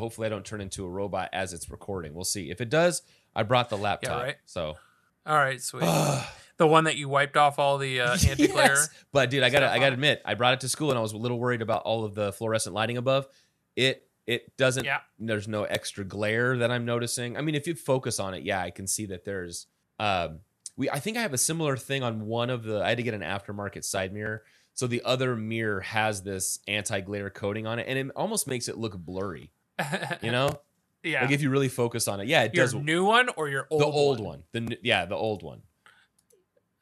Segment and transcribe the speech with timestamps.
[0.00, 2.14] hopefully I don't turn into a robot as it's recording.
[2.14, 2.50] We'll see.
[2.50, 3.02] If it does,
[3.34, 4.22] I brought the laptop.
[4.22, 4.36] right.
[4.46, 4.76] So
[5.26, 5.82] All right, sweet.
[6.56, 8.74] the one that you wiped off all the uh, anti-glare.
[8.74, 8.90] Yes.
[9.12, 11.12] But dude, I gotta I gotta admit, I brought it to school and I was
[11.12, 13.26] a little worried about all of the fluorescent lighting above.
[13.76, 15.00] It it doesn't Yeah.
[15.18, 17.36] there's no extra glare that I'm noticing.
[17.36, 19.66] I mean, if you focus on it, yeah, I can see that there's
[19.98, 20.40] um
[20.76, 23.02] we I think I have a similar thing on one of the I had to
[23.02, 24.44] get an aftermarket side mirror.
[24.74, 28.78] So the other mirror has this anti-glare coating on it and it almost makes it
[28.78, 29.50] look blurry,
[30.22, 30.60] you know?
[31.02, 31.22] yeah.
[31.22, 32.28] Like if you really focus on it.
[32.28, 32.72] Yeah, it does.
[32.72, 34.42] your does new one or your old the old one.
[34.52, 35.62] The yeah, the old one.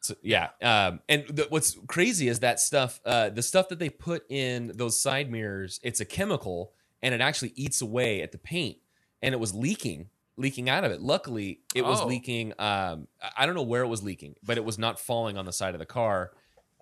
[0.01, 3.01] So, yeah, um, and the, what's crazy is that stuff.
[3.05, 6.73] Uh, the stuff that they put in those side mirrors, it's a chemical,
[7.03, 8.77] and it actually eats away at the paint,
[9.20, 11.01] and it was leaking, leaking out of it.
[11.01, 12.06] Luckily, it was Oh.
[12.06, 12.53] leaking.
[12.59, 15.53] Um, I don't know where it was leaking, but it was not falling on the
[15.53, 16.31] side of the car.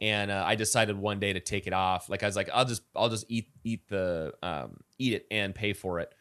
[0.00, 2.08] And uh, I decided one day to take it off.
[2.08, 5.54] Like I was like, I'll just, I'll just eat, eat the, um, eat it and
[5.54, 6.12] pay for it.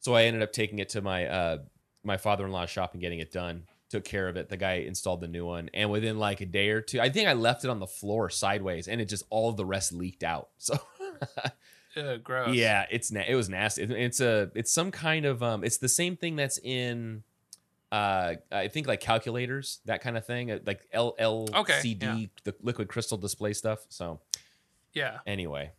[0.00, 1.58] So I ended up taking it to my uh,
[2.02, 3.62] my father in law's shop and getting it done.
[3.90, 4.48] Took care of it.
[4.48, 7.28] The guy installed the new one, and within like a day or two, I think
[7.28, 10.24] I left it on the floor sideways, and it just all of the rest leaked
[10.24, 10.48] out.
[10.58, 12.54] So gross.
[12.54, 13.82] yeah, it's na- it was nasty.
[13.82, 17.22] It- It's a it's some kind of um, it's the same thing that's in.
[17.92, 22.26] Uh, I think like calculators, that kind of thing, uh, like L LCD, yeah.
[22.44, 23.80] the liquid crystal display stuff.
[23.90, 24.20] So
[24.94, 25.18] Yeah.
[25.26, 25.72] anyway,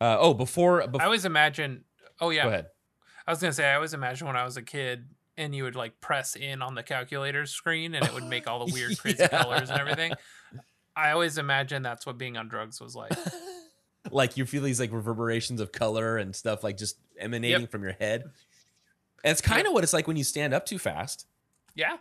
[0.00, 1.84] uh, oh, before, before I always imagine.
[2.20, 2.42] Oh yeah.
[2.44, 2.66] go ahead.
[3.26, 5.76] I was gonna say I always imagine when I was a kid and you would
[5.76, 9.16] like press in on the calculator screen and it would make all the weird crazy
[9.20, 9.28] Yeah.
[9.28, 10.12] colors and everything.
[10.94, 13.12] I always imagine that's what being on drugs was like.
[14.10, 17.70] like you feel these like reverberations of color and stuff like just emanating Yep.
[17.70, 18.24] from your head.
[19.24, 21.26] And it's kind of what it's like when you stand up too fast.
[21.74, 21.96] Yeah.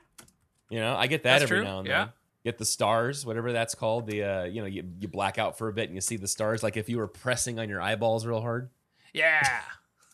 [0.69, 1.99] You know, I get that That's every true, now and yeah.
[2.05, 2.13] then.
[2.43, 4.05] Get the stars, whatever that's called.
[4.05, 6.27] The uh, you know, you, you black out for a bit and you see the
[6.27, 6.61] stars.
[6.61, 8.69] Like if you were pressing on your eyeballs real hard.
[9.13, 9.41] Yeah.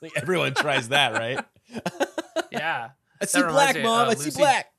[0.02, 1.44] Like everyone tries that, right?
[2.54, 2.92] Yeah.
[3.22, 4.08] I see black, mom.
[4.08, 4.72] uh, I see Lucy- black.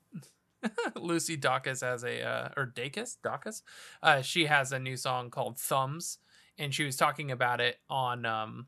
[0.97, 3.63] Lucy Dacus has a uh, or Dacus Dacus,
[4.03, 6.19] uh, she has a new song called Thumbs,
[6.59, 8.67] and she was talking about it on um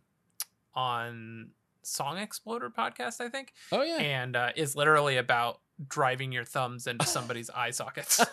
[0.74, 1.50] on
[1.82, 3.96] Song Exploder podcast, I think, Oh yeah.
[3.98, 8.24] and uh, is literally about driving your thumbs into somebody's eye sockets.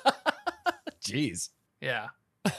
[1.06, 1.50] Jeez.
[1.82, 2.08] Yeah,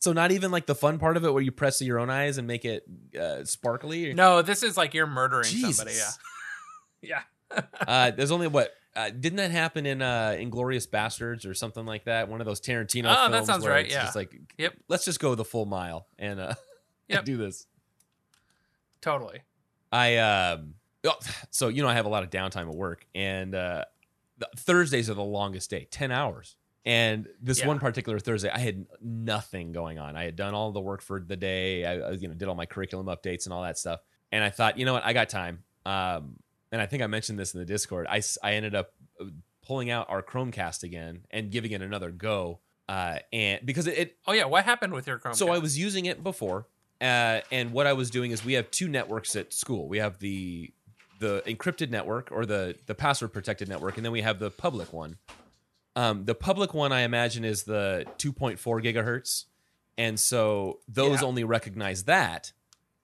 [0.00, 2.38] So not even like the fun part of it where you press your own eyes
[2.38, 2.84] and make it
[3.20, 4.14] uh, sparkly.
[4.14, 5.96] no, this is like you're murdering somebody.
[5.96, 6.10] Yeah.
[7.52, 11.84] Yeah, uh, there's only what uh, didn't that happen in uh, Inglourious Basterds or something
[11.86, 12.28] like that?
[12.28, 13.46] One of those Tarantino Oh, that films.
[13.46, 14.02] sounds where right, It's yeah.
[14.04, 14.74] just like, Yep.
[14.88, 16.54] let's just go the full mile and uh,
[17.08, 17.24] Yep.
[17.26, 17.66] do this.
[19.00, 19.42] totally.
[19.96, 20.74] I um,
[21.04, 21.14] oh,
[21.50, 23.84] so you know I have a lot of downtime at work, and uh,
[24.56, 26.56] Thursdays are the longest day, ten hours.
[26.84, 27.66] And this Yeah.
[27.66, 30.16] one particular Thursday, I had nothing going on.
[30.16, 31.84] I had done all the work for the day.
[31.84, 34.00] I, you know did all my curriculum updates and all that stuff.
[34.30, 35.64] And I thought, you know what, I got time.
[35.84, 36.36] Um,
[36.70, 38.06] and I think I mentioned this in the Discord.
[38.08, 39.24] I I ended up uh,
[39.66, 42.60] pulling out our Chromecast again and giving it another go.
[42.88, 45.36] Uh, and because it, it Oh yeah, what happened with your Chromecast?
[45.36, 46.68] so I was using it before,
[47.00, 49.88] uh, and what I was doing is we have two networks at school.
[49.88, 50.72] We have the
[51.18, 54.92] the encrypted network or the the password protected network, and then we have the public
[54.92, 55.16] one.
[55.94, 59.44] Um, the public one, I imagine, is the 2.4 gigahertz,
[59.96, 61.28] and so those Yeah.
[61.28, 62.52] only recognize that.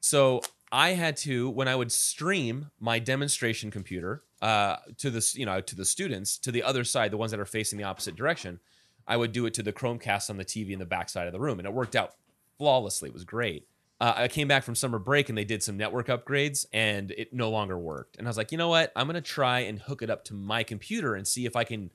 [0.00, 5.46] So I had to when I would stream my demonstration computer uh, to the you
[5.46, 8.14] know to the students to the other side, the ones that are facing the opposite
[8.16, 8.60] direction.
[9.06, 11.32] I would do it to the Chromecast on the TV in the back side of
[11.32, 12.14] the room, and it worked out
[12.58, 13.08] flawlessly.
[13.08, 13.66] It was great.
[14.02, 17.32] Uh, I came back from summer break and they did some network upgrades, and it
[17.32, 18.16] no longer worked.
[18.16, 18.90] And I was like, you know what?
[18.96, 21.92] I'm gonna try and hook it up to my computer and see if I can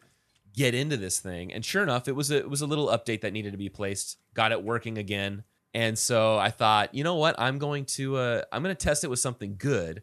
[0.53, 1.51] get into this thing.
[1.51, 3.67] And sure enough, it was a, it was a little update that needed to be
[3.67, 4.19] placed.
[4.33, 5.43] Got it working again.
[5.73, 7.35] And so I thought, you know what?
[7.37, 10.01] I'm going to uh, I'm going to test it with something good.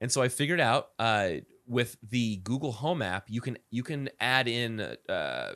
[0.00, 1.28] And so I figured out uh,
[1.68, 5.52] with the Google Home app, you can you can add in uh,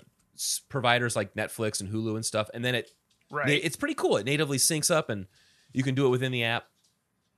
[0.68, 2.90] providers like Netflix and Hulu and stuff, and then it
[3.28, 3.50] right.
[3.50, 4.16] it's pretty cool.
[4.18, 5.26] It natively syncs up, and
[5.72, 6.64] you can do it within the app,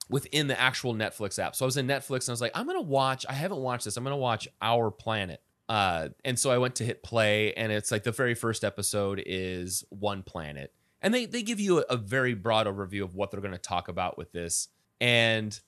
[0.09, 1.57] within the actual Netflix app.
[1.57, 3.25] So I was in Netflix, and I was like, I'm gonna watch.
[3.29, 3.97] I haven't watched this.
[3.97, 5.41] I'm gonna watch Our Planet.
[5.69, 9.23] Uh, and so I went to hit play, and it's like the very first episode
[9.25, 13.31] is one planet, and they they give you a, a very broad overview of what
[13.31, 14.69] they're going to talk about with this.
[15.01, 15.59] And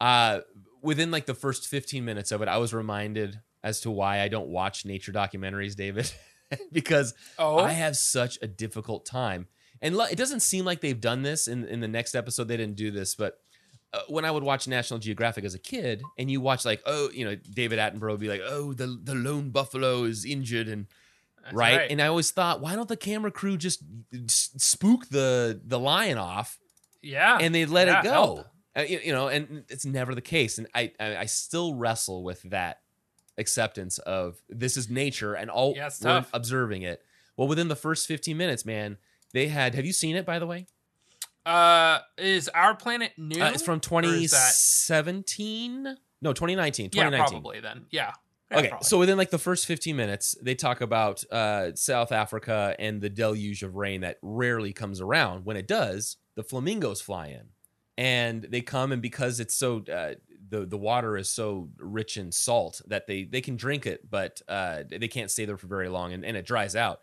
[0.00, 0.40] uh,
[0.82, 4.28] within like the first 15 minutes of it, I was reminded as to why I
[4.28, 6.10] don't watch nature documentaries, David,
[6.72, 9.48] because oh, I have such a difficult time.
[9.82, 12.48] And it doesn't seem like they've done this in, in the next episode.
[12.48, 13.38] They didn't do this, but
[13.92, 17.10] uh, when I would watch National Geographic as a kid, and you watch like, oh,
[17.12, 20.86] you know, David Attenborough would be like, oh, the the lone buffalo is injured, and
[21.42, 21.90] That's right?
[21.90, 23.82] And I always thought, why don't the camera crew just
[24.26, 26.58] spook the the lion off
[27.02, 28.44] yeah, and they let Yeah, it go?
[28.76, 30.58] Uh, you, you know, and it's never the case.
[30.58, 32.80] And I, I, I still wrestle with that
[33.38, 37.02] acceptance of this is nature and all Yeah, we're observing it.
[37.36, 38.98] Well, within the first 15 minutes, man,
[39.36, 39.74] they had.
[39.74, 40.66] Have you seen it by the way?
[41.44, 43.40] Uh, is our planet new?
[43.40, 44.08] Uh, it's from Or that-
[44.90, 45.96] 2017.
[46.22, 46.86] No, 2019.
[46.86, 47.40] Yeah, 2019.
[47.42, 47.86] probably then.
[47.90, 48.12] Yeah.
[48.50, 48.84] Yeah, okay, probably.
[48.86, 53.10] so within like the first 15 minutes, they talk about uh, South Africa and the
[53.10, 55.44] deluge of rain that rarely comes around.
[55.44, 57.48] When it does, the flamingos fly in,
[57.98, 60.14] and they come, and because it's so uh,
[60.48, 64.40] the the water is so rich in salt that they they can drink it, but
[64.48, 67.00] uh, they can't stay there for very long, and, and it dries out.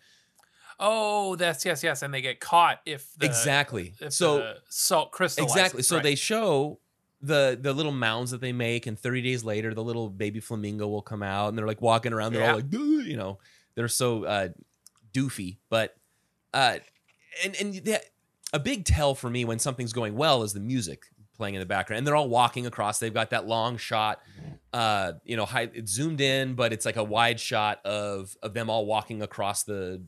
[0.80, 3.94] Oh, that's yes, yes, and they get caught if the, exactly.
[4.00, 5.56] if So salt crystallizes.
[5.56, 5.84] Exactly.
[5.84, 6.04] So right.
[6.04, 6.80] they show
[7.22, 10.88] the the little mounds that they make, and 30 days later, the little baby flamingo
[10.88, 12.34] will come out, and they're like walking around.
[12.34, 12.50] They're Yeah.
[12.52, 13.40] all like, you know,
[13.75, 14.50] they're so uh,
[15.14, 15.58] doofy.
[15.70, 15.96] But
[16.54, 16.80] uh,
[17.44, 18.06] and and that,
[18.52, 21.06] a big tell for me when something's going well is the music
[21.38, 23.00] playing in the background, and they're all walking across.
[23.00, 24.22] They've got that long shot,
[24.72, 28.54] uh, you know, high, it's zoomed in, but it's like a wide shot of of
[28.54, 30.04] them all walking across the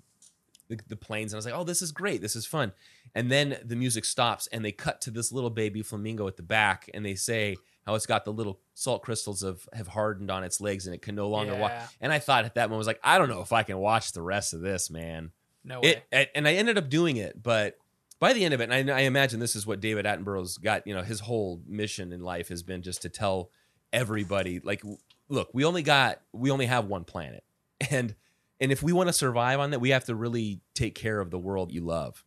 [0.68, 2.22] the, the plains and I was like, "Oh, this is great.
[2.22, 2.72] This is fun."
[3.14, 6.44] And then the music stops and they cut to this little baby flamingo at the
[6.44, 10.44] back and they say how it's got the little salt crystals of have hardened on
[10.44, 11.72] its legs and it can no longer walk.
[12.02, 13.78] And I thought at that moment I was like, "I don't know if I can
[13.78, 15.32] watch the rest of this, man."
[15.66, 16.04] no way.
[16.12, 17.78] It and I ended up doing it, but
[18.20, 20.88] by the end of it, and I, I imagine this is what David Attenborough's got.
[20.88, 23.50] You know, his whole mission in life has been just to tell
[23.92, 24.84] everybody, like,
[25.28, 27.44] look, we only got, we only have one planet,
[27.90, 28.16] and
[28.60, 31.30] and if we want to survive on that, we have to really take care of
[31.30, 32.24] the world you love.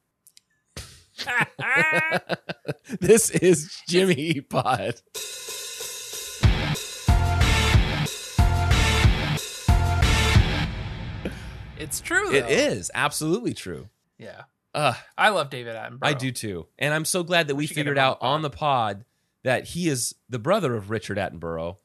[3.01, 5.01] this is Jimmy Pod.
[11.79, 12.29] it's true.
[12.31, 12.37] Though.
[12.37, 13.89] It is absolutely true.
[14.19, 14.43] Yeah.
[14.75, 15.99] Uh, I love David Attenborough.
[16.03, 16.67] I do too.
[16.79, 19.05] And I'm so glad that we get figured out on the pod
[19.45, 21.77] that he is the brother of Richard Attenborough,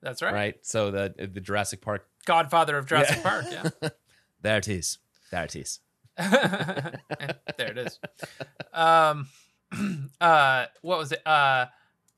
[0.00, 0.32] That's right?
[0.32, 0.54] right.
[0.62, 2.08] So the the Jurassic Park.
[2.26, 3.22] Godfather of Jurassic Yeah.
[3.22, 3.44] Park.
[3.50, 3.88] Yeah.
[4.42, 4.98] There it is.
[5.30, 5.78] There it is.
[6.18, 7.98] there it is.
[8.72, 9.28] Um,
[10.20, 11.24] uh, what was it?
[11.24, 11.66] Uh,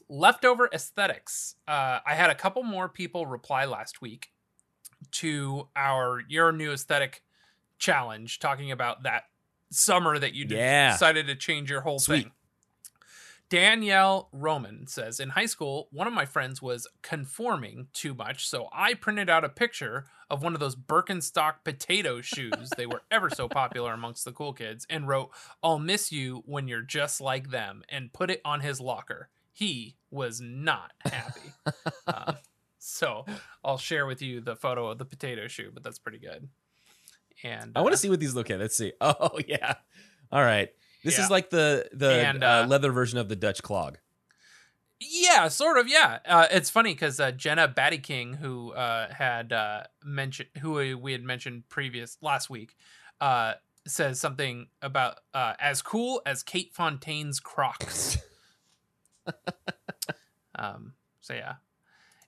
[0.09, 1.57] leftover aesthetics.
[1.69, 4.29] Uh, I had a couple more people reply last week
[5.13, 7.23] to our your new aesthetic
[7.79, 9.25] challenge, talking about that
[9.71, 10.93] summer that you Yeah.
[10.93, 12.23] decided to change your whole Sweet.
[12.23, 12.33] thing.
[13.55, 18.67] Danielle Roman says In high school, one of my friends was conforming too much, so
[18.73, 22.71] I printed out a picture of one of those Birkenstock potato shoes.
[22.77, 25.31] they were ever so popular amongst the cool kids, and wrote,
[25.63, 29.29] I'll miss you when you're just like them, and put it on his locker.
[29.53, 31.53] He was not happy.
[32.09, 32.39] um,
[32.81, 33.25] so
[33.63, 36.49] I'll share with you the photo of the potato shoe, but that's pretty good.
[37.45, 38.59] And I want uh, to see what these look at.
[38.59, 38.95] Let's see.
[39.01, 39.75] Oh yeah.
[40.33, 40.71] All right.
[41.05, 41.25] This Yeah.
[41.25, 43.99] is like the the And, uh, uh, leather version of the Dutch clog.
[45.01, 45.87] Yeah, sort of.
[45.87, 50.73] Yeah, uh, it's funny because uh, Jenna Batty King, who uh, had uh, mentioned, who
[50.73, 52.75] we- we had mentioned previous last week,
[53.21, 53.55] uh,
[53.87, 58.17] says something about uh, as cool as Kate Fontaine's Crocs.
[60.55, 60.95] um.
[61.21, 61.55] So yeah,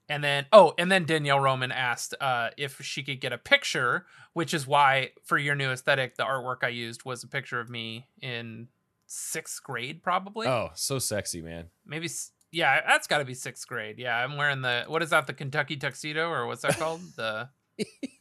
[0.09, 4.07] and then oh, and then Danielle Roman asked uh, if she could get a picture,
[4.33, 7.69] which is why for your new aesthetic, the artwork I used was a picture of
[7.69, 8.69] me in
[9.07, 10.47] sixth grade, probably.
[10.47, 11.67] Oh, so sexy, man.
[11.85, 12.09] maybe
[12.53, 13.99] yeah that's got to be sixth grade.
[13.99, 17.01] Yeah i'm wearing the what is that the kentucky tuxedo or what's that called?
[17.17, 17.49] The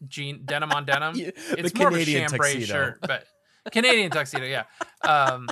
[0.08, 1.16] jean denim on denim?
[1.18, 2.74] Yeah, it's the more Canadian of a chambray tuxedo.
[2.74, 3.26] shirt but
[3.72, 4.64] canadian tuxedo yeah.
[5.08, 5.48] Um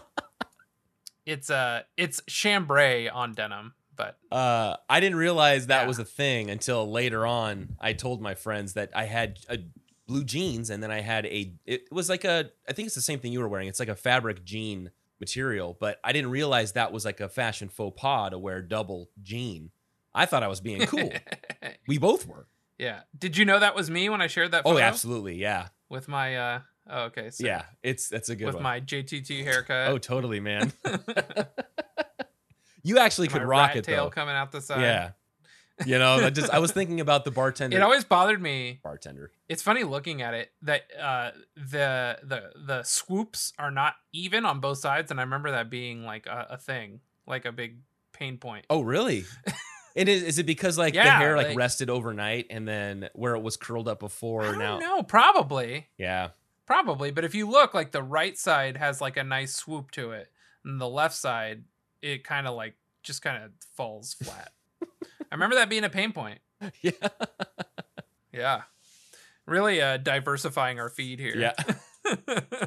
[1.26, 5.88] it's uh it's chambray on denim but Uh, I didn't realize that Yeah.
[5.88, 7.76] was a thing until later on.
[7.80, 9.60] I told my friends that I had a
[10.08, 11.54] blue jeans, and then I had a.
[11.66, 12.52] It was like a.
[12.68, 13.68] I think it's the same thing you were wearing.
[13.68, 17.70] It's like a fabric jean material, but I didn't realize that was like a fashion
[17.70, 19.72] faux pas to wear double jean.
[20.14, 21.12] I thought I was being cool.
[21.88, 22.48] we both were.
[22.78, 25.36] yeah did you know that was me when i shared that Oh, absolutely.
[25.36, 25.68] Yeah.
[25.90, 26.60] with my uh
[26.90, 27.64] oh, okay so Yeah.
[27.84, 28.64] It's that's a good with one.
[28.64, 30.74] my jtt haircut oh, totally, man.
[32.84, 34.10] you actually could rock it tail though.
[34.10, 35.12] coming out the side Yeah.
[35.88, 37.76] You know, I just I was thinking about the bartender.
[37.76, 39.32] it always bothered me bartender.
[39.50, 44.60] it's funny looking at it that uh the the the swoops are not even on
[44.60, 47.78] both sides and i remember that being like a, a thing like a big
[48.12, 49.26] pain point Oh, really?
[49.96, 53.36] And is, is it because like the hair like, like- rested overnight and then where
[53.36, 54.78] it was curled up i before don't now?
[54.80, 56.30] know probably Yeah.
[56.66, 60.12] probably but if you look like the right side has like a nice swoop to
[60.12, 60.30] it
[60.66, 61.64] and the left side
[62.04, 64.52] it kind of like just kind of falls flat
[64.84, 66.40] i remember that being a pain point
[66.82, 66.92] Yeah.
[68.32, 68.62] yeah
[69.46, 71.54] really uh diversifying our feed here Yeah.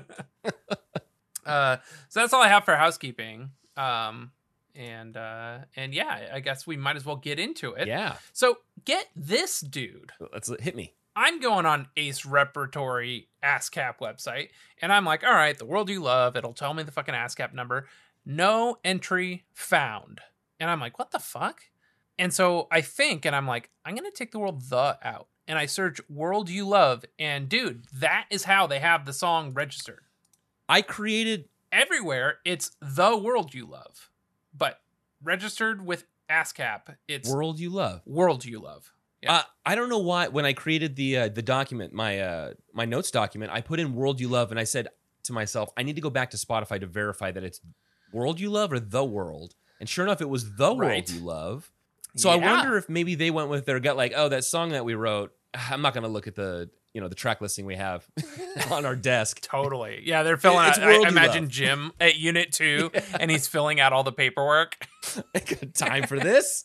[1.46, 1.76] uh,
[2.08, 3.50] so that's all I have for housekeeping.
[3.76, 4.32] Um,
[4.74, 7.86] and uh and yeah, I guess we might as well get into it.
[7.88, 10.12] Yeah, So get this dude.
[10.32, 10.94] let's hit me.
[11.18, 14.50] I'm going on Ace Repertory ASCAP website,
[14.82, 16.36] and I'm like, all right, the world you love.
[16.36, 17.88] It'll tell me the fucking ASCAP number.
[18.26, 20.20] No entry found.
[20.60, 21.62] And I'm like, what the fuck?
[22.18, 25.28] And so I think, and I'm like, I'm gonna take the world the out.
[25.48, 29.54] And I search world you love, and dude, that is how they have the song
[29.54, 30.00] registered.
[30.68, 34.10] I created Everywhere, it's the world you love,
[34.56, 34.80] but
[35.22, 38.02] registered with ASCAP, it's world you love.
[38.06, 38.92] world you love.
[39.22, 39.34] Yeah.
[39.34, 40.28] Uh, I don't know why.
[40.28, 43.94] When I created the uh, the document, my uh, my notes document, I put in
[43.94, 44.88] "world you love," and I said
[45.24, 47.60] to myself, I need to go back to Spotify to verify that it's
[48.12, 50.96] "world you love" or "the world." And sure enough, it was "the Right.
[50.96, 51.70] world you love."
[52.16, 54.84] So I wonder if maybe they went with their gut, like, "Oh, that song that
[54.84, 55.32] we wrote."
[55.70, 58.06] I'm not going to look at the you know the track listing we have
[58.70, 59.42] on our desk.
[59.42, 60.00] Totally.
[60.04, 60.78] Yeah, they're filling out.
[60.78, 61.50] I you imagine love.
[61.50, 64.78] Jim at Unit 2 and he's filling out all the paperwork.
[65.34, 65.40] I
[65.74, 66.64] time for this.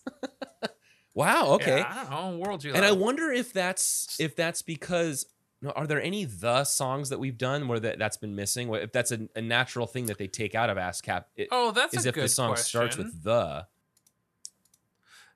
[1.14, 1.56] wow.
[1.56, 1.80] Okay.
[1.80, 2.38] Yeah, I.
[2.38, 5.26] World you and I wonder if that's if that's because
[5.62, 8.74] no, are there any the songs that we've done where that that's been missing?
[8.74, 11.94] If that's a, a natural thing that they take out of ASCAP, it, oh, that's
[11.94, 12.66] is if the song question.
[12.66, 13.68] starts with the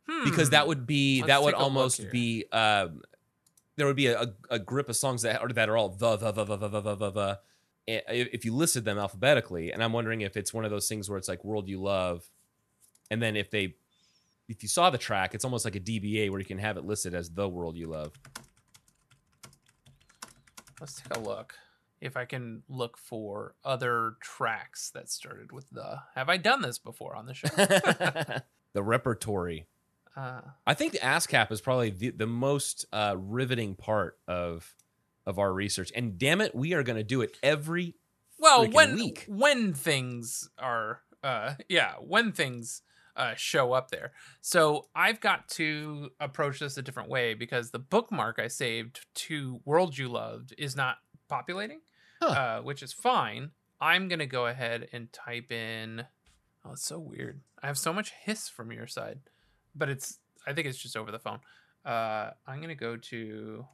[0.08, 0.24] Hmm.
[0.24, 3.02] because that would be Let's that would take a look almost be um,
[3.76, 6.32] there would be a, a, grip of songs that are that are all the the
[6.32, 7.40] the the the the the, the,
[7.88, 11.10] eh, if you listed them alphabetically, and I'm wondering if it's one of those things
[11.10, 12.24] where it's like "World You Love,"
[13.10, 13.76] and then if they
[14.48, 16.86] if you saw the track, it's almost like a DBA where you can have it
[16.86, 18.14] listed as "The World You Love."
[20.80, 21.56] Let's take a look.
[22.02, 26.00] If I can look for other tracks that started with the.
[26.16, 27.48] Have I done this before on the show?
[28.74, 29.66] the repertory.
[30.16, 34.76] uh, I think the ASCAP is probably the, the most uh, riveting part of
[35.26, 35.92] of our research.
[35.96, 37.96] And damn it, we are going to do it every.
[38.38, 39.26] well, when week.
[39.28, 42.82] when things are, uh, yeah, when things
[43.16, 44.12] uh, show up there.
[44.42, 49.62] So I've got to approach this a different way because the bookmark I saved to
[49.66, 51.82] "World You Loved" is not populating,
[52.22, 52.28] Huh.
[52.28, 53.52] uh, which is fine.
[53.82, 56.06] I'm gonna go ahead and type in.
[56.64, 57.42] Oh, it's so weird.
[57.62, 59.20] I have so much hiss from your side,
[59.76, 60.20] but it's.
[60.48, 61.40] I think it's just over the phone.
[61.84, 63.66] Uh, I'm gonna go to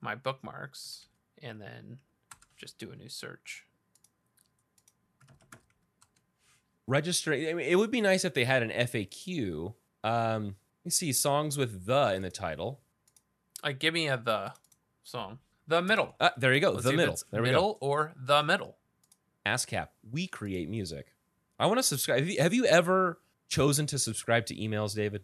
[0.00, 1.06] my bookmarks
[1.42, 1.98] and then
[2.56, 3.64] just do a new search.
[6.86, 7.32] Register.
[7.32, 9.74] I mean, it would be nice if they had an FAQ.
[10.04, 12.80] Um, you see songs with the in the title.
[13.64, 14.52] Like, give me a the
[15.04, 15.38] song.
[15.68, 16.14] The middle.
[16.20, 16.70] Uh, there you go.
[16.72, 17.18] Let's the see if middle.
[17.30, 17.42] we go.
[17.42, 18.76] middle or the middle.
[19.46, 19.88] ASCAP.
[20.10, 21.06] We create music.
[21.58, 22.18] I want to subscribe.
[22.20, 25.22] Have you, have you ever chosen to subscribe to emails, David?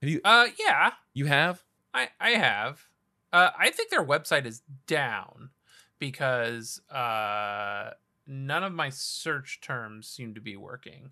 [0.00, 0.20] Have you?
[0.24, 1.64] Uh, yeah, You have?
[1.92, 2.86] I I have.
[3.32, 5.50] Uh, I think their website is down
[5.98, 7.90] because uh,
[8.26, 11.10] none of my search terms seem to be working.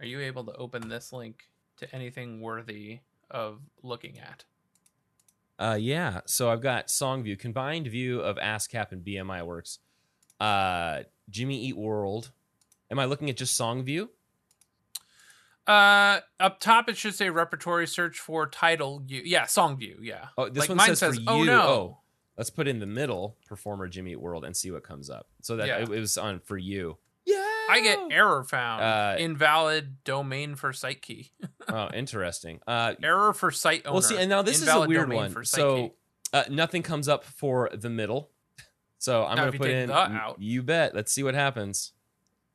[0.00, 1.44] Are you able to open this link
[1.78, 3.00] to anything worthy
[3.30, 4.44] of looking at?
[5.58, 6.20] Uh, yeah.
[6.26, 9.80] So I've got song view, combined view of ASCAP and BMI works.
[10.38, 12.30] Uh, Jimmy Eat World.
[12.90, 14.10] Am I looking at just song view?
[15.66, 19.20] Uh, up top it should say repertory search for title view.
[19.24, 19.98] Yeah, song view.
[20.00, 20.28] Yeah.
[20.38, 21.98] Oh, this Like one mine says, says, for "Oh, no." Oh,
[22.38, 25.26] let's put in the middle performer Jimmy Eat World and see what comes up.
[25.42, 25.78] So that Yeah.
[25.82, 26.96] it, it was on for you.
[27.26, 27.36] Yeah.
[27.70, 28.82] I get error found.
[28.82, 31.32] Uh, Invalid domain for site key.
[31.68, 32.60] oh, interesting.
[32.66, 33.92] Uh, error for site owner.
[33.92, 35.44] well, see, and now this Invalid is a weird one.
[35.44, 35.92] So
[36.32, 38.30] uh, nothing comes up for the middle.
[38.98, 39.88] So I'm going to put in.
[39.88, 40.94] the out- You bet.
[40.94, 41.92] Let's see what happens.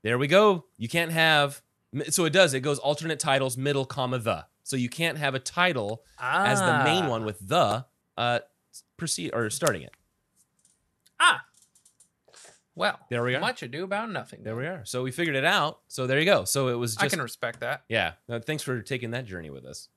[0.02, 0.66] There we go.
[0.78, 1.62] You can't have.
[2.10, 2.54] So it does.
[2.56, 4.46] It goes alternate titles, middle, comma the.
[4.64, 7.10] So you can't have a title as the main Ah.
[7.10, 7.86] one with the.
[8.18, 8.40] Uh,
[9.04, 9.92] proceed or starting it.
[11.20, 11.42] Ah.
[12.76, 13.40] Well, There we are.
[13.40, 14.44] Much ado about nothing.
[14.44, 14.84] There we are.
[14.86, 15.82] So we figured it out.
[15.90, 16.44] So there you go.
[16.46, 17.84] So it was I can respect that.
[17.88, 18.14] yeah.
[18.46, 19.90] Thanks for taking that journey with us.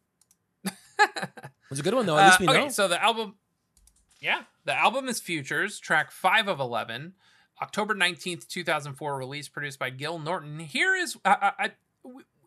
[0.99, 2.17] It was a good one though.
[2.17, 2.61] At least we Uh, know.
[2.61, 3.35] okay, so the album,
[4.21, 7.15] yeah, the album is Futures, track five of eleven,
[7.61, 10.61] October nineteenth, two thousand four, release produced by Gil Norton.
[10.61, 11.71] Here is, I, I, I,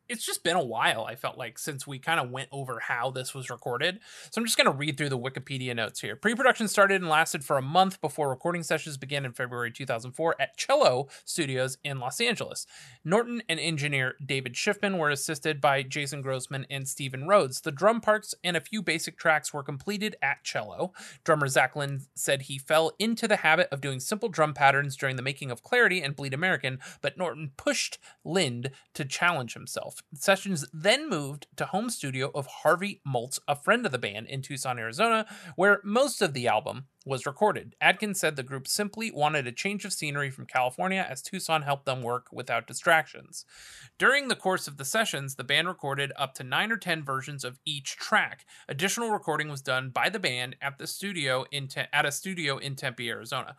[0.10, 1.06] it's just been a while.
[1.06, 4.00] I felt like since we kind of went over how this was recorded,
[4.32, 6.16] so I'm just gonna read through the Wikipedia notes here.
[6.16, 10.58] Pre-production started and lasted for a month before recording sessions began in February 2004 at
[10.58, 12.66] Cello Studios in Los Angeles.
[13.06, 17.62] Norton and engineer David Schiffman were assisted by Jason Grossman and Stephen Rhodes.
[17.62, 20.92] The drum parts and a few basic tracks were completed at cello.
[21.24, 25.16] Drummer Zach Lind said he fell into the habit of doing simple drum patterns during
[25.16, 29.99] the making of Clarity and Bleed American, but Norton pushed Lind to challenge himself.
[30.00, 30.18] 12th.
[30.18, 34.42] Sessions then moved to home studio of Harvey Moltz, a friend of the band in
[34.42, 35.26] Tucson, Arizona,
[35.56, 37.76] where most of the album was recorded.
[37.82, 41.86] Adkins said the group simply wanted a change of scenery from California as Tucson helped
[41.86, 43.46] them work without distractions.
[43.98, 47.44] During the course of the sessions, the band recorded up to 9 or 10 versions
[47.44, 48.46] of each track.
[48.68, 52.58] Additional recording was done by the band at the studio in Te- at a studio
[52.58, 53.56] in Tempe, Arizona.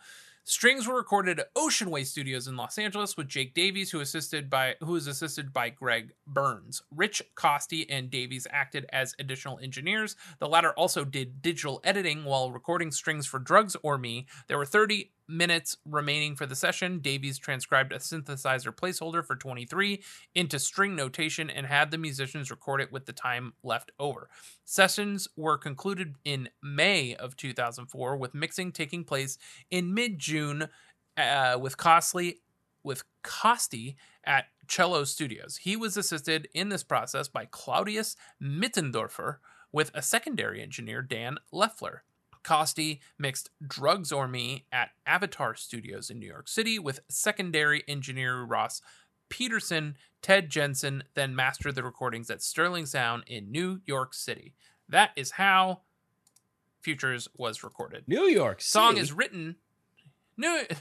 [0.51, 4.51] Strings were recorded at Ocean Way Studios in Los Angeles with Jake Davies, who assisted
[4.51, 6.83] by assisted by Greg Burns.
[6.91, 10.17] Rich Costey and Davies acted as additional engineers.
[10.41, 14.27] The latter also did digital editing while recording strings for Drugs or Me.
[14.49, 16.99] There were 30 minutes remaining for the session.
[16.99, 20.03] Davies transcribed a synthesizer placeholder for 23
[20.35, 24.29] into string notation and had the musicians record it with the time left over.
[24.65, 29.39] Sessions were concluded in May of 2004, with mixing taking place
[29.71, 30.69] in mid-June
[31.17, 32.41] uh, with Costly
[32.83, 35.59] with Costey at Cello Studios.
[35.59, 39.37] He was assisted in this process by Claudius Mittendorfer
[39.73, 42.05] with a secondary engineer, Dan Leffler.
[42.45, 48.43] Costey mixed Drugs or Me at Avatar Studios in New York City with secondary engineer
[48.43, 48.81] Ross
[49.29, 49.97] Peterson.
[50.23, 54.55] Ted Jensen then mastered the recordings at Sterling Sound in New York City.
[54.89, 55.81] That is how
[56.83, 58.05] Futures was recorded.
[58.09, 58.71] New York City.
[58.71, 59.57] Song is written.
[60.39, 60.63] New.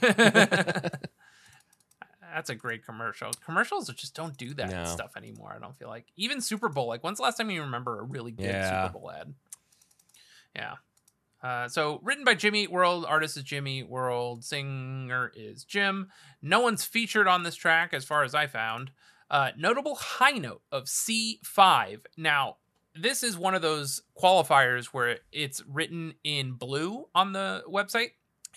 [2.32, 3.32] That's a great commercial.
[3.44, 4.84] Commercials just don't do that No.
[4.84, 5.52] stuff anymore.
[5.54, 6.86] I don't feel like even Super Bowl.
[6.86, 8.86] Like, when's the last time you remember a really good Yeah.
[8.86, 9.34] Super Bowl ad?
[10.54, 10.74] Yeah.
[11.42, 16.08] Uh, so written by Jimmy Eat World, artist is Jimmy Eat World, singer is Jim.
[16.42, 18.90] No one's featured on this track as far as I found.
[19.30, 22.00] Uh, notable high note of C5.
[22.16, 22.56] Now,
[22.94, 28.10] this is one of those qualifiers where it's written in blue on the website,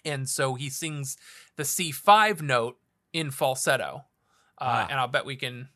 [0.03, 1.15] and so he sings
[1.55, 2.77] the C5 note
[3.13, 4.05] in falsetto.
[4.59, 4.87] Uh, Ah.
[4.89, 5.69] And I'll bet we can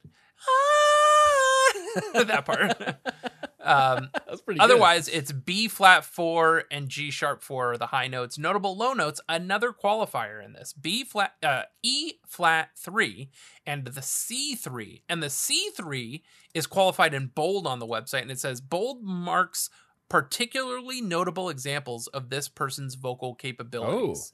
[2.14, 2.78] that part.
[3.68, 4.60] um, That's pretty.
[4.60, 4.64] good.
[4.64, 8.38] Otherwise, it's B flat four and G sharp four are the high notes.
[8.38, 10.74] Notable low notes, another qualifier in this.
[10.74, 13.30] B flat, uh, E flat three,
[13.66, 15.04] and the C three.
[15.10, 19.04] And the C three is qualified in bold on the website, and it says bold
[19.04, 19.70] marks
[20.10, 24.34] particularly notable examples of this person's vocal capabilities.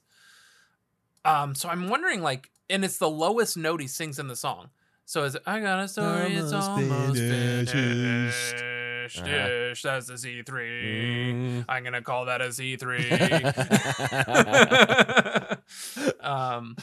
[1.24, 4.70] Um, so I'm wondering, like, and it's the lowest note he sings in the song.
[5.04, 8.64] So is it, I got a story, it's Almost almost finished.
[9.08, 9.34] Finished.
[9.34, 9.70] Uh-huh.
[9.72, 10.44] Ish, That's the C3.
[10.44, 11.64] Mm.
[11.68, 12.80] I'm gonna call that a C3.
[16.24, 16.76] um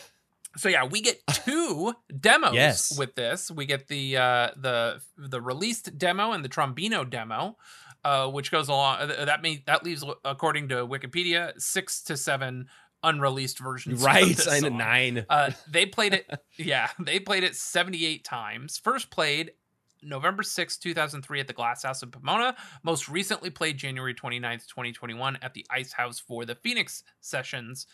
[0.57, 2.97] so yeah, we get two demos Yes.
[2.97, 3.49] with this.
[3.49, 7.57] We get the uh the the released demo and the trombino demo.
[8.03, 12.67] Uh, which goes along uh, that may that leaves according to Wikipedia six to seven
[13.03, 14.01] unreleased versions.
[14.01, 15.23] of right, I know nine.
[15.29, 18.79] Uh, they played it, yeah, they played it 78 times.
[18.79, 19.51] First played
[20.03, 22.55] November 6, 2003 at the Glass House in Pomona.
[22.83, 27.87] Most recently played January 29th, 2021 at the Ice House for the Phoenix sessions.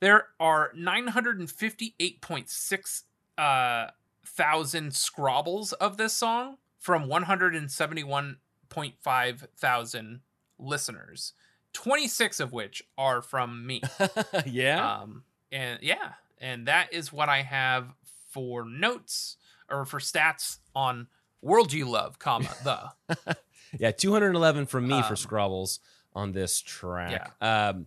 [0.00, 3.02] There are 958.6
[3.38, 3.86] uh,
[4.26, 10.20] thousand scrobbles of this song from 171.5 thousand
[10.58, 11.32] listeners.
[11.72, 13.82] 26 of which are from me.
[14.46, 15.00] yeah.
[15.00, 17.88] Um, and yeah, and that is what I have
[18.30, 19.36] for notes
[19.70, 21.08] or for stats on
[21.42, 23.36] World You Love, comma the.
[23.78, 25.80] yeah, 211 from me for um, Scrobbles
[26.14, 27.32] on this track.
[27.40, 27.86] Um,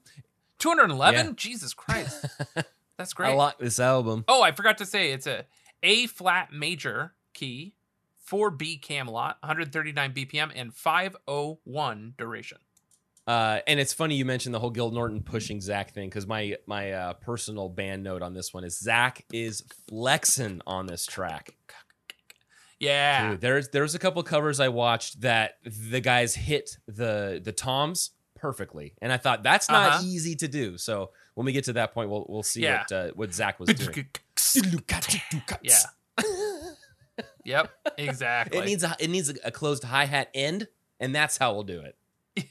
[0.60, 1.26] 211?
[1.26, 1.32] Yeah.
[1.36, 2.26] Jesus Christ.
[2.98, 3.32] That's great.
[3.32, 4.24] I like this album.
[4.28, 5.46] Oh, I forgot to say it's a
[5.84, 7.74] A flat major key,
[8.30, 12.60] 4B Camelot, 139 BPM, and 501 duration.
[13.28, 16.58] Uh, and it's funny you mentioned the whole Gil Norton pushing Zach thing because my
[16.68, 21.56] my uh, personal band note on this one is Zach is flexing on this track.
[22.80, 23.32] Yeah.
[23.32, 28.12] Dude, there's there's a couple covers I watched that the guys hit the the toms
[28.36, 30.02] perfectly, and I thought that's not Uh-huh.
[30.04, 30.78] easy to do.
[30.78, 32.80] So when we get to that point, we'll we'll see Yeah.
[32.80, 34.08] what uh, what Zach was doing.
[35.62, 35.78] yeah.
[37.46, 38.58] Yep, exactly.
[38.60, 40.68] It needs a it needs a, closed hi hat end,
[41.00, 41.96] and that's how we'll do it.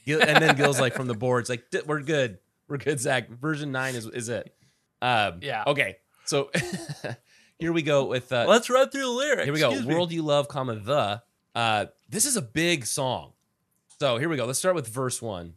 [0.05, 2.99] Gil, and then Gil's like from the boards, like we're good, we're good.
[2.99, 4.55] Zach, version nine is is it?
[5.01, 5.63] Um, Yeah.
[5.67, 6.49] Okay, so
[7.59, 9.43] here we go with uh, Let's run through the lyrics.
[9.45, 9.85] here we go.
[9.85, 11.21] World you love, comma the.
[11.53, 13.31] Uh, this is a big song.
[13.99, 14.45] So here we go.
[14.45, 15.53] Let's start with verse one.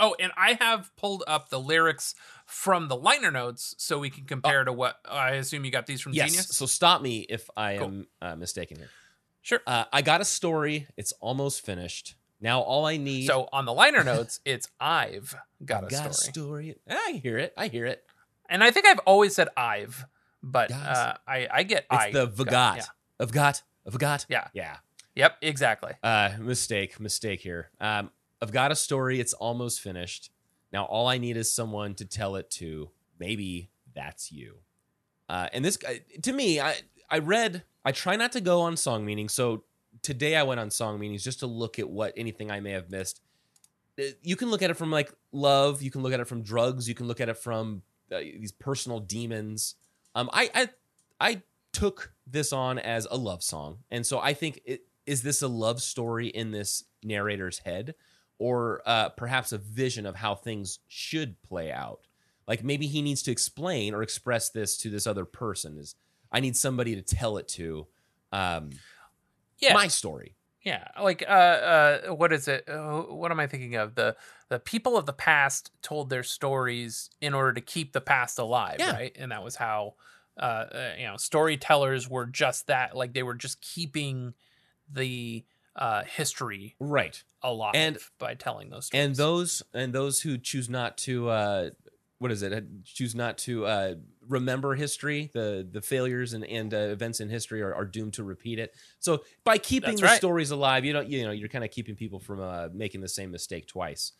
[0.00, 4.24] Oh, and I have pulled up the lyrics from the liner notes so we can
[4.24, 6.30] compare to what I assume you got these from Yes.
[6.30, 6.48] Genius.
[6.48, 7.86] So stop me if I Cool.
[7.86, 8.90] am uh, mistaken here.
[9.42, 9.60] Sure.
[9.66, 10.88] Uh, I got a story.
[10.96, 12.16] It's almost finished.
[12.40, 13.26] Now all I need.
[13.26, 16.70] So on the liner notes, it's I've got a got story.
[16.70, 16.76] a story.
[16.90, 17.54] I hear it.
[17.56, 18.02] I hear it.
[18.48, 20.04] And I think I've always said I've,
[20.44, 22.10] but uh, I I get It's I.
[22.12, 22.76] the got- Vagat.
[22.76, 22.84] yeah.
[23.20, 24.26] I've got.
[24.28, 24.48] Yeah.
[24.54, 24.76] Yeah.
[25.14, 25.92] Yep, exactly.
[26.02, 27.70] Uh, mistake, mistake here.
[27.80, 28.10] Um,
[28.42, 29.20] I've got a story.
[29.20, 30.30] It's almost finished.
[30.72, 32.90] Now all I need is someone to tell it to.
[33.20, 34.56] Maybe that's you.
[35.28, 36.74] Uh, and this guy, to me, I
[37.10, 37.62] I read.
[37.84, 39.32] I try not to go on song meanings.
[39.34, 39.64] So
[40.02, 42.90] today I went on song meanings just to look at what anything I may have
[42.90, 43.20] missed.
[43.98, 45.80] Uh, You can look at it from like love.
[45.82, 46.88] You can look at it from drugs.
[46.88, 49.76] You can look at it from uh, these personal demons.
[50.14, 50.68] Um, I I
[51.20, 55.42] I took this on as a love song, and so I think it is this
[55.42, 57.94] a love story in this narrator's head,
[58.38, 62.06] or uh, perhaps a vision of how things should play out.
[62.46, 65.78] Like maybe he needs to explain or express this to this other person.
[65.78, 65.94] Is
[66.32, 67.86] I need somebody to tell it to.
[68.32, 68.70] Um,
[69.60, 69.74] Yeah.
[69.74, 70.36] my story.
[70.62, 72.66] Yeah, like uh, uh, what is it?
[72.68, 73.94] Uh, what am I thinking of?
[73.94, 74.16] The
[74.54, 78.76] the people of the past told their stories in order to keep the past alive,
[78.78, 78.92] Yeah.
[78.92, 79.12] right?
[79.18, 79.94] And that was how,
[80.38, 82.96] uh, uh, you know, storytellers were just that.
[82.96, 84.32] Like they were just keeping
[84.88, 87.20] the uh, history Right.
[87.42, 89.04] alive And- by telling those stories.
[89.06, 91.70] and those and those who choose not to uh
[92.18, 93.94] what is it uh, choose not to uh
[94.28, 98.22] remember history the the failures and and uh, events in history are, are doomed to
[98.22, 100.16] repeat it so by keeping That's the right.
[100.16, 103.08] stories alive you don't you know you're kind of keeping people from uh making the
[103.08, 104.12] same mistake twice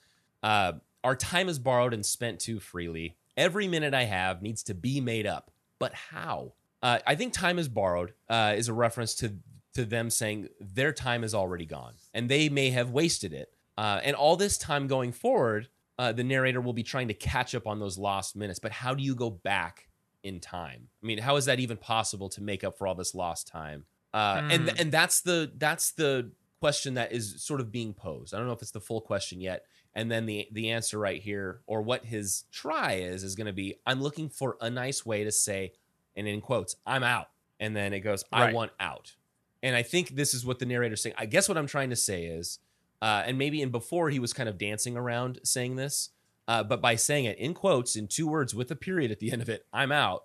[0.44, 4.74] uh our time is borrowed and spent too freely every minute i have needs to
[4.74, 6.52] be made up but how
[6.82, 9.34] uh, i think time is borrowed uh, is a reference to
[9.74, 14.00] to them saying their time is already gone and they may have wasted it uh,
[14.04, 17.66] and all this time going forward, uh, the narrator will be trying to catch up
[17.66, 18.60] on those lost minutes.
[18.60, 19.88] But how do you go back
[20.22, 20.88] in time?
[21.02, 23.86] I mean, how is that even possible to make up for all this lost time?
[24.12, 24.76] Uh, And Hmm.
[24.78, 26.30] and that's the that's the
[26.60, 28.32] question that is sort of being posed.
[28.32, 29.64] I don't know if it's the full question yet.
[29.94, 33.52] And then the the answer right here, or what his try is, is going to
[33.52, 35.72] be: I'm looking for a nice way to say,
[36.16, 37.28] and in quotes, I'm out.
[37.60, 38.54] And then it goes, I Right.
[38.54, 39.14] want out.
[39.62, 41.14] And I think this is what the narrator's saying.
[41.16, 42.58] I guess what I'm trying to say is
[43.00, 46.10] uh, and maybe in before he was kind of dancing around saying this,
[46.48, 49.30] uh, but by saying it in quotes in two words with a period at the
[49.30, 50.24] end of it, I'm out.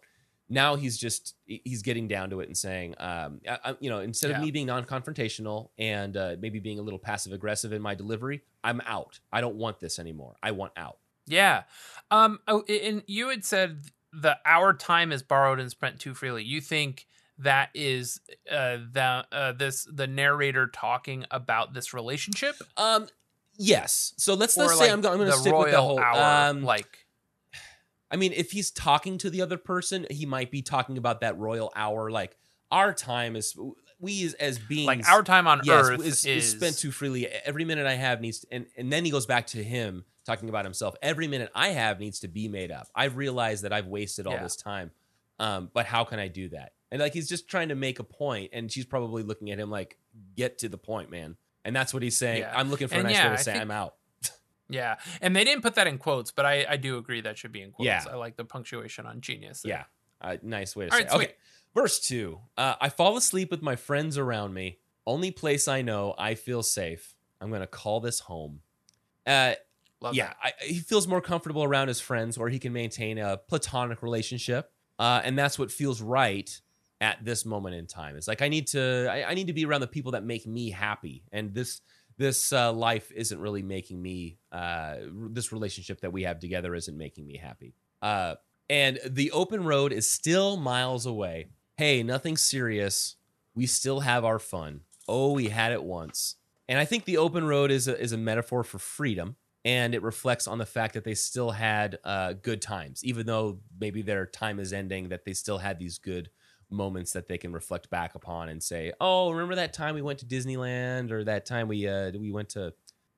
[0.50, 4.32] Now he's just he's getting down to it and saying, um, I, you know, instead
[4.32, 4.38] Yeah.
[4.38, 8.42] of me being non-confrontational and uh, maybe being a little passive aggressive in my delivery,
[8.64, 9.20] I'm out.
[9.32, 10.36] I don't want this anymore.
[10.42, 10.98] I want out.
[11.28, 11.64] Yeah.
[12.10, 12.40] Um.
[12.48, 16.44] Oh, and you had said the our time is borrowed and spent too freely.
[16.44, 17.06] You think
[17.38, 18.20] that is
[18.52, 23.08] uh the uh this the narrator talking about this relationship Um,
[23.58, 24.14] yes.
[24.18, 26.00] So let's or let's say I'm, I'm going to the stick with the whole.
[26.00, 27.06] hour um, like
[28.12, 31.38] I mean, if he's talking to the other person, he might be talking about that
[31.38, 32.10] royal hour.
[32.10, 32.36] Like
[32.72, 33.56] our time is
[34.00, 36.92] we as, as beings like our time on yes, earth is, is, is spent too
[36.92, 37.28] freely.
[37.28, 40.66] Every minute I have needs, and and then he goes back to him talking about
[40.66, 40.96] himself.
[41.02, 42.88] Every minute I have needs to be made up.
[42.96, 44.44] I've realized that I've wasted all Yeah.
[44.44, 44.92] this time,
[45.40, 46.74] um, but how can I do that?
[46.92, 49.70] And like he's just trying to make a point, and she's probably looking at him
[49.70, 49.98] like,
[50.36, 52.40] "Get to the point, man." And that's what he's saying.
[52.42, 52.54] Yeah.
[52.56, 53.96] I'm looking for And a nice yeah, way to I say think- I'm out.
[54.70, 57.52] Yeah and they didn't put that in quotes but i i do agree that should
[57.52, 58.04] be in quotes Yeah.
[58.12, 59.88] i like the punctuation on genius there.
[60.22, 61.04] Yeah, a nice way to All say.
[61.04, 61.16] right, it.
[61.16, 61.34] Okay,
[61.74, 62.40] verse two.
[62.58, 64.78] Uh, I fall asleep with my friends around me.
[65.08, 67.16] Only place I know I feel safe.
[67.42, 68.62] I'm gonna call this home.
[69.26, 69.54] Uh,
[70.02, 70.34] Love yeah.
[70.42, 74.72] I, he feels more comfortable around his friends, where he can maintain a platonic relationship,
[74.98, 76.50] uh, and that's what feels right
[77.02, 78.16] at this moment in time.
[78.16, 80.46] It's like I need to, I, I need to be around the people that make
[80.48, 81.82] me happy, and this
[82.20, 84.38] this uh, life isn't really making me.
[84.52, 84.98] Uh,
[85.32, 87.74] this relationship that we have together isn't making me happy.
[88.02, 88.36] Uh,
[88.70, 91.48] and the open road is still miles away.
[91.78, 93.16] Hey, nothing serious.
[93.56, 94.82] We still have our fun.
[95.08, 96.36] Oh, we had it once.
[96.68, 100.04] And I think the open road is a, is a metaphor for freedom, and it
[100.04, 104.26] reflects on the fact that they still had uh, good times, even though maybe their
[104.26, 105.10] time is ending.
[105.10, 106.30] That they still had these good
[106.70, 110.20] moments that they can reflect back upon and say, "Oh, remember that time we went
[110.20, 112.74] to Disneyland, or that time we uh, we went to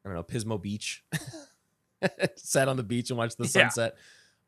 [0.06, 1.04] I don't know Pismo Beach,
[2.36, 3.50] sat on the beach and watched the Yeah.
[3.70, 3.96] sunset."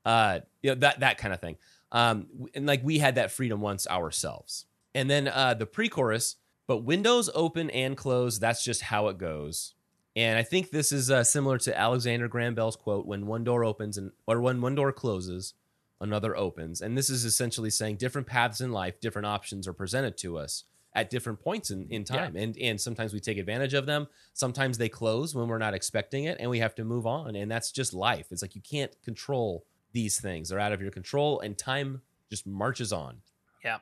[0.05, 1.57] Uh, you know that that kind of thing.
[1.91, 4.65] Um, and like we had that freedom once ourselves.
[4.95, 6.35] And then uh, the pre-chorus,
[6.67, 8.39] but windows open and close.
[8.39, 9.73] That's just how it goes.
[10.15, 13.63] And I think this is uh, similar to Alexander Graham Bell's quote: "When one door
[13.63, 15.53] opens and or when one door closes,
[15.99, 20.17] another opens." And this is essentially saying different paths in life, different options are presented
[20.17, 20.63] to us
[20.95, 22.17] at different points in, in Yeah.
[22.17, 22.36] time.
[22.36, 24.08] And and sometimes we take advantage of them.
[24.34, 27.36] Sometimes they close when we're not expecting it, and we have to move on.
[27.36, 28.27] And that's just life.
[28.32, 32.45] It's like you can't control these things; they're out of your control, and time just
[32.47, 33.21] marches on.
[33.63, 33.79] Yeah.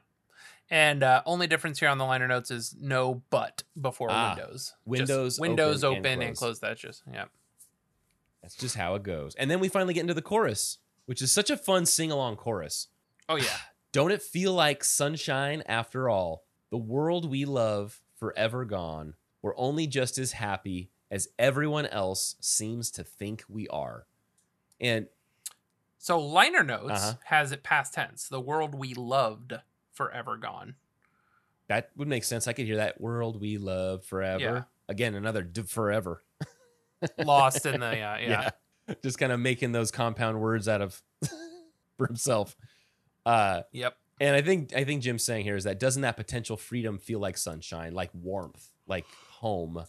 [0.69, 4.74] And uh only difference here on the liner notes is no but before Ah, windows
[4.78, 6.60] Just windows windows open open, and and, close.
[6.60, 7.26] close that's just yeah
[8.41, 9.36] That's just how it goes.
[9.36, 12.35] And then we finally get into the chorus, which is such a fun sing along
[12.37, 12.87] chorus.
[13.29, 13.57] oh yeah
[13.91, 16.45] Don't it feel like sunshine after all?
[16.69, 19.15] The world we love forever gone.
[19.41, 24.05] We're only just as happy as everyone else seems to think we are.
[24.79, 25.07] And
[25.97, 27.13] So liner notes Uh-huh.
[27.25, 28.29] has it past tense.
[28.29, 29.55] The world we loved
[29.91, 30.75] forever gone.
[31.67, 32.47] that would make sense.
[32.47, 34.39] I could hear that world we love forever.
[34.41, 34.63] Yeah.
[34.87, 36.23] Again, another d- forever.
[37.17, 38.49] Lost in the uh, yeah.
[39.04, 41.01] Just kind of making those compound words out of
[41.97, 42.56] for himself.
[43.25, 43.95] Uh Yep.
[44.19, 47.19] and I think I think Jim's saying here is that doesn't that potential freedom feel
[47.19, 49.84] like sunshine, like warmth, like home?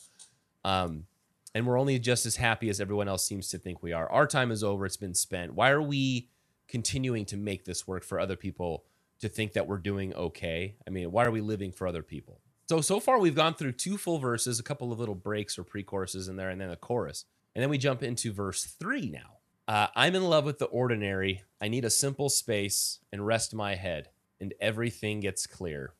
[0.65, 1.07] Um
[1.55, 4.11] and we're only just as happy as everyone else seems to think we are.
[4.11, 5.55] Our time is over, it's been spent.
[5.55, 6.29] Why are we
[6.69, 8.85] continuing to make this work for other people
[9.21, 10.77] to think that we're doing okay?
[10.87, 12.41] I mean, why are we living for other people?
[12.69, 15.65] So so far we've gone through two full verses, a couple of little breaks or
[15.65, 17.27] pre-choruses in there, and then a chorus.
[17.55, 19.39] And then we jump into verse three now.
[19.69, 21.43] Uh, I'm in love with the ordinary.
[21.61, 24.09] I need a simple space and rest my head,
[24.41, 25.95] and everything gets clear.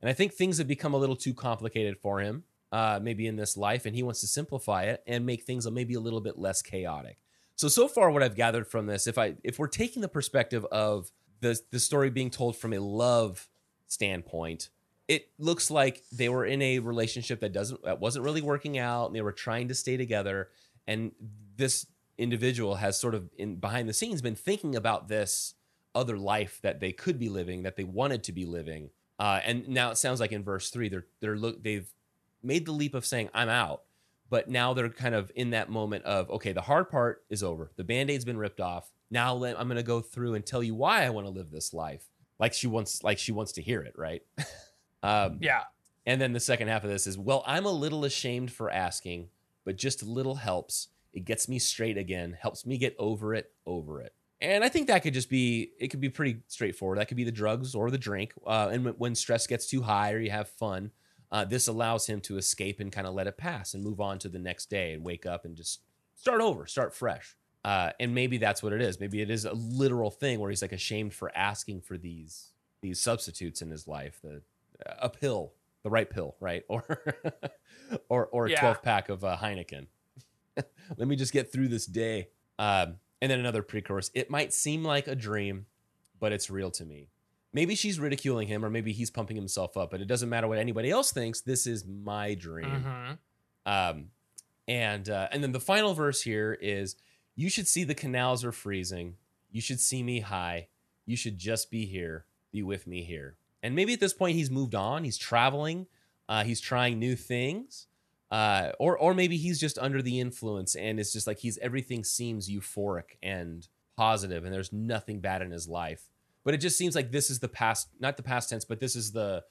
[0.00, 3.36] And I think things have become a little too complicated for him, uh, maybe in
[3.36, 6.38] this life, and he wants to simplify it and make things maybe a little bit
[6.38, 7.18] less chaotic.
[7.56, 10.64] So so far, what I've gathered from this, if I if we're taking the perspective
[10.72, 13.48] of the the story being told from a love
[13.86, 14.70] standpoint,
[15.06, 19.06] it looks like they were in a relationship that doesn't that wasn't really working out,
[19.06, 20.48] and they were trying to stay together.
[20.86, 21.12] And
[21.56, 21.86] this
[22.18, 25.54] individual has sort of in behind the scenes been thinking about this
[25.94, 28.90] other life that they could be living, that they wanted to be living.
[29.18, 31.88] Uh, and now it sounds like in verse three, they're they're look they've
[32.42, 33.82] made the leap of saying I'm out,
[34.28, 37.70] but now they're kind of in that moment of okay, the hard part is over,
[37.76, 38.90] the band-aid's been ripped off.
[39.10, 41.50] Now let, I'm going to go through and tell you why I want to live
[41.50, 42.08] this life,
[42.40, 44.22] like she wants, like she wants to hear it, right?
[45.04, 45.62] um, Yeah.
[46.04, 49.28] and then the second half of this is, well, I'm a little ashamed for asking,
[49.64, 50.88] but just a little helps.
[51.12, 54.14] It gets me straight again, helps me get over it, over it.
[54.40, 56.98] And I think that could just be, it could be pretty straightforward.
[56.98, 58.32] That could be the drugs or the drink.
[58.46, 60.90] Uh, and when- stress gets too high or you have fun,
[61.30, 64.18] uh, this allows him to escape and kind of let it pass and move on
[64.18, 65.80] to the next day and wake up and just
[66.14, 67.36] start over, start fresh.
[67.64, 69.00] Uh, and maybe that's what it is.
[69.00, 72.50] Maybe it is a literal thing where he's like ashamed for asking for these
[72.82, 74.20] these substitutes in his life.
[74.22, 74.42] The
[75.00, 76.62] a pill, the right pill, right?
[76.68, 77.02] Or
[78.08, 78.60] or or a Yeah.
[78.60, 79.86] 12 pack of uh, Heineken.
[80.96, 82.28] Let me just get through this day.
[82.58, 84.10] Um, and then another pre-chorus.
[84.14, 85.66] It might seem like a dream,
[86.20, 87.08] but it's real to me.
[87.52, 89.90] Maybe she's ridiculing him, or maybe he's pumping himself up.
[89.90, 91.40] But it doesn't matter what anybody else thinks.
[91.40, 92.84] This is my dream.
[92.84, 93.18] Mhm.
[93.66, 94.10] Um,
[94.68, 96.96] and uh, and then the final verse here is,
[97.36, 99.16] "You should see the canals are freezing.
[99.50, 100.68] You should see me high.
[101.06, 104.50] You should just be here, be with me here." And maybe at this point he's
[104.50, 105.04] moved on.
[105.04, 105.86] He's traveling.
[106.28, 107.86] Uh, he's trying new things.
[108.30, 112.02] Uh, or or maybe he's just under the influence and it's just like he's everything
[112.02, 116.08] seems euphoric and positive and there's nothing bad in his life.
[116.42, 118.96] But it just seems like this is the past, not the past tense, but this
[118.96, 119.44] is the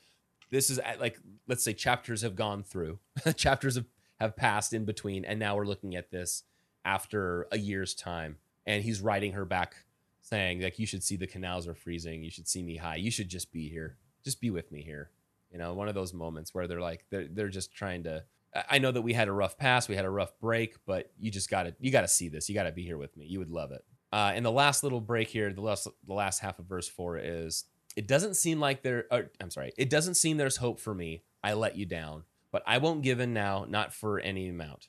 [0.53, 2.99] this is like let's say chapters have gone through
[3.35, 3.87] chapters have,
[4.19, 6.43] have passed in between and now we're looking at this
[6.85, 9.75] after a year's time and he's writing her back
[10.21, 13.09] saying like you should see the canals are freezing you should see me high you
[13.09, 15.09] should just be here just be with me here
[15.53, 18.23] you know one of those moments where they're like they're, they're just trying to
[18.69, 21.31] I- know that we had a rough pass we had a rough break but you
[21.31, 23.71] just gotta you gotta see this you gotta be here with me you would love
[23.71, 23.85] it.
[24.11, 27.17] Uh, and the last little break here the last the last half of verse four
[27.17, 30.93] is it doesn't seem like there or, i'm sorry it doesn't seem there's hope for
[30.93, 34.87] me i let you down but i won't give in now not for any amount.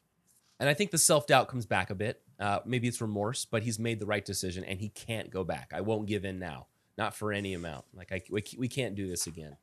[0.58, 2.22] And i think the self-doubt comes back a bit.
[2.40, 5.72] Uh, maybe it's remorse but he's made the right decision and he can't go back.
[5.74, 7.86] I won't give in now not for any amount.
[7.92, 9.56] Like I, we, we can't do this again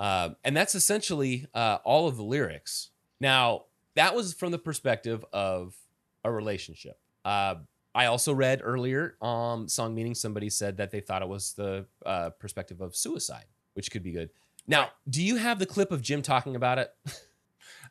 [0.00, 5.24] um, and that's essentially uh, all of the lyrics now that was from the perspective
[5.32, 5.76] of
[6.24, 7.54] a relationship uh,
[7.94, 11.86] I also read earlier um song meaning somebody said that they thought it was the
[12.06, 14.30] uh, perspective of suicide, which could be good.
[14.66, 16.92] Now, do you have the clip of Jim talking about it?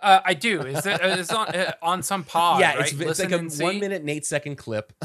[0.01, 0.61] Uh, I do.
[0.61, 2.59] Is it is on uh, on some pod?
[2.61, 2.93] yeah, right?
[2.93, 4.93] it's, it's like a one minute and eight second clip.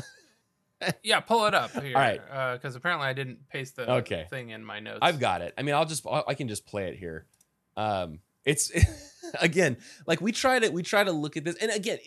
[1.03, 1.97] Yeah, pull it up here.
[1.97, 2.21] All right.
[2.55, 4.27] Because apparently I didn't paste the Okay.
[4.29, 4.99] thing in my notes.
[5.03, 5.55] I've got it.
[5.57, 7.27] I mean, I'll just I I can just play it here.
[7.77, 8.71] Um, it's
[9.41, 11.99] again like we try to we try to look at this, and again,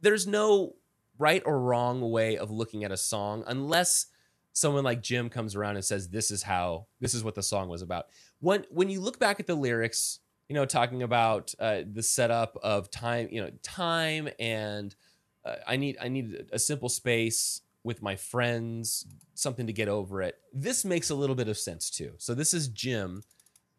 [0.00, 0.74] there's no
[1.18, 4.06] right or wrong way of looking at a song unless
[4.52, 7.68] someone like Jim comes around and says this is how this is what the song
[7.68, 8.06] was about.
[8.40, 12.58] When when you look back at the lyrics, you know, talking about uh, the setup
[12.62, 14.94] of time, you know, time and
[15.44, 20.20] uh, I need I need a simple space with my friends, something to get over
[20.20, 20.36] it.
[20.52, 22.14] This makes a little bit of sense too.
[22.18, 23.22] So this is Jim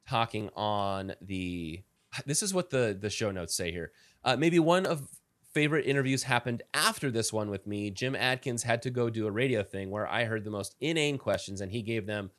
[0.10, 1.84] talking on the.
[2.26, 3.91] This is what the the show notes say here.
[4.24, 5.10] Uh, maybe one of
[5.54, 7.91] favorite interviews happened after this one with me.
[7.91, 11.17] Jim Adkins had to go do a radio thing where I heard the most inane
[11.17, 12.32] questions and he gave them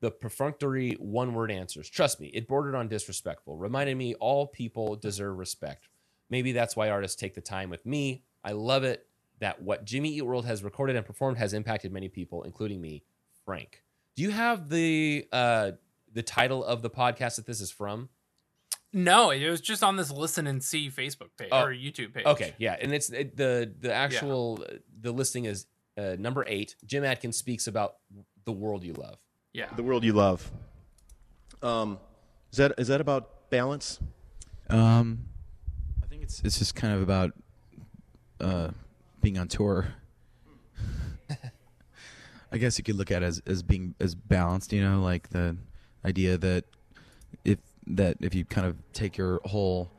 [0.00, 1.90] the perfunctory one word answers.
[1.90, 3.56] Trust me, it bordered on disrespectful.
[3.56, 5.88] Reminded me all people deserve respect.
[6.30, 8.22] Maybe that's why artists take the time with me.
[8.44, 9.06] I love it
[9.40, 13.02] that what Jimmy Eat World has recorded and performed has impacted many people, including me,
[13.44, 13.82] Frank.
[14.14, 15.72] Do you have the uh
[16.12, 18.08] the title of the podcast that this is from?
[18.92, 22.24] No, it was just on this listen and see Facebook page Oh, or YouTube page.
[22.24, 24.64] Okay, yeah, and it's it, the the actual
[25.00, 25.66] the listing is
[25.98, 26.76] uh, number eight.
[26.86, 27.96] Jim Adkins speaks about
[28.44, 29.18] the world you love.
[29.52, 29.66] Yeah.
[29.74, 30.50] The world you love.
[31.62, 31.98] Um,
[32.52, 33.98] is that is that about balance?
[34.70, 35.26] Um,
[36.02, 37.32] I think it's it's just kind of about
[38.40, 38.70] uh,
[39.26, 39.88] being on tour.
[42.52, 44.72] I guess you could look at it as as being as balanced.
[44.72, 45.56] You know, like the
[46.04, 46.64] idea that
[47.44, 47.58] if
[47.88, 49.90] that if you kind of take your whole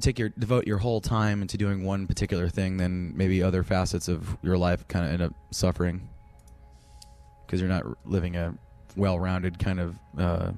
[0.00, 4.06] take your devote your whole time into doing one particular thing, then maybe other facets
[4.06, 6.08] of your life kind of end up suffering
[7.44, 8.54] because you're not living a
[8.94, 10.52] well-rounded kind of uh,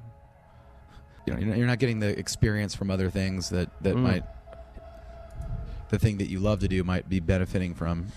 [1.25, 4.01] you know you're not- getting the experience from other things that that Mm.
[4.03, 4.23] might
[5.95, 8.07] the thing that you love to do might be benefiting from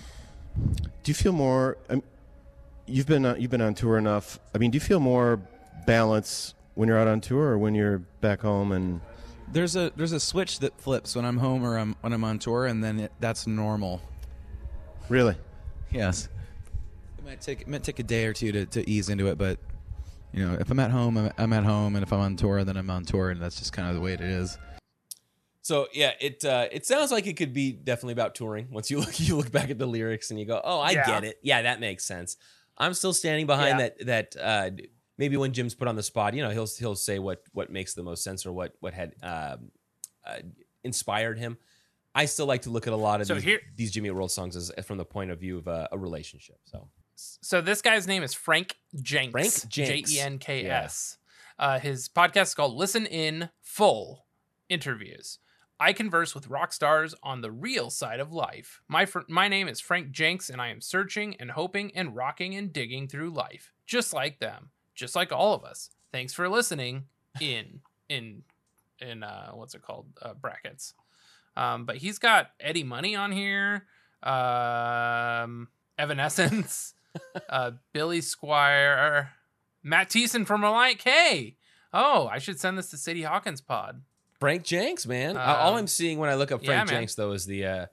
[1.02, 1.78] Do you feel more?
[1.88, 2.02] Um,
[2.86, 4.40] you've been uh, you've been on tour enough.
[4.54, 5.40] I mean, do you feel more
[5.86, 8.72] balance when you're out on tour or when you're back home?
[8.72, 9.00] And
[9.52, 12.38] there's a there's a switch that flips when I'm home or I'm when I'm on
[12.38, 14.02] tour and then it, that's normal
[15.08, 15.36] really,
[15.90, 16.28] yes
[17.16, 19.38] it might take it might take a day or two to, to ease into it
[19.38, 19.58] but
[20.32, 22.62] you know if I'm at home I'm, I'm at home and if I'm on tour
[22.64, 24.58] then I'm on tour and that's just kind of the way it is
[25.68, 28.68] So yeah, it uh, it sounds like it could be definitely about touring.
[28.70, 31.06] Once you look you look back at the lyrics and you go, oh, I Yeah.
[31.06, 31.38] get it.
[31.42, 32.38] Yeah, that makes sense.
[32.78, 33.88] I'm still standing behind Yeah.
[34.06, 34.70] that that uh,
[35.18, 37.92] maybe when Jim's put on the spot, you know, he'll he'll say what what makes
[37.92, 39.70] the most sense or what what had um,
[40.26, 40.38] uh,
[40.84, 41.58] inspired him.
[42.14, 44.30] I still like to look at a lot of So these, here- these Jimmy World
[44.32, 46.56] songs as, from the point of view of a, a relationship.
[46.64, 49.32] So So this guy's name is Frank Jenks.
[49.32, 50.10] Frank Jenks.
[50.12, 51.18] J E N K S.
[51.58, 54.24] Uh, his podcast is called Listen In Full
[54.70, 55.38] Interviews.
[55.80, 58.80] I converse with rock stars on the real side of life.
[58.88, 62.56] My fr- my name is Frank Jenks, and I am searching and hoping and rocking
[62.56, 65.90] and digging through life, just like them, just like all of us.
[66.10, 67.04] Thanks for listening.
[67.40, 68.42] In in
[69.00, 70.06] in uh, what's it called?
[70.20, 70.94] Uh, brackets.
[71.56, 73.86] Um, but he's got Eddie Money on here.
[74.22, 76.94] Um, Evanescence
[77.48, 79.28] uh, Billy Squier,
[79.82, 81.56] Matt Thiessen from Relient K.
[81.92, 84.02] Oh, I should send this to City Hawkins Pod.
[84.40, 85.36] Frank Jenks, man.
[85.36, 86.88] Uh, All Um, I'm seeing when I look up Frank man.
[86.88, 87.86] Jenks though is the uh,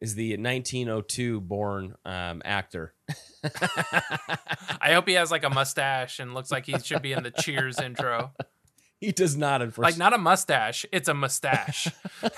[0.00, 2.92] is the 1902 born um, actor.
[4.80, 7.30] I hope he has like a mustache and looks like he should be in the
[7.30, 8.32] Cheers intro.
[9.00, 11.88] he does not, Like not a mustache, it's a mustache.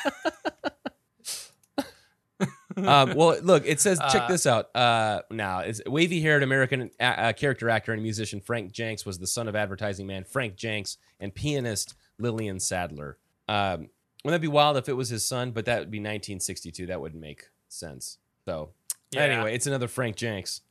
[2.77, 4.75] um, well, look, it says check Uh, this out.
[4.77, 9.27] Uh, now, it's wavy-haired American uh, uh, character actor and musician Frank Jenks was the
[9.27, 13.18] son of advertising man Frank Jenks and pianist Lillian Sadler.
[13.48, 13.88] Um,
[14.24, 15.52] wouldn't that be wild if it was his son?
[15.52, 16.87] But that would be 1962.
[16.87, 18.18] That wouldn't make sense.
[18.44, 18.70] So
[19.11, 19.22] Yeah.
[19.22, 20.62] anyway, it's another Frank Jenks.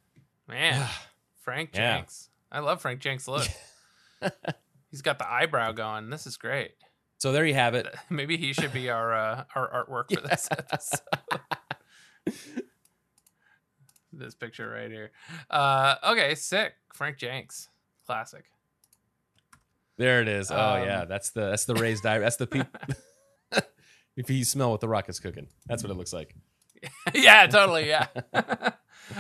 [0.48, 0.88] Man,
[1.42, 1.98] Frank Yeah.
[1.98, 2.30] Jenks.
[2.52, 3.48] I love Frank Jenks' look.
[4.92, 6.10] He's got the eyebrow going.
[6.10, 6.72] This is great.
[7.20, 7.88] So there you have it.
[8.10, 11.02] Maybe he should be our uh, our artwork for this episode.
[14.14, 15.12] this picture right here.
[15.50, 16.74] Uh, okay, sick.
[16.94, 17.70] Frank Jenks,
[18.06, 18.46] classic.
[19.98, 20.52] There it is.
[20.52, 22.20] Oh Um, yeah, that's the that's the raised eye.
[22.20, 22.80] That's the people.
[24.16, 26.36] if you smell what the rock is cooking, that's what it looks like.
[27.14, 27.88] yeah, totally.
[27.88, 28.08] Yeah.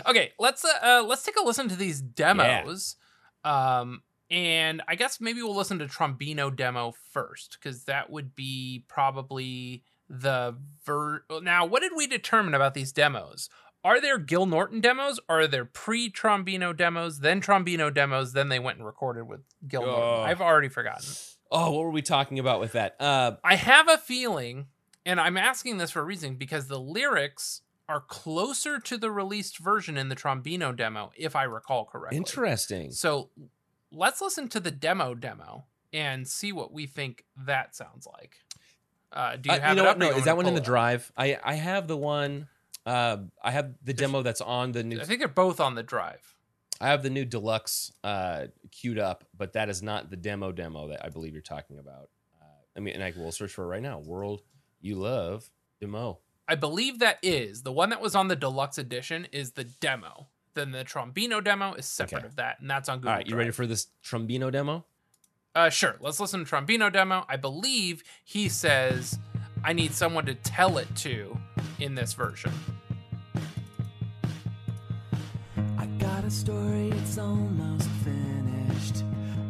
[0.07, 2.95] okay, let's uh, uh, let's take a listen to these demos.
[3.43, 8.83] Um, and I guess maybe we'll listen to Trombino demo first because that would be
[8.87, 11.23] probably the ver.
[11.41, 13.49] Now, what did we determine about these demos?
[13.87, 15.19] Are there Gil Norton demos?
[15.29, 19.41] Or are there pre Trombino demos, then Trombino demos, then they went and recorded with
[19.67, 19.85] Gil Oh.
[19.85, 20.25] Norton?
[20.29, 21.05] I've already forgotten.
[21.49, 22.97] Oh, what were we talking about with that?
[22.99, 24.65] Uh, I have a feeling,
[25.05, 29.59] and I'm asking this for a reason because the lyrics are closer to the released
[29.59, 32.17] version in the Trombino demo, if I recall correctly.
[32.17, 32.91] interesting.
[32.91, 33.29] So
[33.91, 38.35] let's listen to the demo demo and see what we think that sounds like.
[39.13, 39.97] Uh, do you Uh, have know it what?
[39.99, 40.73] No, is that one in the pull it up?
[40.73, 41.11] drive?
[41.15, 42.49] I I have the one.
[42.87, 44.99] Uh, I have the demo that's on the new.
[45.01, 46.35] I think they're both on the drive.
[46.79, 50.87] I have the new deluxe uh, queued up, but that is not the demo demo
[50.89, 52.09] that I believe you're talking about.
[52.41, 52.45] Uh,
[52.77, 53.99] I mean, and I will search for it right now.
[53.99, 54.41] World
[54.79, 55.49] you love
[55.81, 56.19] demo.
[56.47, 60.27] I believe that is the one that was on the deluxe edition is the demo.
[60.53, 62.27] Then the Trombino demo is separate Okay.
[62.27, 63.09] of that, and that's on Google.
[63.11, 64.85] All right, you ready for this Trombino demo?
[65.53, 65.97] Uh, sure.
[65.99, 67.25] Let's listen to Trombino demo.
[67.27, 69.19] I believe he says,
[69.63, 71.37] "I need someone to tell it to,"
[71.79, 72.53] in this version.
[76.27, 79.05] A story, it's almost finished.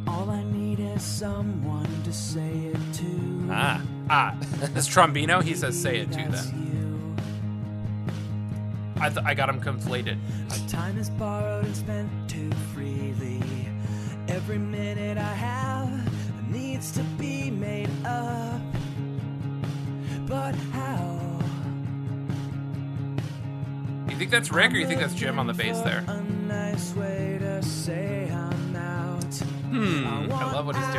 [0.06, 3.48] All I need is someone to say it to.
[3.50, 3.82] Ah.
[4.12, 4.36] Ah,
[4.76, 7.18] this Trombino, he says say it to them.
[9.02, 10.20] I, th- I got him conflated.
[10.52, 13.42] Our time is borrowed and spent too freely.
[14.28, 18.62] Every minute I have needs to be made up.
[20.28, 21.20] But how?
[24.10, 26.04] You think that's Rick or you think that's Jim on the bass there?
[26.48, 29.34] Nice way to say I'm out.
[29.70, 30.98] Hmm, I love what he's doing.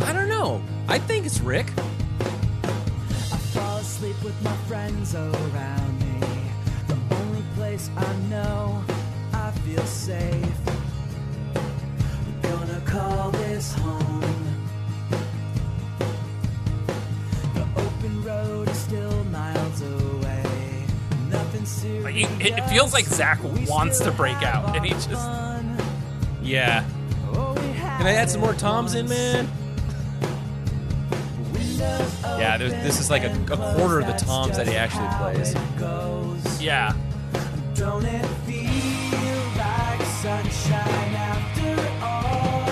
[0.00, 0.60] I don't know.
[0.88, 1.66] I think it's Rick.
[2.20, 6.20] I fall asleep with my friends around me.
[6.88, 8.84] The only place I know
[9.32, 10.60] I feel safe.
[12.26, 14.22] We're gonna call this home.
[17.54, 19.54] The open road is still miles away.
[19.54, 19.63] Nothing serious.
[22.02, 23.38] Like, he- it feels like Zach
[23.68, 25.28] wants to break out, and he just-
[26.42, 26.84] Yeah.
[27.32, 29.48] Can I add some more toms in, man?
[32.38, 35.54] Yeah, this is like a, a quarter of the toms that he actually plays.
[36.60, 36.92] Yeah.
[37.74, 42.64] Don't it feel like sunshine after all?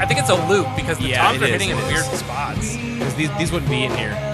[0.00, 2.74] I think it's a loop because the Yeah, toms are is, hitting in weird spots.
[3.16, 4.33] These, these wouldn't be in here.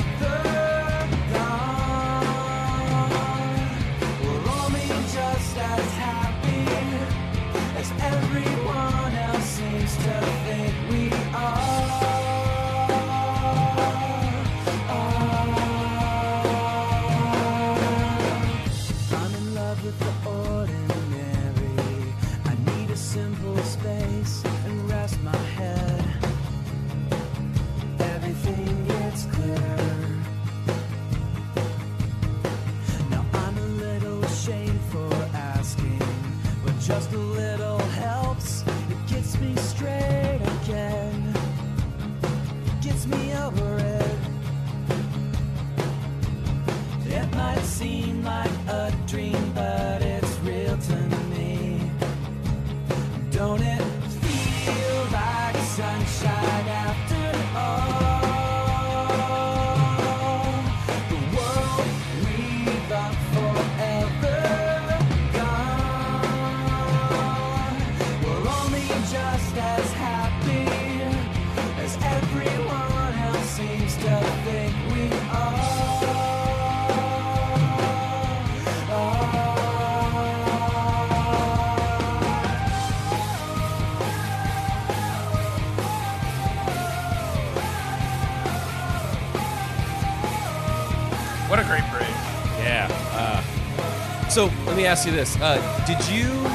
[94.30, 96.46] So let me ask you this: uh, Did you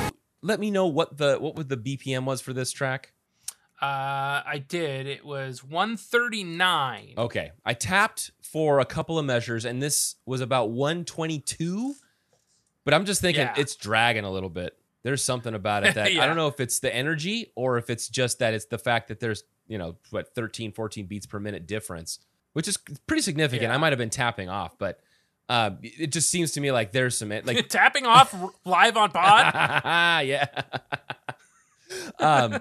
[0.42, 3.12] let me know what the what would the BPM was for this track?
[3.82, 5.06] Uh, I did.
[5.06, 7.14] It was 139.
[7.18, 11.96] Okay, I tapped for a couple of measures, and this was about 122.
[12.86, 13.54] But I'm just thinking Yeah.
[13.58, 14.78] it's dragging a little bit.
[15.04, 18.08] There's something about it that I don't know if it's the energy or if it's
[18.08, 21.68] just that it's the fact that there's you know what 13, 14 beats per minute
[21.68, 22.20] difference,
[22.54, 23.74] which is pretty significant.
[23.74, 25.00] I might have been tapping off, but
[25.48, 28.36] uh, it just seems to me like there's some like Tapping off
[28.66, 29.54] live on pod.
[30.26, 30.48] yeah.
[32.20, 32.60] um,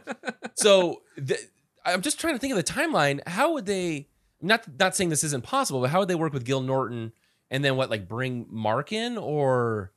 [0.54, 1.38] so the,
[1.84, 3.26] I'm just trying to think of the timeline.
[3.26, 4.08] How would they?
[4.42, 7.12] Not not saying this isn't possible, but how would they work with Gil Norton
[7.50, 7.88] and then what?
[7.88, 9.92] Like bring Mark in or?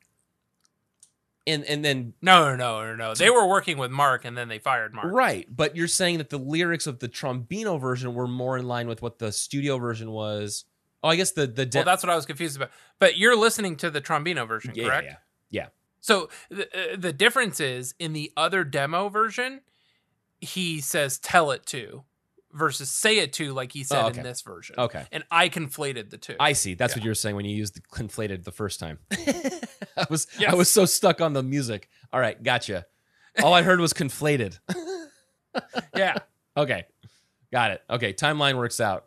[1.46, 3.14] And and then No, no, no, no, no.
[3.16, 5.14] They were working with Mark, and then they fired Mark.
[5.14, 8.88] right, but you're saying that the lyrics of the Trombino version were more in line
[8.88, 10.66] with what the studio version was.
[11.04, 12.72] Oh, I guess the the de- Well, that's what I was confused about.
[13.00, 15.06] But you're listening to the Trombino version, yeah, correct?
[15.08, 15.16] yeah,
[15.50, 15.68] yeah.
[16.00, 19.62] So the, uh, the difference is in the other demo version,
[20.42, 22.04] he says "tell it to"
[22.54, 24.20] versus "say it to" like he said Oh, okay.
[24.20, 24.76] in this version.
[24.80, 25.06] Okay.
[25.12, 26.36] and I conflated the two.
[26.40, 26.74] I see.
[26.74, 29.00] That's what you were saying when you used the conflated the first time.
[29.12, 31.90] I was I was so stuck on the music.
[32.14, 32.86] All right, gotcha.
[33.44, 34.60] All I heard was conflated.
[35.96, 36.16] yeah.
[36.58, 36.86] Okay.
[37.52, 37.84] Got it.
[37.88, 39.06] Okay, timeline works out.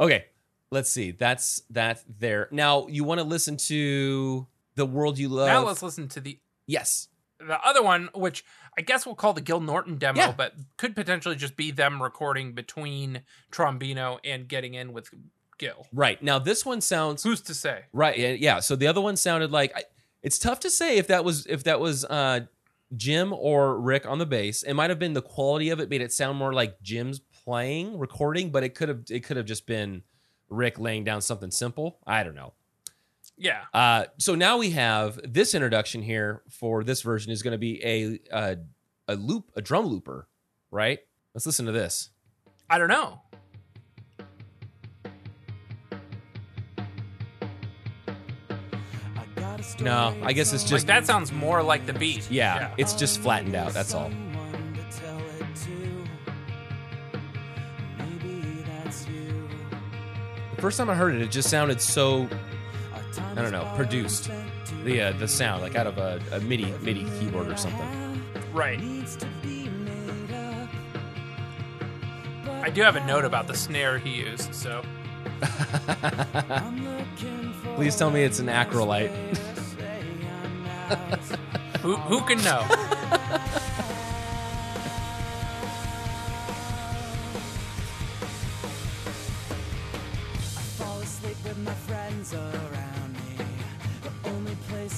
[0.00, 0.24] okay.
[0.72, 1.10] Let's see.
[1.10, 2.48] That's that there.
[2.50, 5.48] Now, you want to listen to The World You Love?
[5.48, 7.08] Now let's listen to the yes.
[7.38, 8.42] the other one, which
[8.78, 10.32] I guess we'll call the Gil Norton demo, Yeah.
[10.32, 13.20] but could potentially just be them recording between
[13.52, 15.10] Trombino and getting in with
[15.58, 15.86] Gil.
[15.92, 16.22] Right.
[16.22, 17.82] Now this one sounds Who's to say?
[17.92, 18.18] Right.
[18.18, 18.30] Yeah.
[18.30, 18.60] yeah.
[18.60, 19.82] So the other one sounded like I,
[20.22, 22.40] it's tough to say if that was if that was uh,
[22.96, 24.62] Jim or Rick on the bass.
[24.62, 27.98] It might have been the quality of it made it sound more like Jim's playing
[27.98, 30.02] recording, but it could have it could have just been
[30.52, 31.98] Rick laying down something simple.
[32.06, 32.52] I don't know.
[33.38, 33.62] Yeah.
[33.74, 37.82] Uh, so now we have this introduction here for this version is going to be
[37.84, 38.56] a, a
[39.08, 40.28] a loop, a drum looper,
[40.70, 41.00] right?
[41.34, 42.10] Let's listen to this.
[42.70, 43.20] I don't know.
[49.16, 51.92] I got a story No, I guess it's Like just that sounds more like the
[51.94, 52.30] beat.
[52.30, 53.72] yeah, it's just flattened out.
[53.72, 54.10] That's all.
[60.62, 62.28] First time I heard it, it just sounded so
[63.34, 64.30] I don't know produced
[64.84, 68.22] the uh, the sound like out of a, a MIDI MIDI keyboard or something.
[68.52, 68.78] Right.
[68.78, 70.68] needs to be made up.
[72.62, 74.84] I do have a note about the snare he used, so
[75.42, 79.10] I'm looking for Please tell me it's an acrolite.
[79.76, 80.04] say
[80.44, 81.18] I'm out.
[81.80, 82.64] who who can know?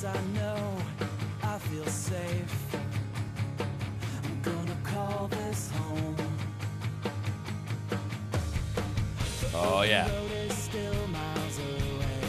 [0.04, 0.76] only I know
[1.42, 2.76] I feel safe.
[4.24, 6.16] I'm gonna call this home.
[9.54, 10.08] Oh yeah.
[10.10, 12.22] Road is still miles away.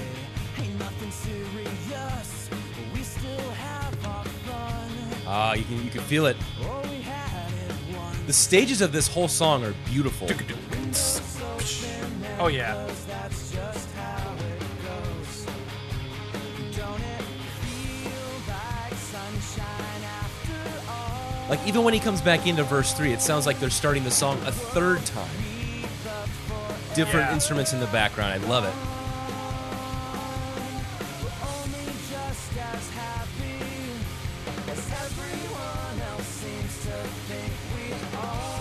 [0.59, 2.49] Ain't nothing serious.
[2.49, 4.89] but We still have our fun.
[5.27, 6.37] Ah, you can you can feel it.
[6.61, 8.19] Oh, we had it once.
[8.27, 10.29] The stages of this whole song are beautiful.
[12.37, 12.85] Oh yeah.
[21.49, 24.11] Like even when he comes back into verse three, it sounds like they're starting the
[24.11, 25.29] song a third time.
[26.95, 27.33] Different Yeah.
[27.33, 28.33] instruments in the background.
[28.33, 28.73] I love it.
[31.43, 33.59] Only just as happy
[34.71, 36.91] as everyone else seems to
[37.27, 38.53] think we are.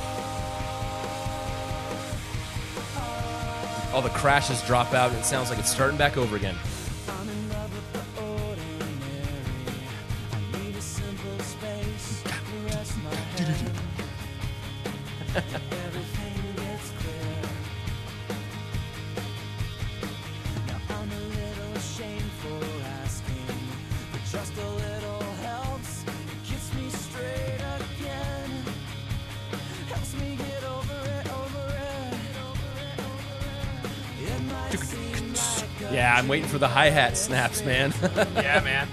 [3.95, 6.57] All the crashes drop out, and it sounds like it's starting back over again.
[36.55, 37.93] For the hi hat snaps, man.
[38.37, 38.87] Yeah, man.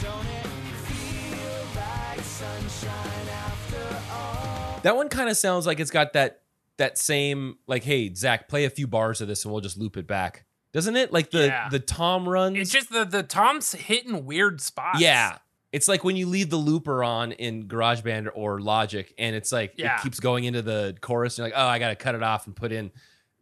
[0.00, 0.46] Don't it
[0.86, 4.80] feel like sunshine after all?
[4.82, 6.40] that one kind of sounds like it's got that
[6.78, 9.98] that same like, hey Zach, play a few bars of this and we'll just loop
[9.98, 10.46] it back.
[10.72, 11.12] Doesn't it?
[11.12, 11.68] Like the Yeah.
[11.68, 12.56] the tom runs.
[12.56, 15.00] It's just the the Tom's hitting weird spots.
[15.00, 15.36] Yeah.
[15.72, 19.74] It's like when you leave the looper on in GarageBand or Logic and it's like
[19.76, 19.96] Yeah.
[19.98, 22.46] it keeps going into the chorus and you're like, oh, I gotta cut it off
[22.46, 22.92] and put in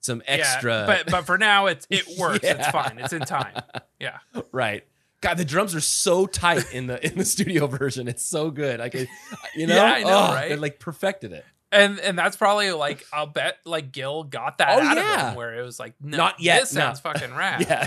[0.02, 2.40] some Yeah, extra but but for now it's it works.
[2.42, 2.98] It's fine.
[2.98, 3.60] It's in time.
[3.98, 4.18] Yeah.
[4.52, 4.84] right.
[5.20, 8.08] God, the drums are so tight in the in the studio version.
[8.08, 8.80] It's so good.
[8.80, 9.08] Like it,
[9.54, 10.48] you know, Yeah, I know, Oh, right?
[10.48, 11.44] They like perfected it.
[11.70, 15.22] And and that's probably like I'll bet like Gil got that Oh, out yeah.
[15.22, 17.12] of him where it was like no, Not yet, This sounds no.
[17.12, 17.60] fucking rad.
[17.68, 17.86] Yeah.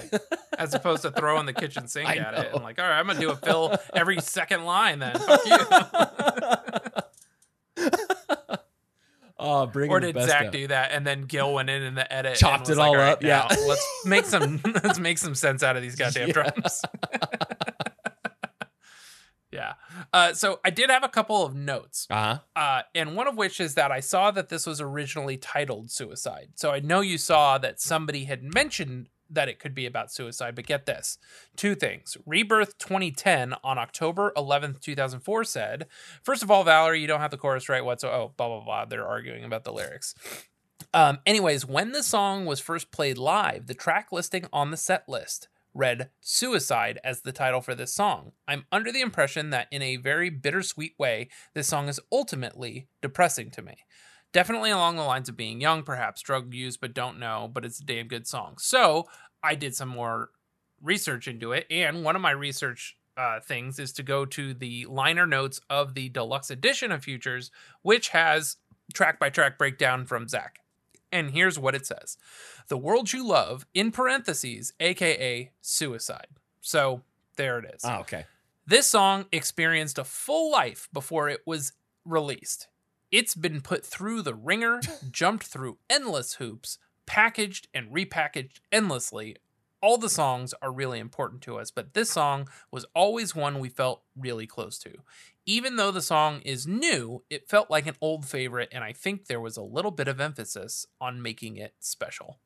[0.57, 2.38] As opposed to throwing the kitchen sink I at it.
[2.51, 2.57] know.
[2.59, 5.16] I'm like, all right, I'm gonna do a fill every second line then.
[5.20, 5.57] Fuck you.
[9.38, 10.51] Oh, bring or did Zach out.
[10.51, 12.95] do that and then Gil went in in the edit, and Chopped it like, all
[12.95, 13.47] right, up, yeah.
[13.67, 16.33] let's make some let's make some sense out of these goddamn Yeah.
[16.33, 16.81] drums.
[19.51, 19.73] yeah.
[20.11, 22.07] Uh, so I did have a couple of notes.
[22.09, 22.39] Uh-huh.
[22.55, 26.49] uh, and one of which is that I saw that this was originally titled Suicide.
[26.55, 30.55] So I know you saw that somebody had mentioned that it could be about suicide,
[30.55, 31.17] but get this
[31.55, 32.17] two things.
[32.26, 35.88] Rebirth 2010 on October 11th, 2004 said,
[36.23, 38.15] First of all, Valerie, you don't have the chorus right whatsoever.
[38.15, 38.86] Oh, blah, blah, blah.
[38.86, 40.15] They're arguing about the lyrics.
[40.93, 45.07] Um, anyways, when the song was first played live, the track listing on the set
[45.07, 48.32] list read Suicide as the title for this song.
[48.47, 53.51] I'm under the impression that in a very bittersweet way, this song is ultimately depressing
[53.51, 53.76] to me.
[54.36, 57.79] Definitely along the lines of being young, perhaps drug use, but don't know, but it's
[57.79, 58.55] a damn good song.
[58.57, 59.07] So
[59.41, 60.31] I did some more
[60.83, 64.88] research into it, and one of my research uh, things is to go to the
[64.88, 67.49] liner notes of the deluxe edition of Futures,
[67.81, 68.57] which has
[68.93, 70.59] track by track breakdown from Zach.
[71.13, 72.17] And here's what it says
[72.67, 76.27] The world you love, in parentheses, aka suicide.
[76.59, 77.03] So
[77.38, 77.86] there it is.
[77.86, 78.25] Oh, okay.
[78.67, 81.71] This song experienced a full life before it was
[82.03, 82.67] released.
[83.12, 84.82] It's been put through the ringer,
[85.12, 89.38] jumped through endless hoops, packaged and repackaged endlessly.
[89.82, 93.70] All the songs are really important to us, but this song was always one we
[93.70, 94.95] felt really close to.
[95.45, 99.26] Even though the song is new, it felt like an old favorite, and I think
[99.28, 102.39] there was a little bit of emphasis on making it special.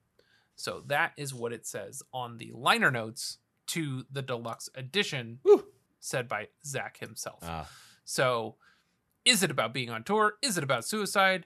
[0.57, 3.37] So that is what it says on the liner notes
[3.67, 5.63] to the deluxe edition, Whew.
[6.01, 7.39] said by Zach himself.
[7.43, 7.69] Ah,
[8.03, 8.55] So,
[9.25, 10.35] is it about being on tour?
[10.41, 11.45] Is it about suicide?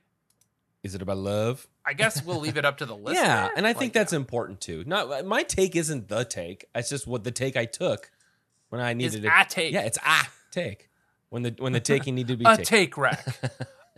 [0.84, 1.66] is it about love?
[1.86, 3.22] I guess we'll leave it up to the listener.
[3.24, 4.84] Yeah, and I think Like, that's important too.
[4.86, 6.66] Not my take isn't the take.
[6.76, 8.12] It's just what the take I took
[8.68, 9.32] when I needed it.
[9.34, 9.72] a take.
[9.74, 10.90] Yeah, it's ah take
[11.30, 12.66] when the when the taking needed to be a taken.
[12.66, 13.26] take rack.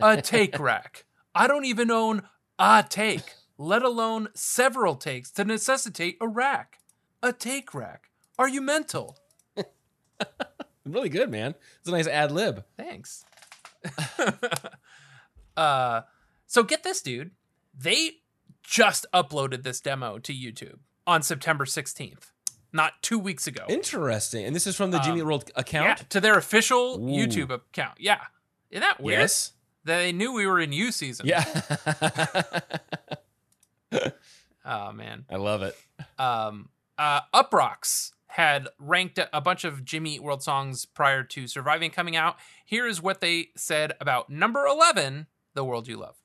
[0.00, 1.06] a take rack.
[1.34, 2.22] I don't even own
[2.56, 6.78] a take, let alone several takes to necessitate a rack.
[7.20, 8.10] A take rack.
[8.38, 9.16] Are you mental?
[10.84, 11.56] Really good, man.
[11.80, 12.64] It's a nice ad lib.
[12.76, 13.24] Thanks.
[15.56, 16.02] uh
[16.46, 17.32] so get this dude.
[17.76, 18.12] They
[18.62, 22.30] just uploaded this demo to YouTube on September 16th.
[22.72, 23.64] Not 2 weeks ago.
[23.68, 24.44] Interesting.
[24.44, 26.10] And this is from the Jimmy Um, World yeah, account.
[26.10, 27.06] to their official Ooh.
[27.08, 27.98] YouTube account.
[27.98, 28.20] Yeah.
[28.70, 29.20] Isn't that weird?
[29.20, 29.52] Yes.
[29.84, 31.26] They knew we were in U season.
[31.26, 31.44] Yeah.
[34.68, 35.24] Oh man.
[35.30, 35.76] I love it.
[36.18, 41.90] um, uh, Uproxx had ranked a bunch of Jimmy Eat World songs prior to Surviving
[41.90, 42.36] coming out.
[42.64, 46.16] Here is what they said about number 11, The World You Love.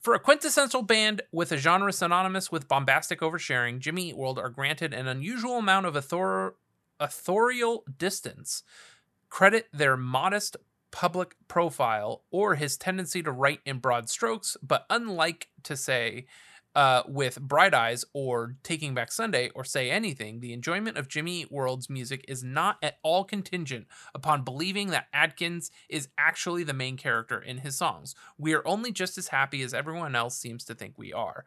[0.00, 4.48] For a quintessential band with a genre synonymous with bombastic oversharing, Jimmy Eat World are
[4.48, 6.56] granted an unusual amount of author-
[6.98, 8.62] authorial distance.
[9.28, 10.56] Credit their modest
[10.90, 16.26] public profile or his tendency to write in broad strokes, but unlike to say,
[16.74, 21.42] uh, with Bright Eyes or Taking Back Sunday or Say Anything, the enjoyment of Jimmy
[21.42, 26.72] Eat World's music is not at all contingent upon believing that Adkins is actually the
[26.72, 28.14] main character in his songs.
[28.38, 31.44] We are only just as happy as everyone else seems to think we are.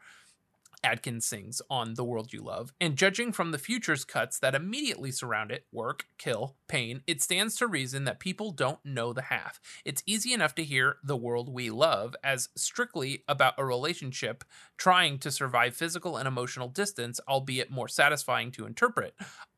[0.84, 5.11] Adkins sings on The World You Love, and judging from the futures cuts that immediately
[5.11, 9.59] surround it work, kill, pain it stands to reason that people don't know the half.
[9.86, 14.43] It's easy enough to hear The World We Love as strictly about a relationship
[14.77, 19.15] trying to survive physical and emotional distance, albeit more satisfying to interpret.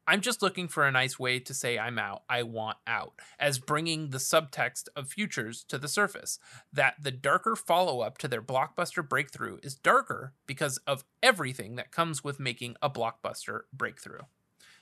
[0.07, 3.57] I'm just looking for a nice way to say I'm out, I want out, as
[3.59, 6.39] bringing the subtext of futures to the surface.
[6.71, 11.91] That the darker follow up to their blockbuster breakthrough is darker because of everything that
[11.91, 14.21] comes with making a blockbuster breakthrough.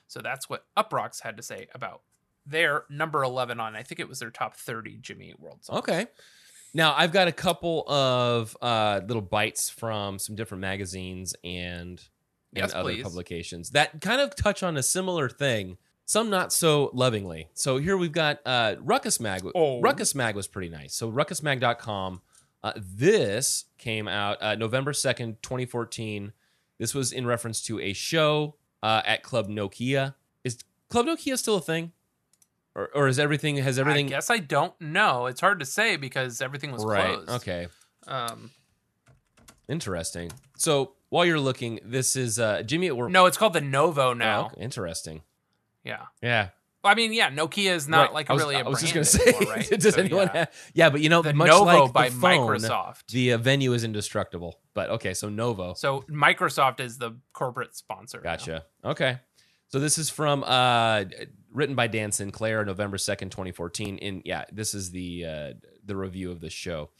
[0.06, 2.02] So that's what Uproxx had to say about
[2.46, 5.78] their number 11 on, I think it was their top 30 Jimmy Eat World songs.
[5.80, 6.06] Okay.
[6.74, 12.02] Now I've got a couple of uh, little bites from some different magazines and,
[12.54, 13.02] and Yes, other please.
[13.02, 15.76] publications that kind of touch on a similar thing.
[16.06, 17.48] Some not so lovingly.
[17.54, 19.42] So here we've got uh, Ruckus Mag.
[19.54, 19.80] Oh.
[19.80, 20.94] Ruckus Mag was pretty nice.
[20.94, 22.20] So ruckusmag.com.
[22.62, 26.32] Uh, this came out uh, November 2nd, 2014.
[26.78, 30.14] This was in reference to a show uh, at Club Nokia.
[30.44, 30.58] Is
[30.90, 31.92] Club Nokia still a thing?
[32.74, 34.06] Or, or is everything, has everything.
[34.06, 35.26] I guess I don't know.
[35.26, 37.14] It's hard to say because everything was right.
[37.14, 37.30] closed.
[37.30, 37.68] Okay.
[38.06, 38.50] Um,
[39.68, 40.30] Interesting.
[40.56, 43.10] So while you're looking, this is uh, Jimmy at work.
[43.10, 44.46] no, it's called the Novo Oh, now.
[44.46, 44.60] okay.
[44.62, 45.22] Interesting.
[45.84, 46.02] Yeah.
[46.20, 46.48] Yeah.
[46.82, 48.12] Well, I mean, yeah, Nokia is not Right.
[48.14, 49.70] like I was, really a I was just brand gonna say, anymore, right?
[49.80, 50.38] does So, anyone yeah.
[50.40, 50.70] have?
[50.74, 53.06] Yeah, but you know, the much Novo like by the phone, Microsoft.
[53.12, 54.58] the uh, venue is indestructible.
[54.74, 55.74] But okay, so Novo.
[55.74, 58.18] so Microsoft is the corporate sponsor.
[58.18, 58.30] now.
[58.32, 58.64] Gotcha.
[58.84, 59.18] Okay.
[59.68, 61.04] So this is from uh
[61.52, 63.98] written by Dan Sinclair, November 2nd, 2014.
[63.98, 65.52] In yeah, this is the uh
[65.84, 66.90] the review of the show.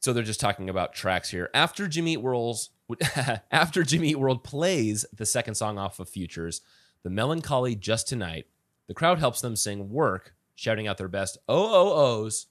[0.00, 1.50] So they're just talking about tracks here.
[1.54, 2.70] After Jimmy Eat World's
[3.50, 6.62] after Jimmy Eat World plays the second song off of Futures,
[7.02, 8.46] the melancholy Just Tonight,
[8.86, 12.46] the crowd helps them sing Work, shouting out their best OOOs.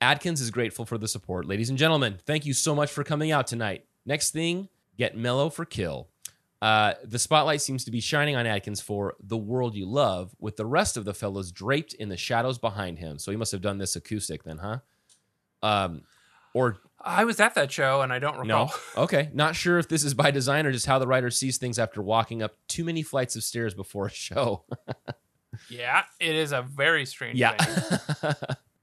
[0.00, 1.46] Adkins is grateful for the support.
[1.46, 3.84] Ladies and gentlemen, thank you so much for coming out tonight.
[4.04, 4.68] Next thing,
[4.98, 6.08] get mellow for kill.
[6.60, 10.56] Uh, the spotlight seems to be shining on Adkins for The World You Love, with
[10.56, 13.18] the rest of the fellows draped in the shadows behind him.
[13.18, 14.78] So he must have done this acoustic then, huh?
[15.62, 16.02] Um,
[16.54, 18.66] or I was at that show and I don't recall.
[18.66, 18.70] no?
[19.02, 21.78] Okay, not sure if this is by design or just how the writer sees things
[21.78, 24.64] after walking up too many flights of stairs before a show.
[25.68, 27.56] yeah, it is a very strange yeah.
[27.58, 28.34] venue.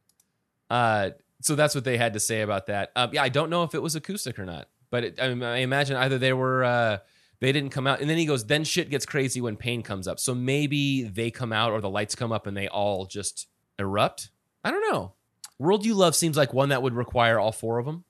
[0.69, 1.09] uh,
[1.41, 2.91] so that's what they had to say about that.
[2.95, 5.43] Um, yeah, I don't know if it was acoustic or not, but it, I, mean,
[5.43, 6.97] I imagine either they were uh,
[7.39, 10.07] they didn't come out, and then he goes, then shit gets crazy when pain comes
[10.07, 10.19] up.
[10.19, 13.47] So maybe they come out or the lights come up and they all just
[13.77, 14.31] erupt.
[14.63, 15.13] I don't know.
[15.59, 18.03] World You Love seems like one that would require all four of them,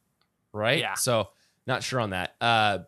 [0.53, 0.79] right?
[0.79, 0.93] Yeah.
[0.93, 1.29] So
[1.67, 2.35] not sure on that.
[2.39, 2.79] Uh,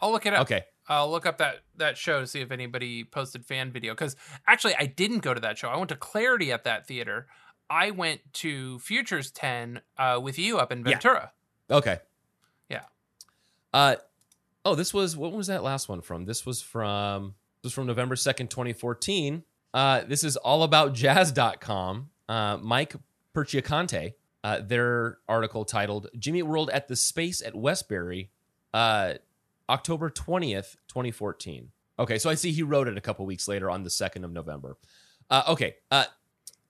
[0.00, 0.42] I'll look it up.
[0.42, 0.62] okay.
[0.88, 3.92] I'll look up that that show to see if anybody posted fan video.
[3.94, 4.16] Because
[4.46, 5.68] actually, I didn't go to that show.
[5.68, 7.26] I went to Clarity at that theater.
[7.70, 10.84] I went to Futures 10 uh, with you up in Yeah.
[10.92, 11.32] Ventura.
[11.70, 11.98] Okay.
[12.68, 12.82] Yeah.
[13.72, 13.96] Uh
[14.66, 16.26] oh, this was what was that last one from?
[16.26, 19.42] This was from this was from November 2nd, 2014.
[19.72, 22.10] Uh this is allaboutjazz.com.
[22.28, 22.94] Uh Mike
[23.34, 28.30] Perciaccante, uh their article titled Jimmy World at the Space at Westbury.
[28.72, 29.14] Uh
[29.68, 31.70] October 20th, 2014.
[31.98, 34.32] Okay, so I see he wrote it a couple weeks later on the 2nd of
[34.32, 34.76] November.
[35.30, 36.04] Uh, okay, uh,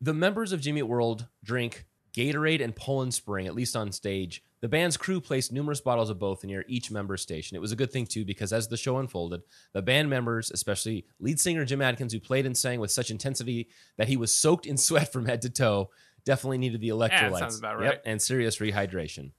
[0.00, 4.44] the members of Jimmy World drink Gatorade and Poland Spring, at least on stage.
[4.60, 7.56] The band's crew placed numerous bottles of both near each member's station.
[7.56, 9.42] It was a good thing, too, because as the show unfolded,
[9.72, 13.68] the band members, especially lead singer Jim Adkins, who played and sang with such intensity
[13.96, 15.90] that he was soaked in sweat from head to toe,
[16.24, 17.10] definitely needed the electrolytes.
[17.32, 18.00] Yeah, sounds about Yep, right.
[18.04, 19.32] and serious rehydration.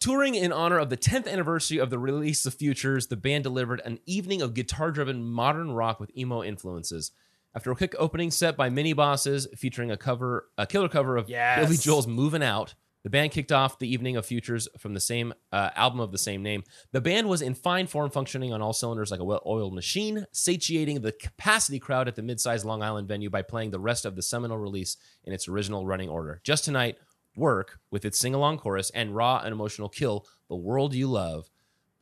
[0.00, 3.80] Touring in honor of the 10th anniversary of the release of Futures, the band delivered
[3.84, 7.12] an evening of guitar driven modern rock with emo influences.
[7.54, 11.28] After a quick opening set by Mini Bosses featuring a cover, a killer cover of
[11.28, 11.64] Yes.
[11.64, 15.34] Billy Joel's Moving Out, the band kicked off the evening of Futures from the same
[15.50, 16.62] uh, album of the same name.
[16.92, 20.26] The band was in fine form, functioning on all cylinders like a well oiled machine,
[20.32, 24.04] satiating the capacity crowd at the mid sized Long Island venue by playing the rest
[24.04, 26.40] of the seminal release in its original running order.
[26.44, 26.96] Just tonight,
[27.34, 31.50] Work, with its sing along chorus, and raw and emotional kill, The World You Love,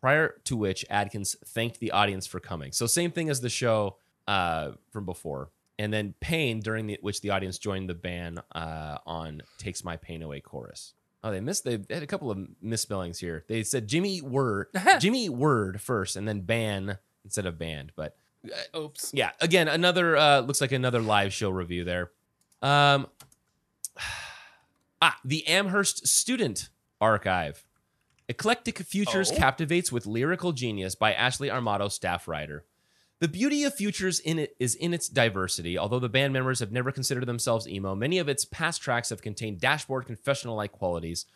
[0.01, 2.73] prior to which Adkins thanked the audience for coming.
[2.73, 3.97] So, same thing as the show
[4.27, 5.51] uh, from before.
[5.81, 9.97] And then Pain, during the, which the audience joined the band uh, on Takes My
[9.97, 10.93] Pain Away chorus.
[11.25, 11.65] Oh, they missed.
[11.65, 13.45] They had a couple of misspellings here.
[13.49, 14.67] They said Jimmy Word,
[15.01, 17.93] Jimmy Word first, and then ban instead of band.
[17.97, 18.15] But
[18.77, 19.13] Oops.
[19.15, 22.11] yeah, again, another uh, looks like another live show review there.
[22.61, 23.07] Um,
[25.01, 26.69] ah, the Amherst Student
[27.01, 27.65] Archive.
[28.29, 29.37] Eclectic Futures Oh.
[29.37, 32.67] captivates with lyrical genius by Ashley Armato, staff writer.
[33.21, 35.77] The beauty of Futures in it is in its diversity.
[35.77, 39.21] Although the band members have never considered themselves emo, many of its past tracks have
[39.21, 41.27] contained dashboard confessional-like qualities.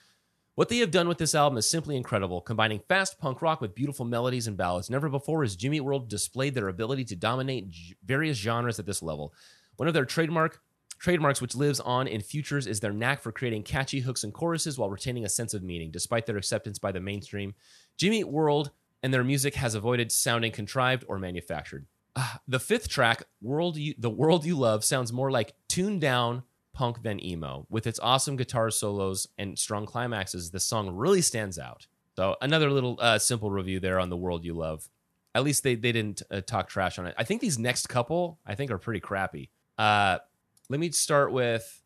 [0.55, 3.75] What they have done with this album is simply incredible, combining fast punk rock with
[3.75, 4.89] beautiful melodies and ballads.
[4.89, 9.03] Never before has Jimmy World displayed their ability to dominate g- various genres at this
[9.03, 9.35] level.
[9.77, 10.63] One of their trademark
[10.99, 14.79] trademarks which lives on in futures is their knack for creating catchy hooks and choruses
[14.79, 15.91] while retaining a sense of meaning.
[15.91, 17.55] Despite their acceptance by the mainstream,
[17.99, 18.71] Jimmy World
[19.05, 21.87] and their music has avoided sounding contrived or manufactured.
[22.17, 26.45] Ah, the fifth track, "World You, "The World You Love," sounds more like tuned down
[26.73, 27.67] punk than emo.
[27.69, 31.87] With its awesome guitar solos and strong climaxes, the song really stands out.
[32.17, 34.89] So another little uh, simple review there on "The World You Love."
[35.35, 37.15] At least they they didn't uh, talk trash on it.
[37.19, 39.51] I think these next couple I think are pretty crappy.
[39.77, 40.19] Uh,
[40.71, 41.83] let me start with.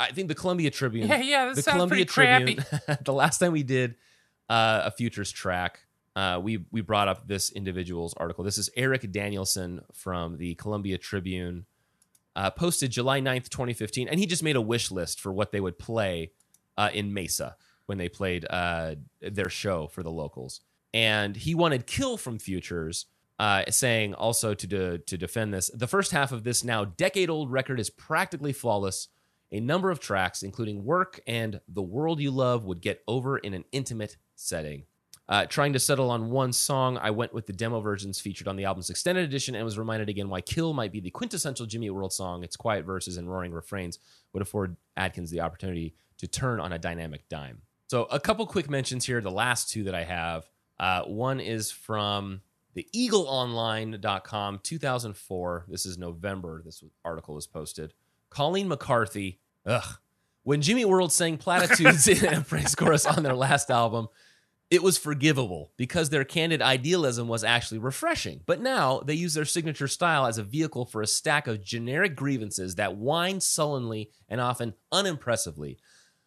[0.00, 2.64] I think the Columbia Tribune Yeah, yeah, the sounds Columbia pretty Tribune.
[3.04, 3.96] the last time we did
[4.48, 5.80] uh, a futures track,
[6.16, 8.44] uh, we we brought up this individual's article.
[8.44, 11.66] This is Eric Danielson from the Columbia Tribune,
[12.36, 15.60] uh, posted July 9th, 2015, and he just made a wish list for what they
[15.60, 16.30] would play
[16.76, 17.56] uh, in Mesa
[17.86, 20.60] when they played uh, their show for the locals.
[20.92, 23.06] And he wanted Kill from Futures,
[23.40, 27.28] uh, saying also to de- to defend this, the first half of this now decade
[27.28, 29.08] old record is practically flawless.
[29.52, 33.54] A number of tracks, including Work and The World You Love, would get over in
[33.54, 34.84] an intimate setting.
[35.26, 38.56] Uh, trying to settle on one song, I went with the demo versions featured on
[38.56, 41.88] the album's extended edition and was reminded again why Kill might be the quintessential Jimmy
[41.88, 42.44] World song.
[42.44, 43.98] Its quiet verses and roaring refrains
[44.34, 47.62] would afford Adkins the opportunity to turn on a dynamic dime.
[47.88, 49.22] So, a couple quick mentions here.
[49.22, 50.48] The last two that I have
[50.78, 52.40] uh, one is from
[52.74, 57.94] the eagleonline.com 2004 this is november this article was posted
[58.30, 59.98] colleen mccarthy ugh
[60.42, 64.08] when jimmy world sang platitudes in a praise chorus on their last album
[64.74, 69.44] it was forgivable because their candid idealism was actually refreshing but now they use their
[69.44, 74.40] signature style as a vehicle for a stack of generic grievances that whine sullenly and
[74.40, 75.78] often unimpressively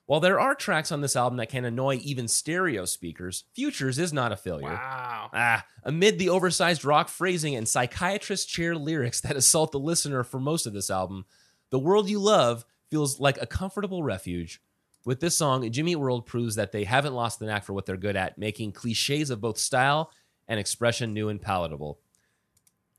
[0.08, 4.14] while there are tracks on this album that can annoy even stereo speakers, Futures is
[4.14, 4.70] not a failure.
[4.70, 5.30] Wow.
[5.34, 10.40] Ah, amid the oversized rock phrasing and psychiatrist chair lyrics that assault the listener for
[10.40, 11.26] most of this album,
[11.72, 14.62] The World You Love feels like a comfortable refuge.
[15.08, 17.96] With this song, Jimmy World proves that they haven't lost the knack for what they're
[17.96, 20.12] good at, making cliches of both style
[20.50, 21.98] and expression new and palatable.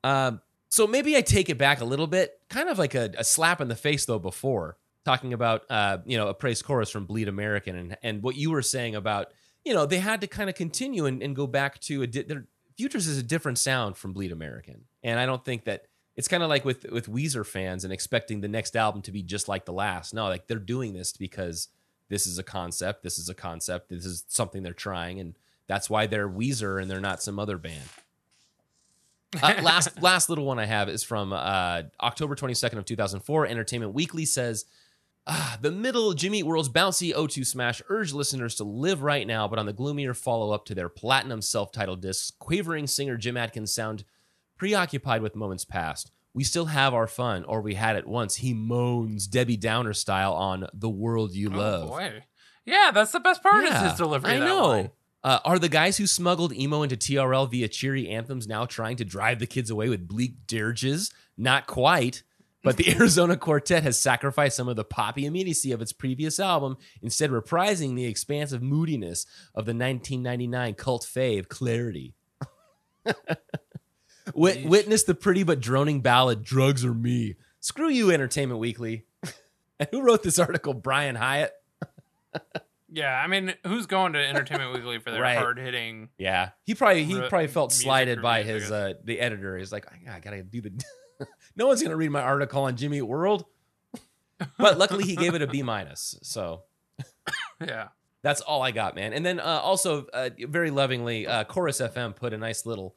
[0.03, 0.41] Um,
[0.71, 3.61] so maybe I take it back a little bit, kind of like a, a slap
[3.61, 4.19] in the face though.
[4.19, 8.37] Before talking about uh, you know a praise chorus from Bleed American and and what
[8.37, 9.27] you were saying about
[9.67, 12.23] you know they had to kind of continue and, and go back to a di-
[12.23, 12.47] their
[12.79, 15.83] Futures is a different sound from Bleed American, and I don't think that
[16.17, 19.23] it's kind of like with with Weezer fans and expecting the next album to be
[19.23, 20.15] just like the last.
[20.15, 21.69] No, like they're doing this because
[22.09, 23.03] this is a concept.
[23.03, 23.91] This is a concept.
[23.91, 25.35] This is something they're trying, and
[25.67, 27.89] that's why they're Weezer and they're not some other band.
[29.43, 33.47] Uh, last last little one I have is from uh, October 22nd of 2004.
[33.47, 34.65] Entertainment Weekly says,
[35.27, 39.59] ah, the middle Jimmy World's bouncy O2 smash urged listeners to live right now, but
[39.59, 44.05] on the gloomier follow-up to their platinum self-titled discs, quavering singer Jim Adkins sound
[44.57, 46.11] preoccupied with moments past.
[46.39, 48.36] We still have our fun, or we had it once.
[48.36, 52.22] He moans Debbie Downer style on "The World You Love." Oh boy.
[52.64, 54.34] Yeah, that's the best part Yeah, is his delivery.
[54.34, 54.93] I know.
[55.24, 59.05] Uh, are the guys who smuggled emo into TRL via cheery anthems now trying to
[59.05, 61.12] drive the kids away with bleak dirges?
[61.36, 62.22] Not quite.
[62.62, 66.76] But the Arizona Quartet has sacrificed some of the poppy immediacy of its previous album,
[67.03, 69.26] instead reprising the expansive moodiness
[69.57, 72.14] of the 1999 cult fave Clarity.
[74.35, 79.05] Wit- witness the pretty but droning ballad "Drugs or Me." Screw you, Entertainment Weekly.
[79.81, 80.74] and who wrote this article?
[80.74, 81.51] Brian Hiatt.
[82.91, 85.37] Yeah, I mean, who's going to Entertainment Weekly for their Right.
[85.37, 86.09] hard hitting?
[86.18, 89.20] Yeah, he probably he Re- probably felt music slighted by reviews, I his uh the
[89.20, 89.59] editor.
[89.59, 90.72] He's like, I, I gotta do the.
[91.57, 93.45] no one's gonna read my article on Jimmy Eat World.
[94.57, 96.16] But luckily, he gave it a B minus.
[96.22, 96.62] So
[97.61, 97.89] Yeah.
[98.22, 99.12] that's all I got, man.
[99.12, 102.95] And then uh, also, uh, very lovingly, uh, Chorus FM put a nice little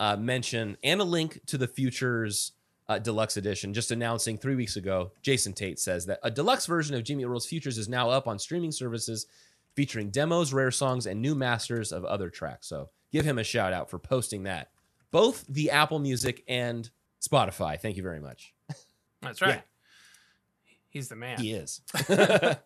[0.00, 2.52] uh, mention and a link to the Futures
[2.88, 5.12] uh, Deluxe Edition, just announcing three weeks ago.
[5.22, 8.26] Jason Tate says that a deluxe version of Jimmy Eat World's Futures is now up
[8.26, 9.26] on streaming services,
[9.74, 12.66] featuring demos, rare songs, and new masters of other tracks.
[12.66, 14.70] So give him a shout out for posting that,
[15.12, 16.90] both the Apple Music and
[17.20, 17.78] Spotify.
[17.78, 18.54] Thank you very much.
[19.22, 19.56] That's right.
[19.56, 19.60] Yeah.
[20.88, 21.38] He's the man.
[21.38, 21.82] He is.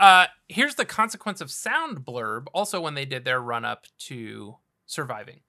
[0.00, 2.46] Uh, here's the consequence of sound blurb.
[2.54, 4.56] Also, when they did their run up to
[4.86, 5.40] surviving,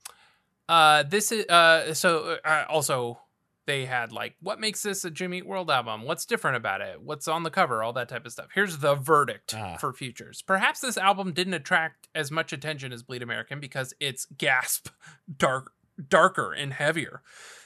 [0.72, 3.20] uh, this is uh, so uh, also
[3.68, 6.04] they had like what makes this a Jimmy Eat World album?
[6.04, 7.02] What's different about it?
[7.02, 7.84] What's on the cover?
[7.84, 8.48] All that type of stuff.
[8.56, 9.76] Here's the verdict Ah.
[9.78, 10.42] for Futures.
[10.42, 14.88] Perhaps this album didn't attract as much attention as Bleed American because it's gasp
[15.38, 15.74] dark
[16.08, 17.22] darker and heavier.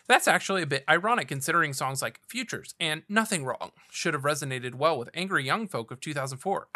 [0.07, 4.75] That's actually a bit ironic considering songs like Futures and Nothing Wrong should have resonated
[4.75, 6.67] well with angry young folk of 2004.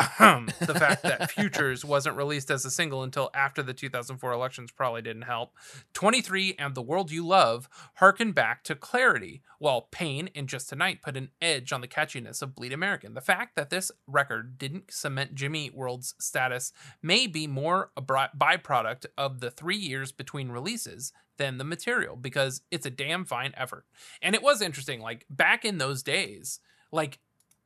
[0.60, 5.02] The fact that Futures wasn't released as a single until after the 2004 elections probably
[5.02, 5.54] didn't help.
[5.94, 11.02] 23 and The World You Love harken back to Clarity, while Pain and Just Tonight
[11.02, 13.14] put an edge on the catchiness of Bleed American.
[13.14, 18.02] The fact that this record didn't cement Jimmy Eat World's status may be more a
[18.02, 23.54] byproduct of the three years between releases than the material because it's a damn fine
[23.58, 23.86] effort.
[24.22, 26.60] And it was interesting, like back in those days,
[26.92, 27.20] like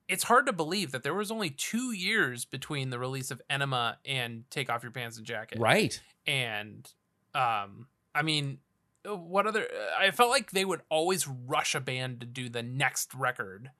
[0.07, 3.97] it's hard to believe that there was only two years between the release of Enema
[4.05, 5.59] and Take Off Your Pants and Jacket.
[5.59, 5.99] right.
[6.27, 6.89] And
[7.33, 8.59] um, I mean,
[9.05, 9.65] what other?
[9.99, 13.71] I felt like they would always rush a band to do the next record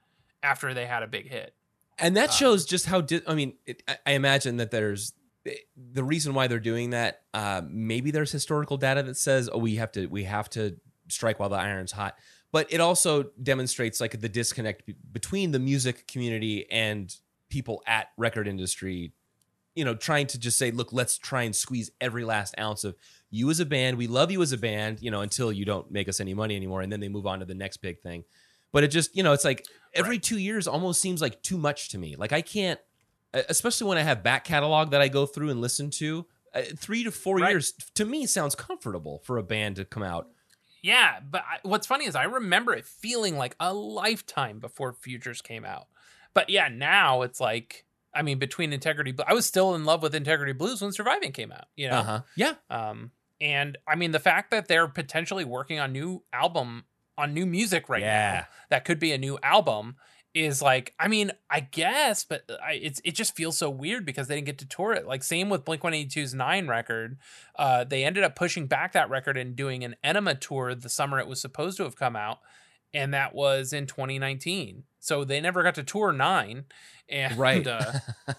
[0.41, 1.53] after they had a big hit.
[1.99, 5.13] and that Uh, shows just how di- i mean it, I- i imagine that there's
[5.77, 9.75] the reason why they're doing that uh, maybe there's historical data that says oh we
[9.75, 10.75] have to we have to
[11.13, 12.15] strike while the iron's hot.
[12.51, 17.15] But it also demonstrates like the disconnect be- between the music community and
[17.49, 19.13] people at record industry
[19.75, 22.95] you know trying to just say look let's try and squeeze every last ounce of
[23.31, 23.97] you as a band.
[23.97, 26.55] We love you as a band you know until you don't make us any money
[26.55, 28.23] anymore and then they move on to the next big thing.
[28.71, 31.89] But it just you know it's like every two years almost seems like too much
[31.89, 32.15] to me.
[32.15, 32.79] Like i can't
[33.49, 37.03] especially when i have back catalog that i go through and listen to uh, three
[37.03, 37.49] to four Right.
[37.49, 40.27] years to me sounds comfortable for a band to come out
[40.83, 45.41] Yeah, but I, what's funny is I remember it feeling like a lifetime before Futures
[45.41, 45.87] came out.
[46.35, 50.13] But yeah, now it's like I mean, between Integrity, I was still in love with
[50.13, 51.65] Integrity Blues when Surviving came out.
[51.75, 53.11] You know, uh-huh yeah um,
[53.41, 56.83] and I mean the fact that they're potentially working on new album
[57.17, 58.31] on new music right Yeah.
[58.33, 59.95] now that could be a new album
[60.33, 64.27] is like I mean I guess but I, it's it just feels so weird because
[64.27, 67.17] they didn't get to tour it like same with Blink 182's 9 record
[67.57, 71.19] uh they ended up pushing back that record and doing an Enema tour the summer
[71.19, 72.39] it was supposed to have come out
[72.93, 76.65] and that was in 2019 so they never got to tour 9
[77.09, 77.91] and right uh,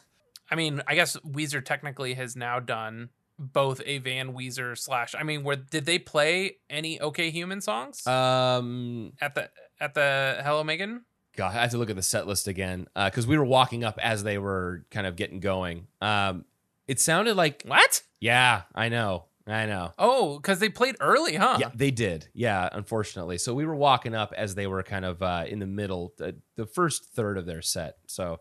[0.51, 5.15] I mean, I guess Weezer technically has now done both a Van Weezer slash.
[5.19, 10.41] I mean, where did they play any OK Human songs um at the at the
[10.43, 11.01] Hella Mega?
[11.37, 13.99] God, I have to look at the set list again because we were walking up
[14.03, 15.87] as they were kind of getting going.
[16.01, 16.45] Um,
[16.87, 18.03] it sounded like, What?
[18.21, 19.93] yeah, I know, I know.
[19.99, 21.57] Oh, because they played early, huh?
[21.61, 22.29] Yeah, they did.
[22.35, 23.39] Yeah, unfortunately.
[23.39, 26.37] So we were walking up as they were kind of uh, in the middle, the,
[26.57, 27.97] the first third of their set.
[28.07, 28.41] So,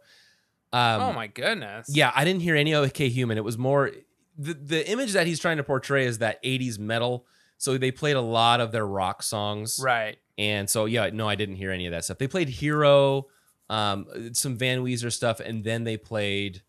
[0.72, 1.88] um, oh my goodness.
[1.90, 3.38] yeah, I didn't hear any OK Human.
[3.38, 3.92] It was more
[4.38, 7.26] the the image that he's trying to portray is that 80s metal.
[7.60, 9.80] So they played a lot of their rock songs.
[9.82, 10.18] Right.
[10.38, 12.18] And so yeah, no, I didn't hear any of that stuff.
[12.18, 13.28] They played Hero,
[13.70, 16.62] um, some Van Weezer stuff, and then they played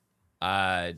[0.42, 0.92] uh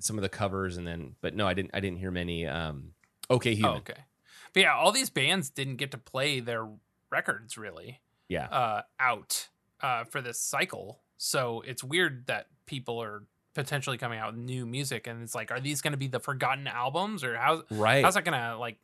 [0.00, 2.92] some of the covers, and then but no, I didn't I didn't hear many um
[3.30, 3.76] okay Oh, human.
[3.78, 4.04] okay.
[4.52, 6.66] But yeah, all these bands didn't get to play their
[7.10, 8.46] records really Yeah.
[8.46, 9.48] uh, out
[9.80, 11.00] uh, for this cycle.
[11.18, 15.50] So it's weird that people are potentially coming out with new music, and it's like,
[15.50, 18.04] are these going to be the forgotten albums, or how right.
[18.04, 18.78] how's that gonna like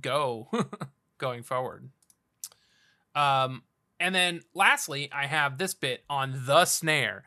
[0.00, 0.48] go
[1.18, 1.90] going forward
[3.14, 3.62] um
[3.98, 7.24] and then lastly i have this bit on the snare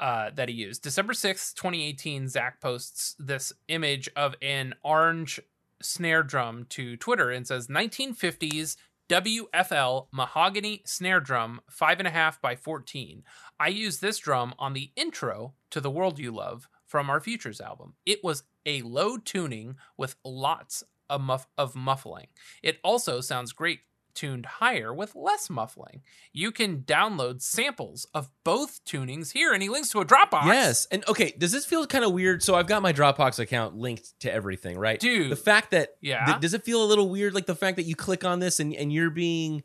[0.00, 0.82] uh, that he used.
[0.82, 5.38] December 6th, 2018, Zach posts this image of an orange
[5.82, 8.76] snare drum to Twitter and says 1950s
[9.10, 13.24] WFL mahogany snare drum, five and a half by 14.
[13.58, 17.60] I used this drum on the intro to The World You Love from our Futures
[17.60, 17.94] album.
[18.06, 22.28] It was a low tuning with lots of, muff- of muffling.
[22.62, 23.80] It also sounds great
[24.14, 26.02] tuned higher with less muffling.
[26.32, 30.46] You can download samples of both tunings here, and he links to a Dropbox.
[30.46, 30.86] Yes.
[30.90, 32.42] And okay, does this feel kind of weird?
[32.42, 34.98] So I've got my Dropbox account linked to everything, right?
[35.00, 35.30] Dude.
[35.30, 36.24] The fact that Yeah.
[36.26, 38.60] th- does it feel a little weird like the fact that you click on this
[38.60, 39.62] and, and you're being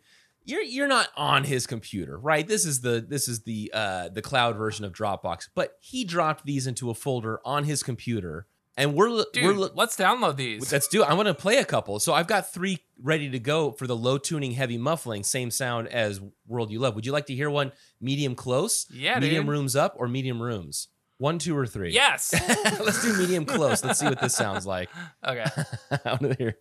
[0.47, 2.47] you're you're not on his computer, right?
[2.47, 6.45] This is the this is the uh the cloud version of Dropbox, but he dropped
[6.45, 8.45] these into a folder on his computer
[8.78, 10.71] and we're we're let's download these.
[10.71, 11.05] Let's do it.
[11.09, 11.99] I'm going to play a couple.
[11.99, 15.88] So I've got three ready to go for the low tuning, heavy muffling, same sound
[15.88, 16.95] as World You Love.
[16.95, 17.71] Would you like to hear one
[18.01, 19.51] medium close, Yeah, medium dude.
[19.51, 20.89] rooms up, or medium rooms?
[21.17, 21.93] One, two, or three?
[21.93, 22.34] Yes.
[22.80, 23.82] Let's do medium close.
[23.84, 24.89] Let's see what this sounds like.
[25.26, 25.45] okay.
[25.91, 26.57] I want to hear.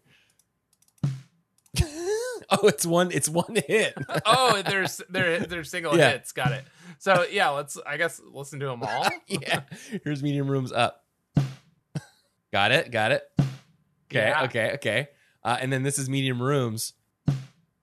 [2.51, 3.11] oh, it's one.
[3.11, 3.95] It's one hit.
[4.25, 6.12] Oh, there's there there's single Yeah.
[6.12, 6.33] hits.
[6.33, 6.65] Got it.
[6.99, 9.09] So yeah, let's I guess listen to them all.
[9.27, 9.62] yeah.
[10.05, 11.04] Here's medium rooms up.
[12.55, 12.93] Got it.
[12.93, 13.23] Got it.
[13.41, 14.29] Okay.
[14.29, 14.45] Yeah.
[14.45, 14.71] Okay.
[14.75, 15.09] Okay.
[15.43, 16.93] Uh, and then this is medium rooms.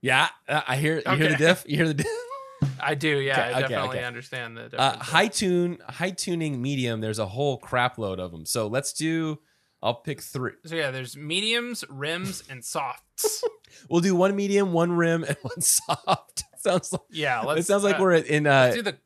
[0.00, 1.02] Yeah, uh, I hear.
[1.06, 1.64] You hear the diff.
[1.68, 2.06] You hear the diff.
[2.80, 3.18] I do.
[3.18, 4.04] Yeah, Okay, I okay, definitely okay.
[4.06, 7.02] understand the Uh, high tune, high tuning, medium.
[7.02, 8.46] There's a whole crap load of them.
[8.46, 9.40] So let's do.
[9.82, 10.52] I'll pick three.
[10.64, 13.44] so yeah, there's mediums, rims, and softs.
[13.90, 16.44] We'll do one medium, one rim, and one soft.
[16.58, 17.60] sounds like Yeah, let's.
[17.60, 18.46] it sounds like uh, we're in.
[18.46, 18.96] Uh, let's do the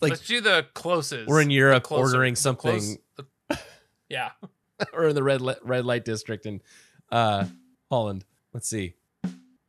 [0.00, 1.26] like let's do the closest.
[1.28, 3.26] we're in the Europe closer- ordering the something, close- the-
[4.10, 4.30] yeah.
[4.92, 6.60] or in the red li- red light district in
[7.10, 7.46] uh,
[7.90, 8.24] Holland.
[8.52, 8.94] Let's see.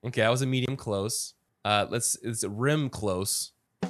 [0.06, 1.34] Okay, I was a medium close.
[1.64, 3.52] Uh, let's it's a rim close.
[3.84, 3.88] Uh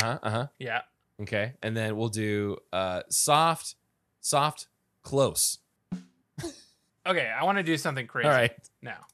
[0.00, 0.18] huh.
[0.22, 0.46] Uh huh.
[0.58, 0.82] Yeah.
[1.20, 3.74] Okay, and then we'll do uh soft,
[4.20, 4.68] soft,
[5.02, 5.58] close.
[7.06, 8.52] Okay, I want to do something crazy All right.
[8.82, 9.06] now.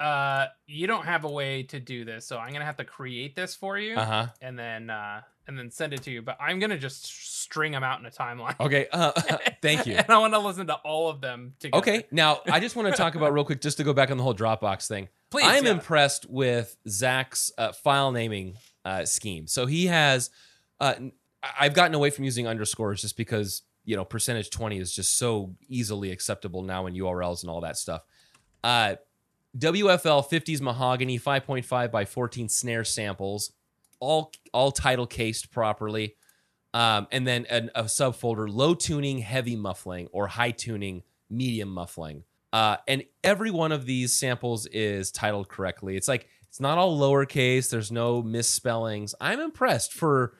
[0.00, 3.34] Uh, you don't have a way to do this, so I'm gonna have to create
[3.34, 4.26] this for you, Uh huh.
[4.40, 6.22] and then uh, and then send it to you.
[6.22, 7.06] But I'm gonna just
[7.42, 8.54] string them out in a timeline.
[8.60, 8.86] Okay.
[8.92, 9.12] Uh,
[9.62, 9.94] thank you.
[9.94, 11.78] and I want to listen to all of them together.
[11.78, 12.04] Okay.
[12.12, 14.22] Now, I just want to talk about real quick, just to go back on the
[14.22, 15.08] whole Dropbox thing.
[15.30, 15.72] Please, I'm yeah.
[15.72, 19.46] impressed with Zach's uh, file naming uh, scheme.
[19.46, 20.30] So he has.
[20.78, 20.94] Uh,
[21.58, 25.56] I've gotten away from using underscores just because you know percentage twenty is just so
[25.68, 28.02] easily acceptable now in URLs and all that stuff.
[28.62, 28.96] Uh,
[29.58, 33.52] WFL 50s mahogany 5.5 by 14 snare samples,
[34.00, 36.14] all all title cased properly,
[36.74, 42.24] um, and then an, a subfolder low tuning heavy muffling or high tuning medium muffling.
[42.52, 45.96] Uh, and every one of these samples is titled correctly.
[45.96, 47.70] It's like it's not all lowercase.
[47.70, 49.14] There's no misspellings.
[49.20, 50.34] I'm impressed for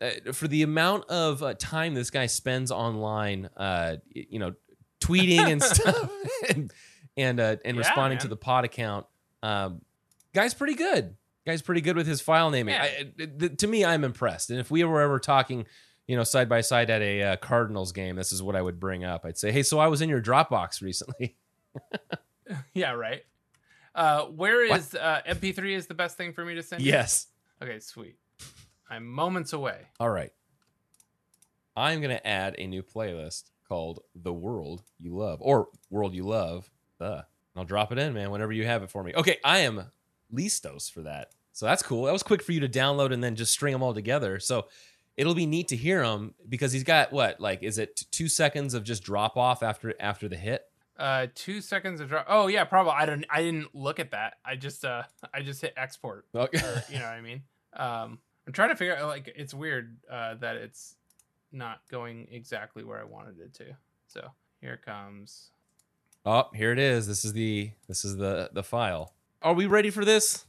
[0.00, 3.48] uh, for the amount of uh, time this guy spends online.
[3.56, 4.54] Uh, you know,
[5.00, 6.10] tweeting and stuff,
[6.48, 6.72] and
[7.20, 9.06] and uh, and Yeah, responding to the pod account.
[9.42, 9.82] Um,
[10.34, 11.16] guy's pretty good.
[11.46, 12.74] Guy's pretty good with his file naming.
[12.74, 12.82] Yeah.
[12.82, 14.50] I, th- to me, I'm impressed.
[14.50, 15.66] And if we were ever talking,
[16.06, 18.78] you know, side by side at a uh, Cardinals game, this is what I would
[18.78, 19.24] bring up.
[19.24, 21.36] I'd say, "Hey, so I was in your Dropbox recently."
[22.74, 23.22] Yeah, right.
[23.94, 26.82] Uh, where is uh, MP3 is the best thing for me to send?
[26.82, 26.90] you?
[26.90, 27.26] yes.
[27.62, 28.16] Okay, sweet.
[28.88, 29.86] I'm moments away.
[29.98, 30.32] All right.
[31.76, 36.24] I'm going to add a new playlist called The World You Love or World You
[36.24, 36.70] Love.
[37.00, 37.22] Uh,
[37.56, 39.12] I'll drop it in, man, whenever you have it for me.
[39.14, 39.84] Okay, I am
[40.32, 41.32] listos for that.
[41.52, 42.04] So that's cool.
[42.04, 44.38] That was quick for you to download and then just string them all together.
[44.38, 44.68] So
[45.16, 47.40] it'll be neat to hear them because he's got what?
[47.40, 50.64] Like is it 2 seconds of just drop off after after the hit?
[51.00, 52.26] Uh, two seconds of drop.
[52.28, 52.92] Oh yeah, probably.
[52.92, 53.24] I don't.
[53.30, 54.34] I didn't look at that.
[54.44, 56.26] I just uh, I just hit export.
[56.34, 56.58] Okay.
[56.58, 57.42] Or, you know what I mean?
[57.74, 59.08] Um, I'm trying to figure out.
[59.08, 60.96] Like, it's weird uh, that it's
[61.52, 63.76] not going exactly where I wanted it to.
[64.08, 64.28] So
[64.60, 65.52] here comes.
[66.24, 67.06] Oh, here it is.
[67.06, 69.14] This is the this is the the file.
[69.42, 70.44] Are we ready for this?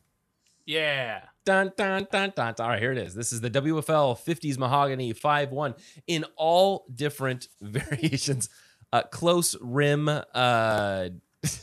[0.66, 1.22] Yeah.
[1.44, 2.66] Dun, dun, dun, dun, dun.
[2.66, 3.16] All right, here it is.
[3.16, 5.76] This is the WFL 50s Mahogany 5 1
[6.08, 8.50] in all different variations.
[8.94, 11.10] Uh, close rim, uh,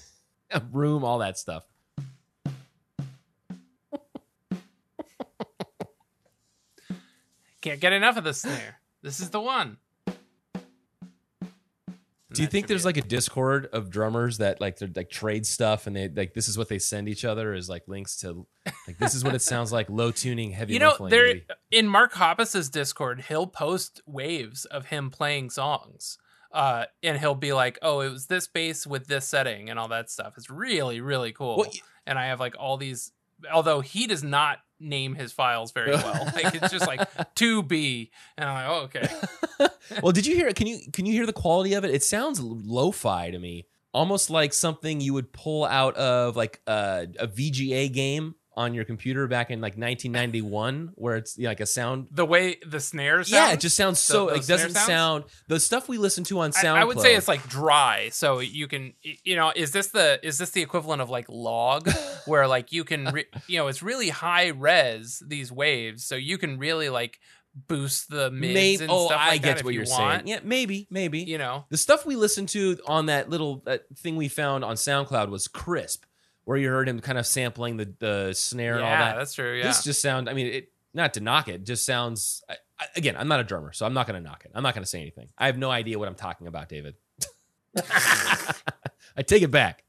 [0.73, 1.65] room, all that stuff.
[7.61, 8.81] Can't get enough of the snare.
[9.03, 9.77] This is the one.
[12.33, 15.87] Do you think there's like a Discord of drummers that like they're like trade stuff
[15.87, 18.47] and they like this is what they send each other is like links to
[18.87, 21.45] like this is what it sounds like low tuning heavy you know muffling, there maybe.
[21.71, 26.19] in Mark Hoppus's Discord, he'll post waves of him playing songs.
[26.51, 29.89] Uh, and he'll be like, "Oh, it was this bass with this setting and all
[29.89, 31.59] that stuff." It's really, really cool.
[31.59, 31.71] Well,
[32.07, 33.13] and I have like all these
[33.53, 36.33] although he does not name his files very well.
[36.35, 39.69] like it's just like to be, and I'm like, oh, okay.
[40.03, 40.49] well, did you hear?
[40.49, 40.57] It?
[40.57, 41.91] Can you can you hear the quality of it?
[41.91, 47.07] It sounds lo-fi to me, almost like something you would pull out of like uh,
[47.19, 51.51] a, a VGA game on your computer back in like 1991, where it's you know,
[51.51, 52.09] like a sound.
[52.11, 53.31] The way the snares.
[53.31, 54.27] Yeah, it just sounds so.
[54.29, 56.77] The- It doesn't sound the stuff we listen to on I, SoundCloud.
[56.77, 58.93] I would say it's like dry, so you can,
[59.25, 61.89] you know, is this the is this the equivalent of like log,
[62.27, 66.37] where like you can, re- you know, it's really high res these waves, so you
[66.39, 67.19] can really like
[67.67, 68.83] boost the mids maybe.
[68.85, 70.27] and Oh, stuff like I get what you you're want.
[70.27, 70.29] saying.
[70.29, 71.21] Yeah, maybe, maybe.
[71.21, 74.77] You know, The stuff we listened to on that little that thing we found on
[74.77, 76.05] SoundCloud was crisp,
[76.49, 79.11] where you heard him kind of sampling the the snare and all that.
[79.11, 79.59] yeah, that's true.
[79.59, 80.31] Yeah, This just sound.
[80.31, 82.43] I mean, it not to knock it, just sounds.
[82.49, 84.53] I, I, again, I'm not a drummer, so I'm not going to knock it.
[84.55, 85.29] I'm not going to say anything.
[85.37, 86.95] I have no idea what I'm talking about, David.
[87.77, 89.85] I take it back.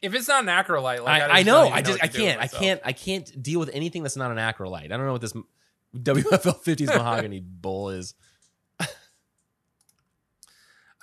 [0.00, 1.66] if it's not an acrolite, like I, I, know.
[1.66, 2.40] I just I to do with can't.
[2.40, 2.80] I can't.
[2.84, 4.84] I can't deal with anything that's not an acrolite.
[4.84, 5.32] I don't know what this
[5.96, 8.14] WFL 50s mahogany bull is.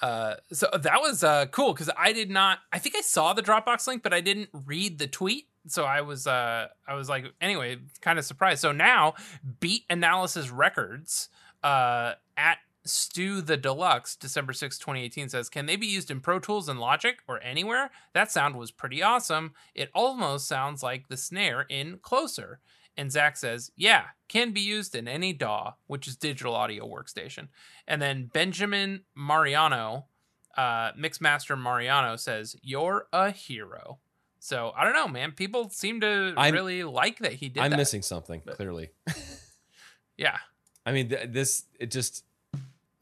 [0.01, 2.59] Uh, so that was uh cool because I did not.
[2.71, 5.47] I think I saw the Dropbox link, but I didn't read the tweet.
[5.67, 8.61] So I was uh I was like anyway, kind of surprised.
[8.61, 9.15] So now
[9.59, 11.29] Beat Analysis Records
[11.63, 16.39] uh at Stu the Deluxe December 6, 2018 says, Can they be used in Pro
[16.39, 17.91] Tools and Logic or anywhere?
[18.13, 19.53] That sound was pretty awesome.
[19.75, 22.59] It almost sounds like the snare in Closer.
[22.97, 27.47] And Zach says, Yeah, can be used in any DAW, which is digital audio workstation.
[27.87, 30.05] And then Benjamin Mariano,
[30.57, 33.99] uh, Mixmaster Mariano says, You're a hero.
[34.39, 35.31] So I don't know, man.
[35.33, 37.77] People seem to I'm- really like that he did I'm that.
[37.77, 38.89] missing something But- clearly.
[40.17, 40.37] Yeah.
[40.85, 42.25] I mean, th- this it just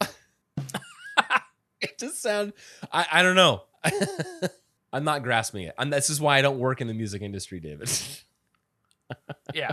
[1.80, 2.52] it just sound.
[2.92, 3.62] I I don't know.
[4.92, 5.74] I'm not grasping it.
[5.78, 7.90] And this is why I don't work in the music industry, David.
[9.54, 9.72] Yeah.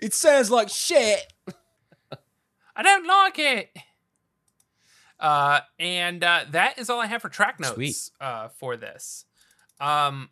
[0.00, 1.32] it sounds like shit.
[2.76, 3.70] I don't like it.
[5.18, 8.10] Uh, and uh, that is all I have for track notes Sweet.
[8.20, 9.24] uh, for this.
[9.80, 10.30] Um,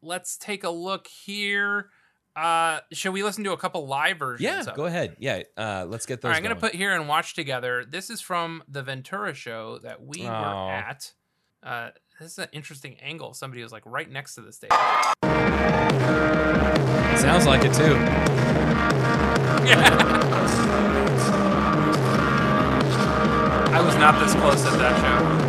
[0.00, 1.90] let's take a look here.
[2.36, 4.42] Uh, should we listen to a couple live versions?
[4.44, 4.88] Yeah, of go it?
[4.88, 5.16] ahead.
[5.18, 6.28] Yeah, uh, let's get those.
[6.28, 7.84] All right, I'm gonna put here and watch together.
[7.84, 10.30] This is from the Ventura show that we Oh.
[10.30, 11.12] were at.
[11.62, 13.34] Uh, this is an interesting angle.
[13.34, 14.70] Somebody was like right next to the stage.
[17.18, 17.94] Sounds like it too.
[23.72, 25.43] I was not this close at that show.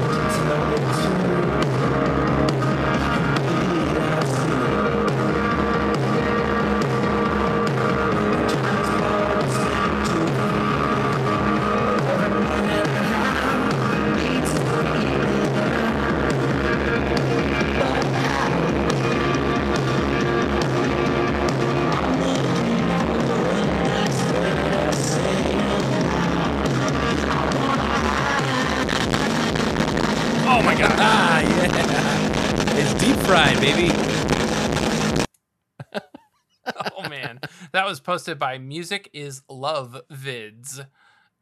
[37.86, 40.84] That was posted by Music is Love Vids,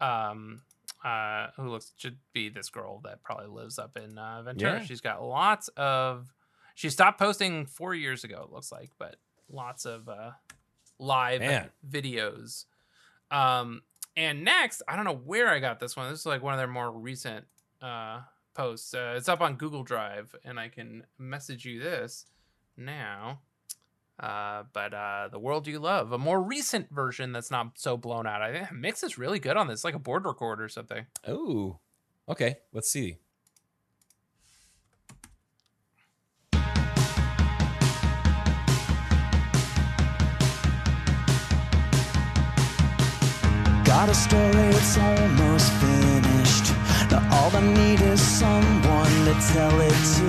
[0.01, 0.61] um,
[1.01, 4.79] uh, who looks should be this girl that probably lives up in uh, Ventura.
[4.79, 4.85] Yeah.
[4.85, 6.33] She's got lots of.
[6.75, 9.15] She stopped posting four years ago, it looks like, but
[9.49, 10.31] lots of uh,
[10.99, 11.69] live Man.
[11.89, 12.65] videos.
[13.31, 13.83] Um,
[14.17, 16.11] and next, I don't know where I got this one.
[16.11, 17.45] This is like one of their more recent
[17.81, 18.19] uh,
[18.53, 18.93] posts.
[18.93, 22.25] Uh, it's up on Google Drive, and I can message you this
[22.75, 23.39] now.
[24.19, 28.27] Uh, but uh, the world you love, a more recent version that's not so blown
[28.27, 28.41] out.
[28.41, 31.07] I think mix is really good on this, like a board record or something.
[31.27, 31.79] Oh,
[32.29, 32.57] okay.
[32.71, 33.17] Let's see.
[43.83, 46.73] Got a story, it's almost finished.
[47.11, 50.27] Now all I need is someone to tell it to.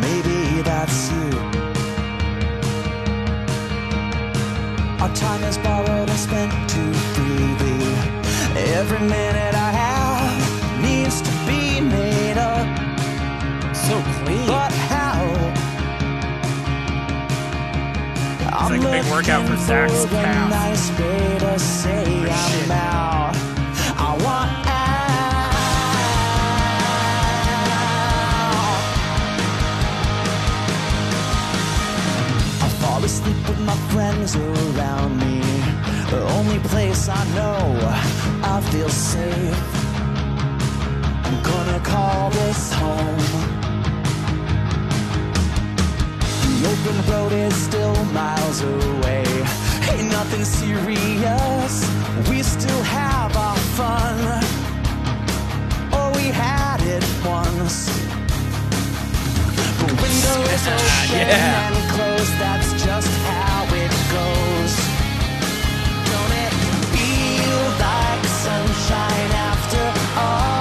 [0.00, 1.55] Maybe that's you.
[5.06, 7.94] Our time is borrowed and spent too freely.
[8.74, 12.66] Every minute I have needs to be made up.
[13.72, 14.48] So clean.
[14.48, 15.22] But how?
[18.62, 20.50] It's like a big workout for Zach's calf.
[20.50, 23.45] nice way to say I'm out.
[33.06, 35.40] Asleep with my friends around me.
[36.10, 37.78] The only place I know
[38.42, 39.62] I feel safe.
[41.26, 43.18] I'm gonna call this home.
[46.50, 49.24] The open road is still miles away.
[49.92, 51.74] Ain't nothing serious.
[52.28, 54.18] We still have our fun.
[55.96, 57.86] Or we had it once.
[66.92, 70.55] Feel like sunshine after all?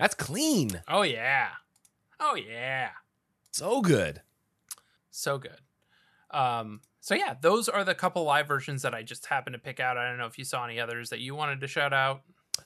[0.00, 0.82] That's clean.
[0.88, 1.48] Oh yeah.
[2.18, 2.88] Oh yeah.
[3.52, 4.22] So good.
[5.10, 5.60] So good.
[6.30, 9.78] Um so yeah, those are the couple live versions that I just happened to pick
[9.78, 9.98] out.
[9.98, 12.22] I don't know if you saw any others that you wanted to shout out.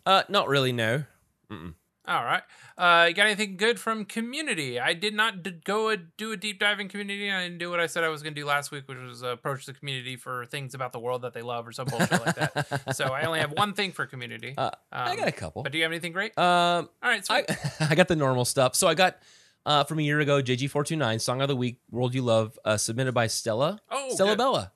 [0.07, 1.05] Uh, not really, no.
[1.51, 1.75] Mm-mm.
[2.07, 2.43] All right.
[2.77, 4.79] Uh, you got anything good from Community?
[4.79, 7.31] I did not d- go a, do a deep dive in Community.
[7.33, 9.23] I didn't do what I said I was going to do last week, which was
[9.23, 12.11] uh, approach the community for things about the world that they love or some bullshit
[12.11, 12.83] like that.
[12.95, 14.53] So I only have one thing for Community.
[14.59, 15.63] Uh, I Um, got a couple.
[15.63, 16.37] But do you have anything great?
[16.39, 17.25] Um, All right.
[17.25, 17.47] So I
[17.81, 18.75] I got the normal stuff.
[18.75, 19.17] So I got
[19.65, 23.13] uh from a year ago, JG429, Song of the Week, World You Love, uh, submitted
[23.13, 23.81] by Stella.
[23.91, 24.39] Oh, Stella good.
[24.39, 24.73] Bella.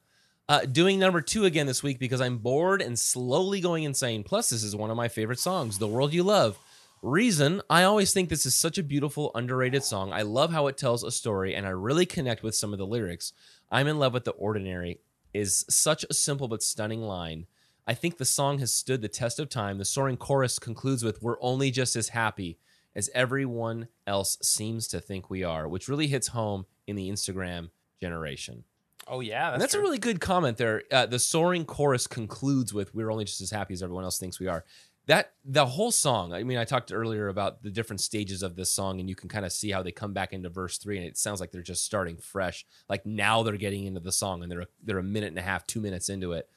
[0.49, 4.25] Uh, doing number two again this week because I'm bored and slowly going insane.
[4.25, 6.59] Plus, this is one of my favorite songs, The World You Love.
[7.03, 10.13] Reason, I always think this is such a beautiful, underrated song.
[10.13, 12.87] I love how it tells a story and I really connect with some of the
[12.87, 13.33] lyrics.
[13.71, 15.01] I'm in love with the ordinary
[15.33, 17.47] is such a simple but stunning line.
[17.87, 19.79] I think the song has stood the test of time.
[19.79, 22.59] The soaring chorus concludes with, We're only just as happy
[22.97, 27.71] as everyone else seems to think we are, which really hits home in the Instagram
[28.01, 28.65] generation.
[29.07, 29.81] oh yeah, that's, and that's true.
[29.81, 30.83] a really good comment there.
[30.91, 34.41] Uh, the soaring chorus concludes with, We're only just as happy as everyone else thinks
[34.41, 34.65] we are.
[35.09, 38.71] That the whole song, I mean, I talked earlier about the different stages of this
[38.71, 41.07] song, and you can kind of see how they come back into verse three, and
[41.07, 42.67] it sounds like they're just starting fresh.
[42.91, 45.43] Like now they're getting into the song, and they're a, they're a minute and a
[45.43, 46.49] half, two minutes into it.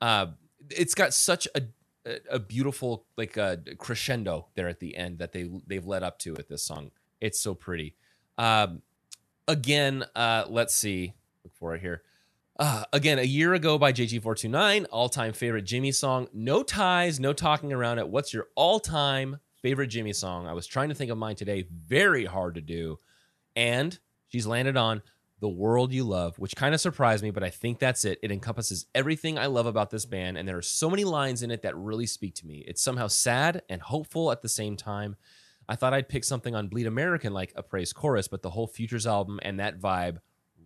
[0.00, 0.26] Uh,
[0.70, 1.62] it's got such a
[2.06, 6.18] a- a beautiful like uh, crescendo there at the end that they they've led up
[6.18, 6.90] to with this song.
[7.20, 7.94] It's so pretty.
[8.36, 8.82] Um,
[9.46, 11.14] again, uh, let's see.
[11.44, 12.02] Look for it here.
[12.56, 16.28] Uh, again, a year ago by JG429, all time favorite Jimmy song.
[16.32, 18.08] No ties, no talking around it.
[18.08, 20.46] What's your all time favorite Jimmy song?
[20.46, 21.66] I was trying to think of mine today.
[21.68, 22.98] Very hard to do.
[23.56, 23.98] And
[24.28, 25.02] she's landed on
[25.40, 28.20] The World You Love, which kind of surprised me, but I think that's it.
[28.22, 31.50] It encompasses everything I love about this band, and there are so many lines in
[31.50, 32.64] it that really speak to me.
[32.68, 35.16] It's somehow sad and hopeful at the same time.
[35.68, 38.68] I thought I'd pick something on Bleed American like a praise chorus, but the whole
[38.68, 40.18] Futures album and that vibe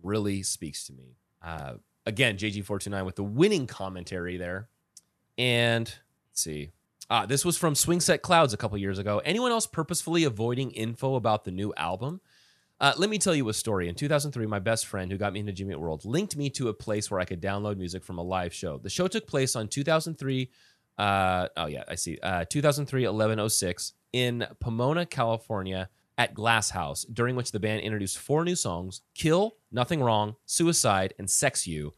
[0.03, 1.15] really speaks to me.
[1.41, 1.73] Uh,
[2.05, 4.69] again, JG429 with the winning commentary there.
[5.37, 6.71] And let's see.
[7.09, 9.19] Ah, this was from Swing Set Clouds a couple years ago.
[9.25, 12.21] Anyone else purposefully avoiding info about the new album?
[12.79, 13.89] Uh, let me tell you a story.
[13.89, 16.73] In 2003, my best friend who got me into Jimmy World linked me to a
[16.73, 18.77] place where I could download music from a live show.
[18.77, 20.49] The show took place on 2003.
[20.97, 22.19] Uh, oh yeah, I see.
[22.21, 25.89] Uh, 2003 1106 in Pomona, California,
[26.19, 31.27] at Glasshouse, during which the band introduced four new songs: "Kill," "Nothing Wrong," "Suicide," and
[31.27, 31.95] "Sex You."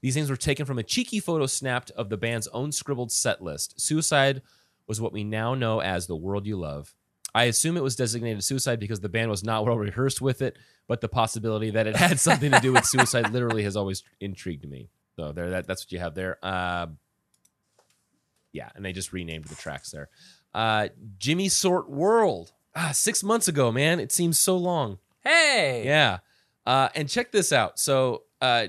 [0.00, 3.42] These names were taken from a cheeky photo snapped of the band's own scribbled set
[3.42, 3.80] list.
[3.80, 4.40] Suicide
[4.86, 6.94] was what we now know as The World You Love.
[7.34, 10.56] I assume it was designated suicide because the band was not well rehearsed with it,
[10.86, 14.68] but the possibility that it had something to do with suicide literally has always intrigued
[14.68, 14.90] me.
[15.16, 16.38] So there, that, that's what you have there.
[16.40, 16.86] Uh,
[18.52, 20.08] yeah, and they just renamed the tracks there.
[20.54, 20.88] Uh,
[21.18, 22.52] Jimmy Sort World.
[22.78, 23.98] Ah, six months ago, man.
[23.98, 24.98] It seems so long.
[25.24, 25.82] Hey.
[25.86, 26.18] Yeah.
[26.66, 27.78] Uh, and check this out.
[27.78, 28.66] So, uh,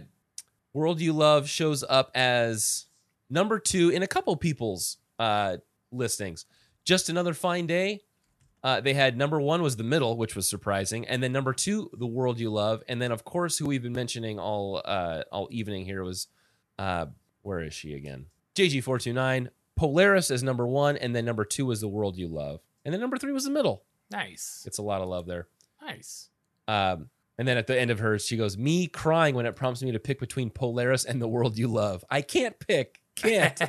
[0.73, 2.85] World You Love shows up as
[3.29, 5.57] number two in a couple people's uh,
[5.91, 6.45] listings.
[6.85, 8.01] Just another fine day.
[8.63, 11.89] Uh, they had number one was the middle, which was surprising, and then number two,
[11.97, 15.47] the world you love, and then of course, who we've been mentioning all uh, all
[15.51, 16.27] evening here was,
[16.79, 17.05] uh,
[17.43, 18.25] where is she again?
[18.55, 19.51] JG four two nine.
[19.75, 22.99] Polaris is number one, and then number two was the world you love, and then
[22.99, 23.84] number three was the middle.
[24.11, 24.63] Nice.
[24.65, 25.47] It's a lot of love there.
[25.81, 26.29] Nice.
[26.67, 29.84] Um, and then at the end of hers, she goes, "Me crying when it prompts
[29.84, 32.03] me to pick between Polaris and the world you love.
[32.09, 33.01] I can't pick.
[33.15, 33.61] Can't."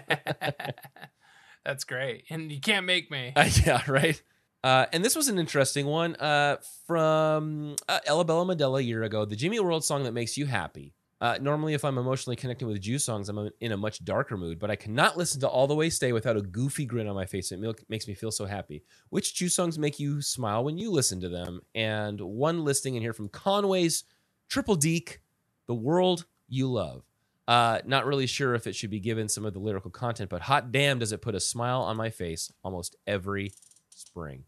[1.64, 2.24] That's great.
[2.30, 3.32] And you can't make me.
[3.36, 4.20] Uh, yeah, right.
[4.64, 6.56] Uh, and this was an interesting one uh,
[6.86, 9.24] from uh, Ella Bella Medella a year ago.
[9.24, 10.94] The Jimmy World song that makes you happy.
[11.20, 14.60] Uh, normally, if I'm emotionally connecting with Jew songs, I'm in a much darker mood,
[14.60, 17.26] but I cannot listen to All the Way Stay without a goofy grin on my
[17.26, 17.50] face.
[17.50, 18.84] It makes me feel so happy.
[19.10, 21.60] Which Jew songs make you smile when you listen to them?
[21.74, 24.04] And one listing in here from Conway's
[24.48, 25.20] Triple Deke,
[25.66, 27.02] The World You Love.
[27.48, 30.42] Uh, not really sure if it should be given some of the lyrical content, but
[30.42, 33.52] hot damn, does it put a smile on my face almost every
[33.88, 34.44] spring.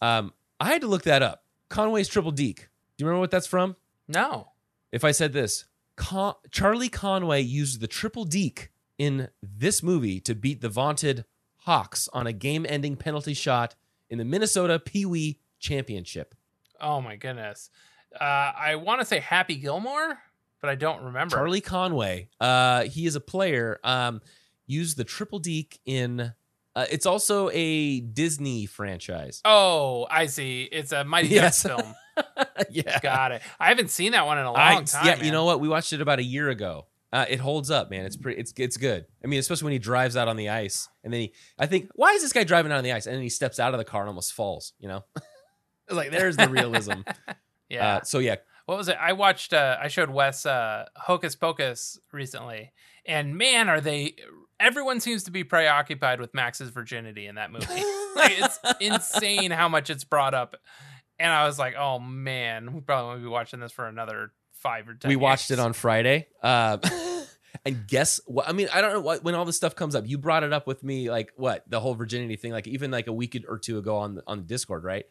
[0.00, 1.44] Um, I had to look that up.
[1.68, 2.68] Conway's Triple Deke.
[2.96, 3.76] Do you remember what that's from?
[4.06, 4.52] No.
[4.92, 5.64] If I said this,
[5.96, 11.24] Con- Charlie Conway used the triple deke in this movie to beat the vaunted
[11.58, 13.74] Hawks on a game ending penalty shot
[14.10, 16.34] in the Minnesota Pee Wee Championship.
[16.80, 17.70] Oh my goodness.
[18.20, 20.18] Uh, I want to say Happy Gilmore,
[20.60, 21.34] but I don't remember.
[21.36, 24.20] Charlie Conway, uh, he is a player, um,
[24.66, 26.32] used the triple deke in.
[26.76, 29.40] Uh, it's also a Disney franchise.
[29.44, 30.64] Oh, I see.
[30.64, 31.62] It's a Mighty Yes.
[31.62, 31.94] Ducks film.
[32.70, 33.00] yeah.
[33.00, 33.42] Got it.
[33.58, 35.06] I haven't seen that one in a long I- time.
[35.06, 35.24] yeah, man.
[35.24, 35.60] you know what?
[35.60, 36.86] We watched it about a year ago.
[37.12, 38.04] Uh, it holds up, man.
[38.04, 38.40] It's pretty.
[38.40, 39.06] It's it's good.
[39.22, 41.32] I mean, especially when he drives out on the ice, and then he.
[41.56, 43.06] I think, why is this guy driving out on the ice?
[43.06, 44.72] And then he steps out of the car and almost falls.
[44.80, 46.92] You know, it's like there's the realism.
[47.70, 47.96] Yeah.
[47.96, 48.36] Uh, so yeah,
[48.66, 48.96] what was it?
[49.00, 49.52] I watched.
[49.54, 52.72] Uh, I showed Wes uh, Hocus Pocus recently,
[53.06, 54.16] and man, are they?
[54.60, 57.66] Everyone seems to be preoccupied with Max's virginity in that movie.
[58.16, 60.56] like, it's insane how much it's brought up,
[61.18, 64.88] and I was like, oh man, we probably won't be watching this for another five
[64.88, 65.08] or ten.
[65.08, 66.28] we watched it on Friday.
[66.42, 66.78] Uh,
[67.64, 68.48] and guess what?
[68.48, 70.06] I mean, I don't know what when all this stuff comes up.
[70.08, 73.06] You brought it up with me, like what the whole virginity thing, like even like
[73.06, 75.04] a week or two ago on the, on the Discord, right?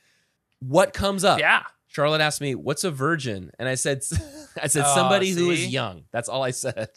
[0.60, 1.40] What comes up?
[1.40, 1.64] Yeah.
[1.88, 4.04] Charlotte asked me, "What's a virgin?" And I said,
[4.62, 6.90] "I said Oh, somebody who is young." That's all I said.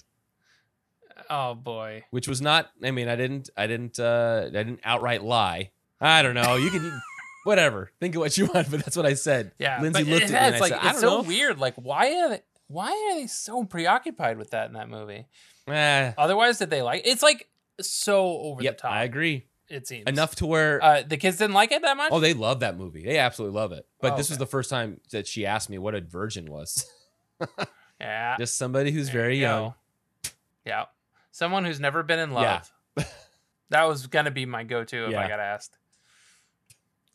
[1.29, 2.05] Oh boy.
[2.11, 5.71] which was not i mean i didn't i didn't uh i didn't outright lie
[6.01, 7.01] i don't know you can you-
[7.47, 9.81] whatever think of what you want but that's what i said Yeah.
[9.81, 11.59] lindsay looked at me and it's i like said i it's don't so know weird.
[11.59, 12.43] Like, why are they?
[12.69, 15.27] Why are they so preoccupied with that in that movie?
[15.69, 17.03] Eh, Otherwise, did they like?
[17.05, 17.49] It's like
[17.81, 18.93] so over yep the top.
[18.93, 22.11] i agree It seems enough to where Uh, the kids didn't like it that much.
[22.13, 24.45] oh they love that movie they absolutely love it but Oh, this was okay.
[24.45, 26.91] the first time that she asked me what a virgin was
[28.01, 28.37] yeah.
[28.39, 29.75] just somebody who's There very you young go.
[30.65, 30.85] Yeah.
[31.33, 32.63] Someone who's never been in Yeah.
[32.97, 33.07] love.
[33.71, 35.29] that was gonna be my go-to if I Yeah.
[35.29, 35.77] got asked.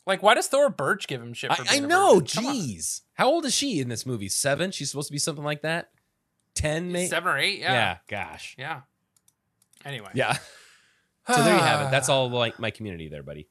[0.06, 1.54] Like, why does Thora Birch give him shit?
[1.54, 2.42] For I, I know virgin?
[2.42, 2.56] Come on.
[2.56, 5.62] jeez how old is she in this movie seven she's supposed to be something like
[5.62, 5.90] that
[6.54, 7.60] 10 maybe Seven or eight?
[7.60, 7.72] Yeah.
[7.72, 8.80] yeah gosh Yeah.
[9.84, 10.10] Anyway.
[10.14, 10.32] yeah
[11.28, 13.48] so there you have it that's all like my community there buddy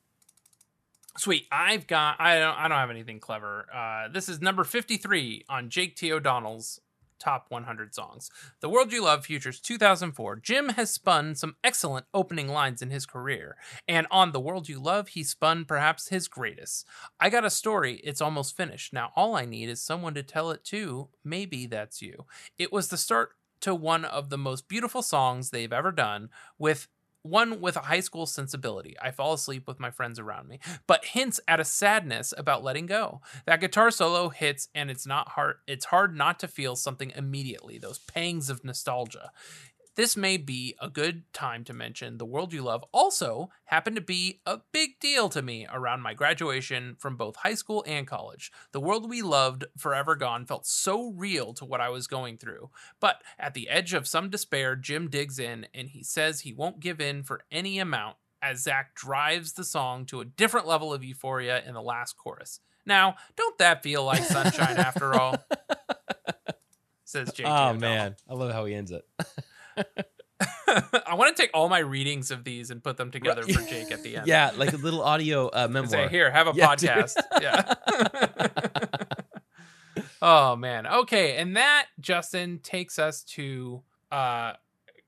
[1.18, 1.46] Sweet.
[1.52, 2.22] I've got.
[2.22, 2.58] I don't.
[2.58, 3.66] I don't have anything clever.
[3.74, 6.12] Uh, this is number fifty-three on Jake T.
[6.14, 6.80] O'Donnell's
[7.22, 8.30] top 100 songs.
[8.60, 10.38] The World You Love features 2004.
[10.38, 13.56] Jim has spun some excellent opening lines in his career,
[13.88, 16.88] and on The World You Love, he spun perhaps his greatest.
[17.20, 18.02] I got a story.
[18.04, 18.92] It's almost finished.
[18.92, 21.10] Now all I need is someone to tell it to.
[21.24, 22.26] Maybe that's you.
[22.58, 23.32] It was the start
[23.62, 26.88] to one of the most beautiful songs they've ever done with
[27.24, 28.96] one with a high school sensibility.
[29.02, 32.86] I fall asleep with my friends around me, but hints at a sadness about letting
[32.86, 33.22] go.
[33.46, 37.78] That guitar solo hits and it's not hard it's hard not to feel something immediately,
[37.78, 39.32] those pangs of nostalgia.
[39.96, 44.02] This may be a good time to mention The World You Love also happened to
[44.02, 48.54] be a big deal to me around my graduation from both high school and college.
[48.72, 52.70] The world we loved, forever gone, felt so real to what I was going through.
[53.02, 56.80] But at the edge of some despair, Jim digs in and he says he won't
[56.80, 61.04] give in for any amount as Zach drives the song to a different level of
[61.04, 62.62] euphoria in the last chorus.
[62.86, 65.36] Now, don't that feel like sunshine after all?
[67.04, 67.46] Says Jake.
[67.46, 69.06] oh man i love how he ends it
[71.06, 73.92] I want to take all my readings of these and put them together for Jake
[73.92, 74.28] at the end.
[74.28, 77.16] yeah like a little audio uh, memoir say, here, have a Yeah, podcast.
[77.42, 77.74] yeah.
[80.22, 80.88] oh man.
[80.88, 84.54] Okay, and that Justin takes us to uh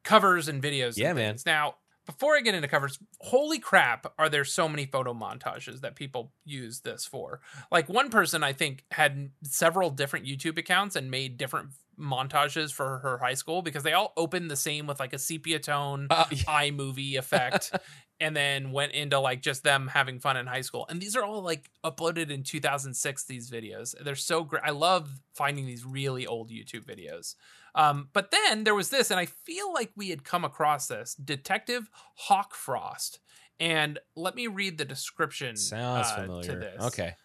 [0.03, 0.89] covers and videos.
[0.89, 1.37] and Yeah, man.
[1.45, 1.75] Now,
[2.05, 6.33] before I get into covers, holy crap, are there so many photo montages that people
[6.45, 7.41] use this for?
[7.71, 11.69] Like one person I think had several different YouTube accounts and made different
[11.99, 15.59] montages for her high school because they all opened the same with like a sepia
[15.59, 17.71] tone Uh, iMovie effect
[18.19, 20.85] and then went into like just them having fun in high school.
[20.89, 23.95] And these are all like uploaded in 2006 these videos.
[24.03, 24.63] They're so great.
[24.65, 27.35] I love finding these really old YouTube videos.
[27.75, 31.15] Um, but then there was this and I feel like we had come across this
[31.15, 33.19] Detective Hawk Frost.
[33.59, 37.15] And let me read the description sounds uh, familiar to this okay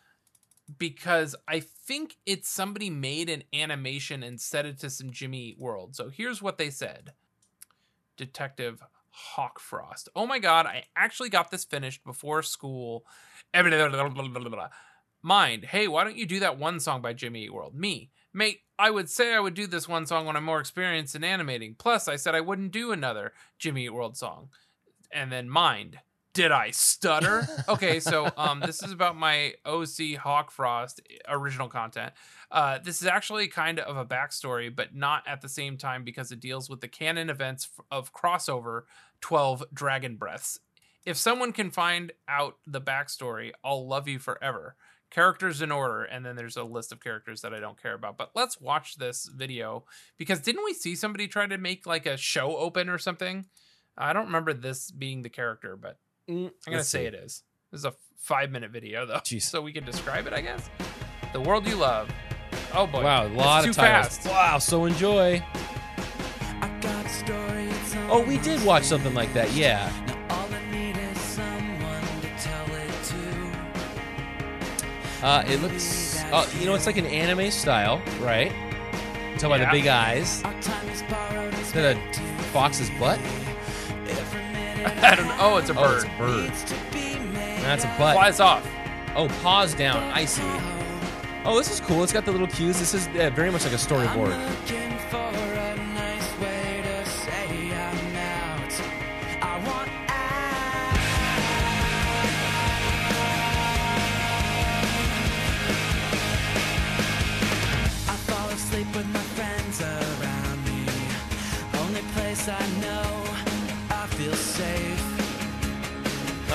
[0.77, 5.59] because I think it's somebody made an animation and set it to some Jimmy Eat
[5.59, 5.97] World.
[5.97, 7.13] So here's what they said
[8.17, 10.09] Detective Hawk Frost.
[10.15, 13.07] Oh my god, I actually got this finished before school.
[15.23, 17.75] Mind, hey, why don't you do that one song by Jimmy Eat World?
[17.75, 21.15] Me, mate, I would say I would do this one song when I'm more experienced
[21.15, 21.75] in animating.
[21.79, 24.49] Plus, I said I wouldn't do another Jimmy Eat World song.
[25.11, 25.99] And then Mind,
[26.35, 27.47] Did I stutter?
[27.69, 32.13] Okay, so um, this is about my OC Hawk Frost original content.
[32.51, 36.31] Uh, this is actually kind of a backstory, but not at the same time because
[36.31, 38.83] it deals with the canon events of crossover
[39.21, 40.61] 12 Dragon Breaths.
[41.05, 44.77] If someone can find out the backstory, I'll love you forever.
[45.11, 48.19] Characters in order, and then there's a list of characters that I don't care about.
[48.19, 49.85] But let's watch this video
[50.19, 53.47] because didn't we see somebody try to make like a show open or something?
[53.97, 55.99] I don't remember this being the character, but
[56.29, 57.07] Mm, I'm gonna let's say see.
[57.07, 57.43] it is.
[57.73, 59.43] This is a five minute video though, Jeez.
[59.43, 60.69] so we can describe it, I guess.
[61.33, 62.11] The world you love.
[62.75, 63.03] Oh boy!
[63.03, 64.19] Wow, a It's lot too of titles.
[64.19, 64.27] fast.
[64.29, 65.43] Wow, so enjoy.
[66.61, 67.65] I got a story.
[67.65, 69.51] It's Oh, we did watch something like that.
[69.53, 69.91] Yeah.
[75.23, 78.53] Uh, it looks, uh, you know, it's like an anime style, right?
[79.33, 80.43] You Tell by the big eyes.
[81.61, 82.23] Is that a
[82.53, 83.19] fox's butt?
[85.03, 85.37] I don't know.
[85.41, 85.97] Oh, it's a Oh, bird.
[85.97, 86.43] it's a bird.
[86.45, 87.61] needs to be made.
[87.63, 88.15] That's a butt.
[88.15, 88.67] Flies off.
[89.17, 89.97] Oh, paws down.
[90.13, 90.43] I see.
[91.45, 92.03] Oh, this is cool.
[92.05, 92.79] It's got the little cues.
[92.79, 94.35] This is uh, very much like a storyboard.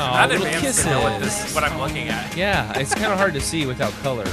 [0.03, 0.85] Oh, Not little advanced kisses.
[0.85, 2.35] know what this what I'm looking at.
[2.35, 4.25] Yeah, it's kind of hard to see without color.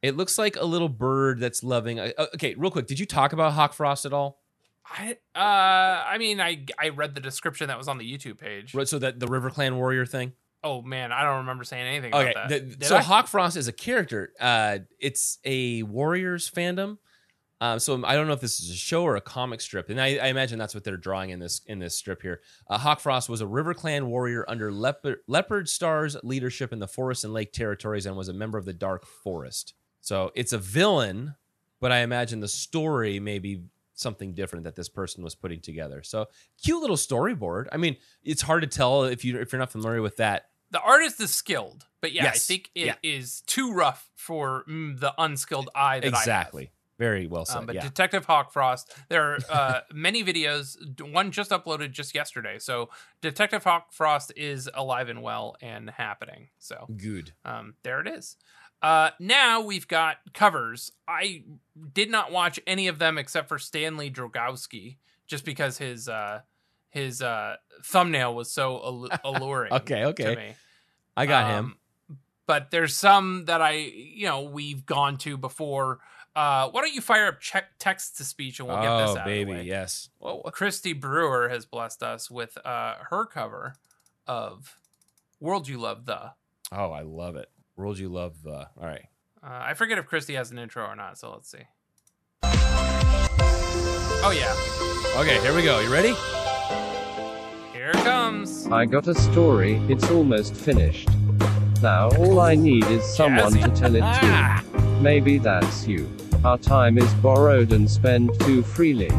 [0.00, 1.98] It looks like a little bird that's loving.
[1.98, 4.40] Uh, okay, real quick, did you talk about Hawk Frost at all?
[4.90, 5.38] I uh
[6.08, 8.74] I mean I I read the description that was on the YouTube page.
[8.74, 10.32] Right, So that the River Clan warrior thing.
[10.64, 12.78] Oh man, I don't remember saying anything Okay, about that.
[12.80, 13.02] the- so I?
[13.02, 14.32] Hawk Frost is a character.
[14.40, 16.98] Uh, it's a Warriors fandom.
[17.60, 20.00] Um, so I don't know if this is a show or a comic strip, and
[20.00, 22.40] I, I imagine that's what they're drawing in this in this strip here.
[22.68, 26.86] Uh, Hawk Frost was a River Clan warrior under Leopard, Leopard Star's leadership in the
[26.86, 29.74] forest and lake territories, and was a member of the Dark Forest.
[30.00, 31.34] So it's a villain,
[31.80, 33.64] but I imagine the story may be
[33.94, 36.04] something different that this person was putting together.
[36.04, 36.26] So
[36.62, 37.66] cute little storyboard.
[37.72, 40.80] I mean, it's hard to tell if you if you're not familiar with that the
[40.80, 43.52] artist is skilled, but yeah, I think it is Yeah.
[43.54, 46.70] too rough for mm, the unskilled eye that exactly.
[46.98, 47.58] Very well said.
[47.58, 47.82] Um, but yeah.
[47.82, 50.76] Detective Hawk Frost, there are uh, many videos.
[51.12, 56.48] One just uploaded just yesterday, so Detective Hawk Frost is alive and well and happening.
[56.58, 57.32] So Good.
[57.44, 58.36] um, there it is.
[58.82, 60.92] Uh, now we've got covers.
[61.06, 61.42] I
[61.94, 64.96] did not watch any of them except for Stanley Drogowski,
[65.26, 66.40] just because his uh,
[66.90, 69.72] his uh, thumbnail was so alluring.
[69.72, 70.34] Okay, okay.
[70.34, 70.54] To me.
[71.16, 71.64] I got him.
[71.64, 71.76] Um,
[72.46, 75.98] But there's some that I, you know, we've gone to before.
[76.38, 79.18] Uh, why don't you fire up check text to speech and we'll get this oh,
[79.18, 79.66] out baby, of the way.
[79.66, 80.08] yes.
[80.20, 83.74] Well, Christy Brewer has blessed us with uh, her cover
[84.26, 84.76] of
[85.40, 86.32] "World You Love." The
[86.70, 87.48] oh, I love it.
[87.76, 88.52] World you love the.
[88.80, 89.06] All right.
[89.42, 91.64] uh, I forget if Christy has an intro or not, so let's see.
[94.20, 94.54] Oh yeah,
[95.20, 95.80] Okay, here we go.
[95.80, 96.14] You ready?
[97.72, 98.66] here it comes.
[98.68, 101.08] I got a story, it's almost finished.
[101.82, 103.64] Now all I need is someone Jazzy.
[103.74, 104.62] to tell it Ah!
[104.72, 104.78] to.
[105.00, 106.08] Maybe that's you.
[106.44, 109.10] Our time is borrowed and spent too freely.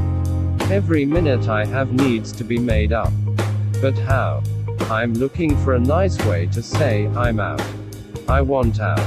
[0.72, 3.12] Every minute I have needs to be made up.
[3.82, 4.42] But how?
[4.90, 7.62] I'm looking for a nice way to say I'm out.
[8.28, 9.06] I want out.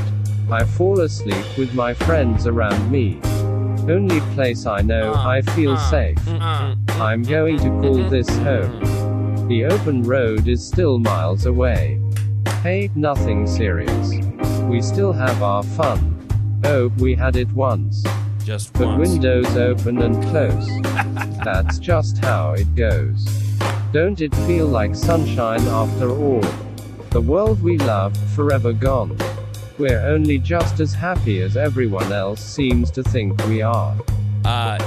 [0.50, 3.18] I fall asleep with my friends around me.
[3.88, 6.18] Only place I know Uh, I feel uh, safe.
[6.28, 9.48] Uh, I'm going to call this home.
[9.48, 11.98] The open road is still miles away.
[12.62, 14.12] Hey, nothing serious.
[14.64, 16.11] We still have our fun.
[16.64, 18.04] Oh, we had it once.
[18.44, 19.08] Just But once.
[19.10, 20.68] windows open and close.
[21.44, 23.24] That's just how it goes.
[23.92, 26.40] Don't it feel like sunshine after all?
[27.10, 29.16] The world we love, forever gone.
[29.78, 33.96] We're only just as happy as everyone else seems to think we are.
[34.44, 34.78] Uh,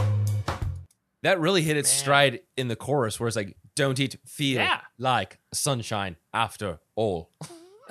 [1.23, 1.99] that really hit its Man.
[1.99, 4.81] stride in the chorus, where it's like, "Don't it feel Yeah.
[4.97, 7.31] like sunshine after all?"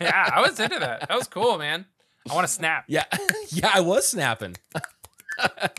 [0.00, 1.08] yeah, I was into that.
[1.08, 1.86] That was cool, man.
[2.30, 2.84] I want to snap.
[2.88, 3.04] Yeah,
[3.48, 4.56] yeah, I was snapping.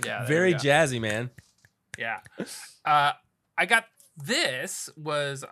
[0.03, 1.29] Yeah, Very jazzy, man.
[1.97, 2.19] Yeah.
[2.83, 3.11] Uh,
[3.57, 3.85] I got
[4.17, 5.47] this was uh,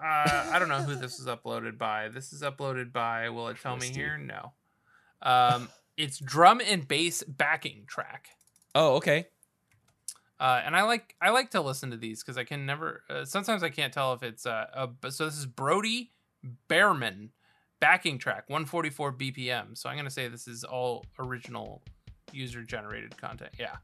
[0.51, 2.09] I don't know who this was uploaded by.
[2.09, 3.29] This is uploaded by.
[3.29, 3.93] Will it tell Christy.
[3.93, 4.17] me here?
[4.17, 4.53] No.
[5.21, 8.29] Um, it's drum and bass backing track.
[8.75, 9.27] Oh, okay.
[10.39, 13.03] Uh, and I like I like to listen to these because I can never.
[13.09, 14.89] Uh, sometimes I can't tell if it's uh.
[15.03, 16.11] A, so this is Brody
[16.67, 17.29] Behrman
[17.81, 19.77] backing track, 144 BPM.
[19.77, 21.81] So I'm gonna say this is all original
[22.31, 23.51] user generated content.
[23.59, 23.75] Yeah.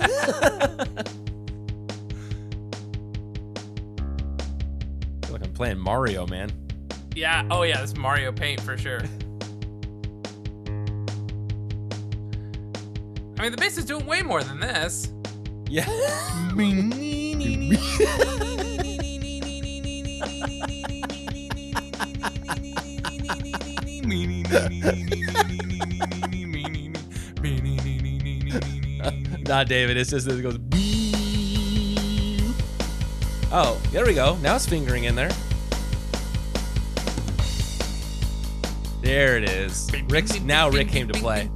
[0.00, 0.06] I
[5.26, 6.50] feel like I'm playing Mario, man.
[7.14, 7.46] Yeah.
[7.50, 9.00] Oh yeah, this Mario Paint for sure.
[13.38, 15.12] I mean, the bass is doing way more than this.
[15.68, 15.84] Yeah.
[29.44, 29.96] Not David.
[29.96, 30.58] It's just it goes.
[33.54, 34.36] Oh, there we go.
[34.36, 35.30] Now it's fingering in there.
[39.02, 39.90] There it is.
[40.08, 41.50] Rick's now Rick came to play.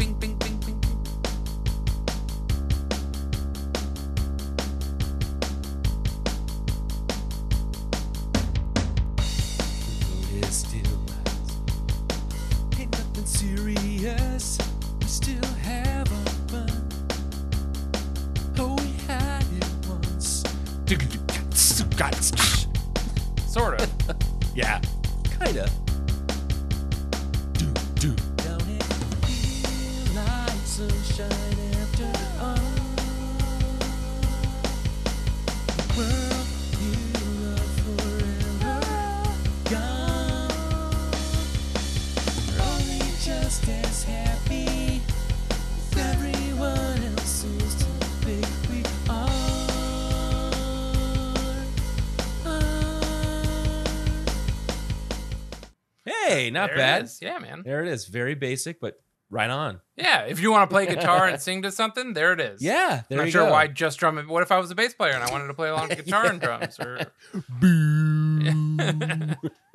[56.36, 57.02] Hey, not There it bad.
[57.04, 57.18] is.
[57.22, 57.62] Yeah, man.
[57.64, 58.06] There it is.
[58.06, 59.00] Very basic, but
[59.30, 59.80] right on.
[59.96, 62.62] Yeah, if you want to play guitar and sing to something, there it is.
[62.62, 63.52] Yeah, there Not you sure go.
[63.52, 64.16] why just drum.
[64.28, 66.26] What if I was a bass player and I wanted to play along with guitar
[66.26, 66.78] and drums?
[66.78, 67.00] Or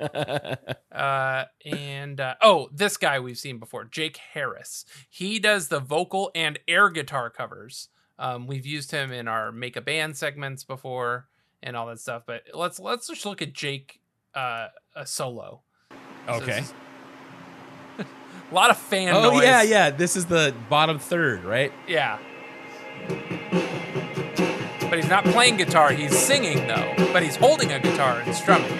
[0.92, 4.84] uh, and uh, oh, this guy we've seen before, Jake Harris.
[5.08, 7.88] He does the vocal and air guitar covers.
[8.18, 11.28] Um, we've used him in our make a band segments before
[11.62, 12.22] and all that stuff.
[12.26, 14.00] But let's let's just look at Jake
[14.34, 15.62] uh, a solo.
[16.26, 16.60] So okay.
[16.60, 16.72] this
[18.50, 19.42] a lot of fan Oh noise.
[19.42, 19.90] yeah, yeah.
[19.90, 21.72] This is the bottom third, right?
[21.86, 22.18] Yeah.
[24.88, 26.94] But he's not playing guitar, he's singing though.
[27.12, 28.70] But he's holding a guitar and strumming.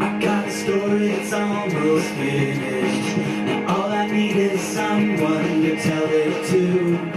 [0.00, 3.18] I got a story, it's almost finished.
[3.18, 7.11] And all I need is someone to tell it to.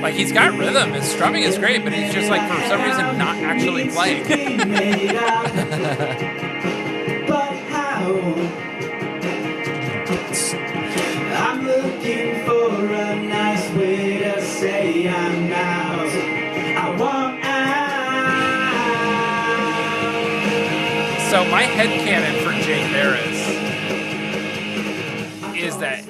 [0.00, 3.18] Like he's got rhythm, his strumming is great, but he's just like for some reason
[3.18, 4.24] not actually playing.
[11.30, 16.08] I'm looking for a nice way to say I'm out.
[16.78, 17.58] I want out.
[21.30, 23.38] So my headcanon for Jake Harris
[25.56, 26.04] is that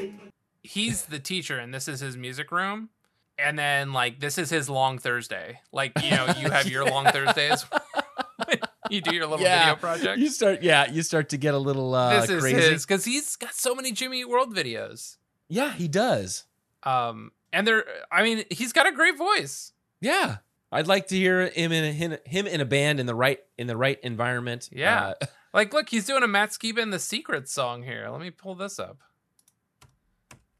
[0.62, 2.90] he's the teacher and this is his music room.
[3.38, 5.60] And then like this is his long Thursday.
[5.72, 7.64] Like, you know, you have your long Thursdays.
[8.90, 10.18] you do your little video project.
[10.18, 12.56] You start, yeah, you start to get a little uh, this is crazy.
[12.72, 15.16] his because he's got so many Jimmy Eat World videos.
[15.48, 16.44] Yeah, he does.
[16.82, 19.72] Um, and they're, I mean, he's got a great voice.
[20.00, 20.38] Yeah,
[20.70, 23.40] I'd like to hear him in a, him, him in a band in the right
[23.56, 24.68] in the right environment.
[24.72, 25.14] Yeah.
[25.20, 28.06] Uh, Like, look, he's doing a Matt Skiba and the Secret song here.
[28.10, 28.98] Let me pull this up.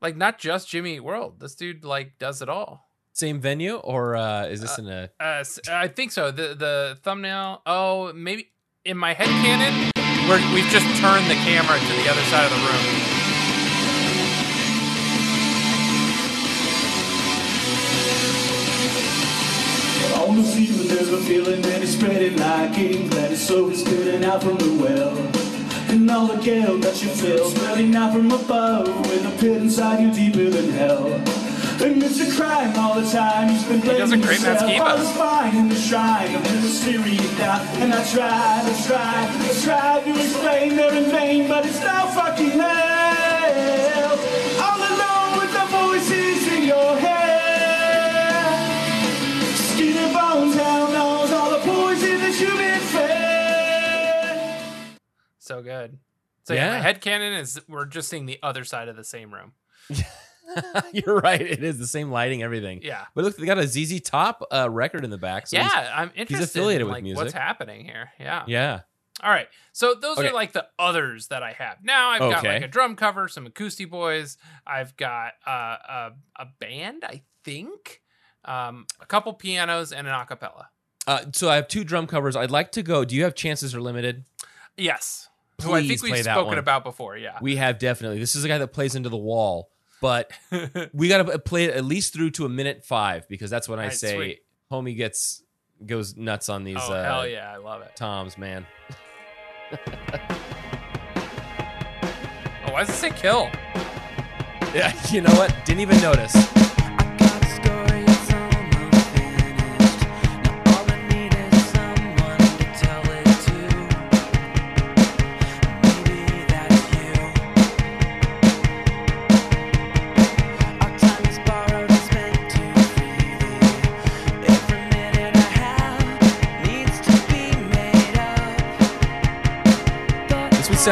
[0.01, 1.41] Like, not just Jimmy Eat World.
[1.41, 2.89] This dude like does it all.
[3.13, 5.11] same venue, or uh, is this in a?
[5.21, 6.31] Uh, s- I think so.
[6.31, 7.63] The the thumbnail.
[7.67, 8.51] Oh, maybe
[8.85, 9.91] in my head canon,
[10.29, 13.05] where we've just turned the camera to the other side of the room.
[20.29, 23.81] On the ceiling there's a feeling that it's spreading like ink That is so it's
[23.81, 25.15] spilling out from the well
[25.91, 27.49] And all the guilt that you feel?
[27.51, 31.07] Spreading out from above With a pit inside you deeper than hell.
[31.81, 34.81] And it's a crime all the time does a blaming Matt yourself Skiba.
[34.81, 39.61] on the in the shrine of the mysterious doubt And I tried, I tried, I
[39.65, 44.28] tried to explain they're in vain But it's no fucking hell
[55.49, 55.99] So good.
[56.45, 56.73] So yeah, Yeah.
[56.79, 59.53] my head canon is we're just seeing the other side of the same room.
[60.93, 61.41] You're right.
[61.41, 62.81] It is the same lighting, everything.
[62.83, 63.05] Yeah.
[63.15, 65.47] But look, they got a ZZ Top uh, record in the back.
[65.47, 66.37] So yeah, I'm interested.
[66.37, 67.17] He's affiliated in, with music.
[67.23, 68.11] What's happening here?
[68.19, 68.45] Yeah.
[68.47, 68.81] yeah.
[69.23, 69.49] All right.
[69.73, 70.29] So those Okay.
[70.29, 71.79] are like the others that I have.
[71.83, 74.37] Now I've got like a drum cover, some acoustic boys.
[74.67, 78.01] I've got uh, a a band, I think,
[78.45, 80.67] um, a couple pianos, and an acapella.
[81.07, 82.37] Uh, so I have two drum covers.
[82.37, 83.05] I'd like to go.
[83.05, 84.25] Do you have chances are limited?
[84.77, 85.28] Yes.
[85.63, 87.17] Who I think we've spoken about before.
[87.17, 87.39] Yeah.
[87.41, 88.19] We have definitely.
[88.19, 89.71] This is a guy that plays into the wall,
[90.01, 90.31] but
[90.93, 93.79] we got to play it at least through to a minute five because that's when
[93.79, 94.39] I Alright, say sweet.
[94.71, 95.43] homie gets
[95.85, 97.95] goes nuts on these oh uh, hell yeah, I love it.
[97.97, 98.67] toms, man.
[102.67, 103.51] Oh, why does it say kill?
[104.75, 105.55] Yeah, you know what?
[105.65, 106.35] Didn't even notice.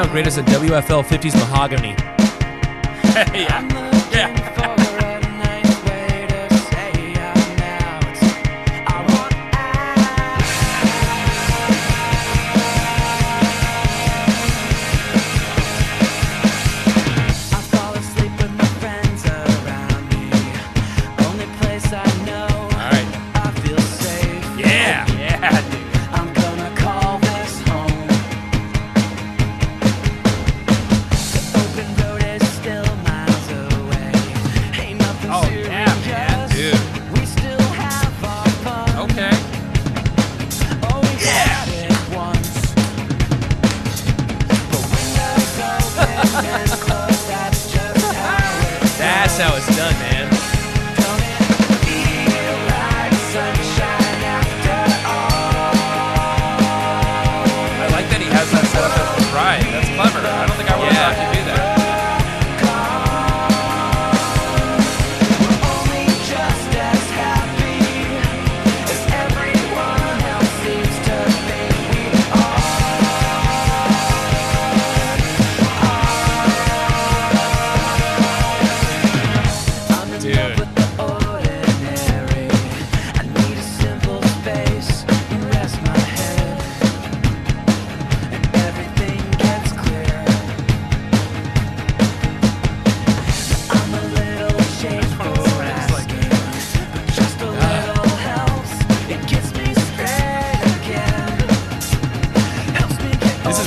[0.06, 0.24] Up.
[0.24, 1.90] This would sound great as WFL 50s mahogany.
[3.34, 3.62] yeah.
[4.12, 4.65] Yeah.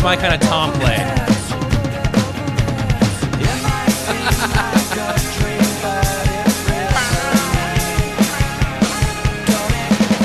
[0.09, 0.95] My kind of Tom play.
[0.95, 0.99] It
[3.61, 6.57] might seem like a dream, but it's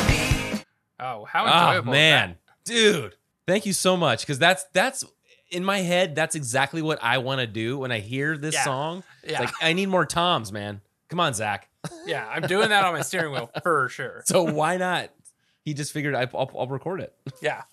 [0.54, 0.64] real.
[1.00, 1.92] Oh, how Oh enjoyable!
[1.92, 3.14] is man, dude,
[3.46, 5.04] thank you so much because that's that's
[5.50, 6.14] in my head.
[6.14, 8.64] That's exactly what I want to do when I hear this Yeah.
[8.64, 9.02] song.
[9.22, 10.80] It's like I need more toms, man.
[11.10, 11.68] Come on, Zach.
[12.06, 14.22] Yeah, I'm doing that on my steering wheel for sure.
[14.24, 15.10] So why not?
[15.62, 17.12] He just figured I, I'll, I'll record it.
[17.42, 17.64] Yeah.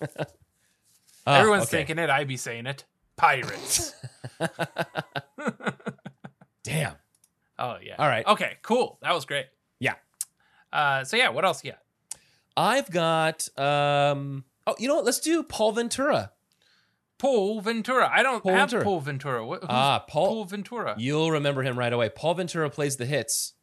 [1.26, 1.78] Ah, Everyone's okay.
[1.78, 2.10] thinking it.
[2.10, 2.84] I be saying it.
[3.16, 3.94] Pirates.
[6.64, 6.94] Damn.
[7.58, 7.96] oh yeah.
[7.98, 8.26] All right.
[8.26, 8.58] Okay.
[8.62, 8.98] Cool.
[9.02, 9.46] That was great.
[9.80, 9.94] Yeah.
[10.72, 11.04] Uh.
[11.04, 11.30] So yeah.
[11.30, 11.76] What else got?
[12.56, 13.48] I've got.
[13.58, 15.04] um Oh, you know what?
[15.04, 16.30] Let's do Paul Ventura.
[17.18, 18.08] Paul Ventura.
[18.12, 18.84] I don't Paul have Ventura.
[18.84, 19.46] Paul Ventura.
[19.46, 20.94] What, Ah, Paul- Paul Ventura.
[20.98, 22.08] You'll remember him right away.
[22.08, 23.54] Paul Ventura plays the hits.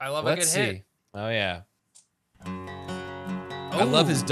[0.00, 0.60] I love Let's a see.
[0.60, 0.84] good hit.
[1.14, 1.62] Oh yeah.
[2.44, 4.26] I love his Ooh.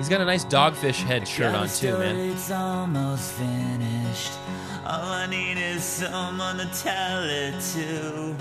[0.00, 2.16] He's got a nice dogfish head shirt on too, man.
[2.16, 4.32] It's almost finished.
[4.86, 8.34] All I need is someone to tell it to.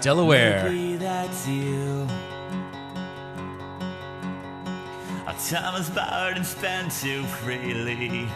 [0.00, 0.64] Delaware.
[0.64, 2.08] Maybe that's you.
[5.26, 8.26] Our time is borrowed and spent too freely.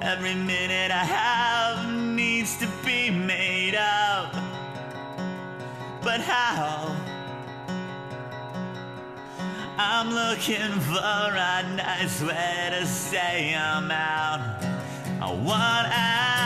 [0.00, 4.32] Every minute I have needs to be made up.
[6.00, 6.94] But how?
[9.76, 14.62] I'm looking for a nice way to say I'm out.
[15.20, 16.44] I want out.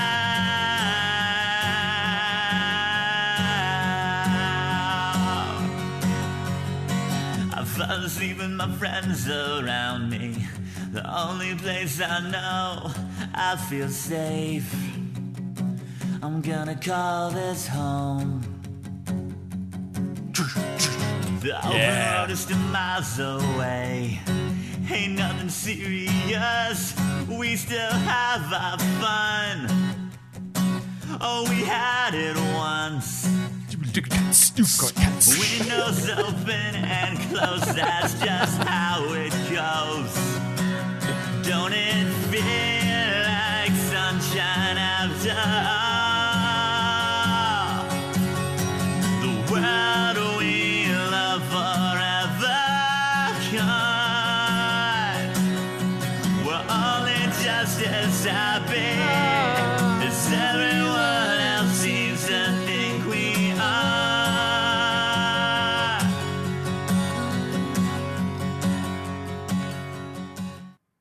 [7.53, 10.47] I fall asleep with my friends around me.
[10.93, 12.91] The only place I know
[13.35, 14.75] I feel safe.
[16.23, 18.48] I'm gonna call this home.
[21.41, 22.21] The open Yeah.
[22.21, 24.21] road is still miles away.
[24.91, 26.95] Ain't nothing serious.
[27.29, 29.59] We still have our fun.
[31.21, 33.27] Oh, we had it once.
[35.39, 37.75] Windows open and closed.
[37.77, 40.15] That's just how it goes.
[41.47, 45.37] Don't it feel like sunshine after
[47.29, 47.85] all?
[49.23, 50.58] The world we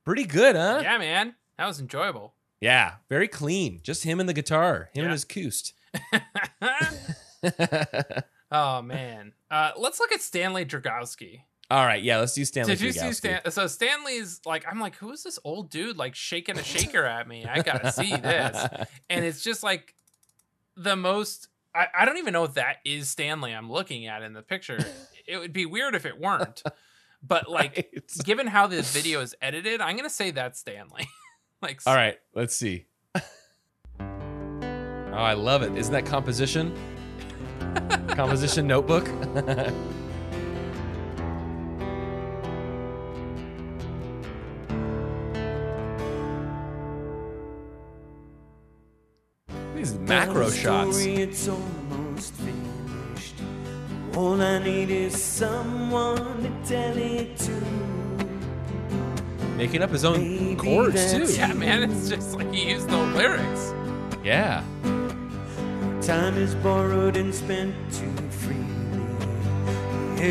[0.07, 0.79] Pretty good, huh?
[0.81, 1.35] Yeah, man.
[1.57, 2.33] That was enjoyable.
[2.61, 3.81] Yeah, very clean.
[3.83, 5.03] Just him and the guitar, him Yeah.
[5.03, 5.73] and his coost.
[8.49, 9.33] oh man.
[9.51, 11.41] Uh, let's look at Stanley Dragowski.
[11.69, 12.75] All right, yeah, let's do Stanley.
[12.77, 13.11] Did you see.
[13.11, 13.51] Stan?
[13.51, 17.45] So Stanley's like, I'm like, who's this old dude like shaking a shaker at me?
[17.45, 18.65] I gotta see this.
[19.09, 19.93] And it's just like
[20.77, 21.49] the most.
[21.75, 24.79] I, I don't even know if that is Stanley I'm looking at in the picture.
[25.27, 26.63] It would be weird if it weren't.
[27.21, 28.11] But like, Right.
[28.23, 31.07] given how this video is edited, I'm gonna say that's Stanley.
[31.61, 32.85] like, All right, let's see.
[33.15, 33.21] oh,
[35.13, 35.75] I love it.
[35.75, 36.75] Isn't that composition?
[38.09, 39.05] composition notebook.
[49.75, 50.97] These macro shots.
[54.17, 57.51] All I need is someone to tell it to.
[59.55, 61.19] Making up his own Maybe chords too.
[61.19, 63.73] that's- yeah, man, it's just like he used no lyrics.
[64.23, 64.63] Yeah.
[66.01, 68.11] Time is borrowed and spent too
[68.41, 68.63] freely.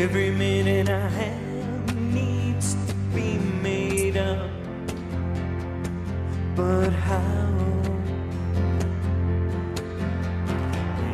[0.03, 3.37] Every minute I have needs to be
[3.67, 4.49] made up.
[6.57, 7.53] But how?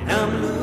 [0.01, 0.62] And I'm looking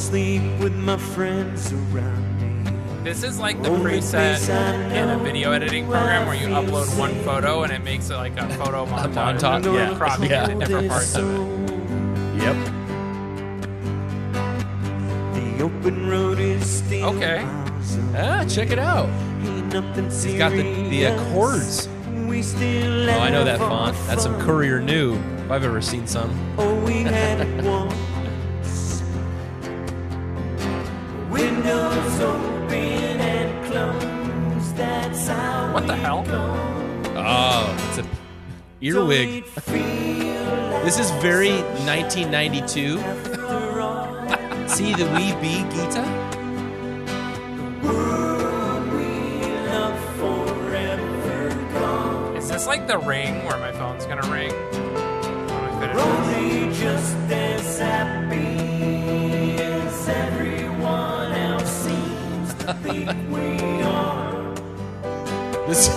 [0.00, 3.04] fall asleep with my friends around me.
[3.04, 4.48] This is like the Only preset
[4.92, 8.16] in a video editing program where you feel upload one photo and it makes it
[8.16, 9.40] like a photo montage.
[9.40, 9.94] montage, yeah.
[9.96, 10.48] cropping Yeah.
[10.50, 11.40] into different parts of it.
[12.42, 12.56] Yep.
[15.34, 17.42] The open road is still Okay.
[18.16, 19.08] Ah, check it out.
[19.42, 21.32] He's got the the serious.
[21.32, 21.88] chords.
[22.26, 23.96] We still Oh, I know that font.
[24.06, 24.38] That's some.
[24.40, 25.14] Courier New.
[25.44, 26.30] If I've ever seen some.
[38.82, 39.28] earwig.
[39.28, 42.98] it feel like This is very 1992.
[44.68, 46.04] See the wee bee Gita?
[48.92, 49.08] we
[49.66, 52.36] love forever gone?
[52.36, 54.52] Is this like the ring where my phone's gonna ring?
[55.80, 56.34] When I finish this?
[56.72, 64.54] we just as happy as everyone else seems to think we are?
[65.66, 65.88] This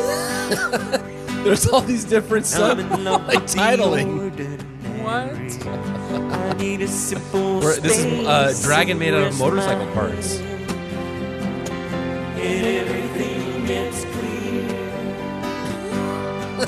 [1.44, 4.32] There's all these different sub in like the titling.
[5.04, 5.30] What?
[6.40, 10.38] I need a simple Where- this is, uh, dragon made out of motorcycle parts.
[10.38, 10.50] head.
[12.38, 14.24] And everything gets clear.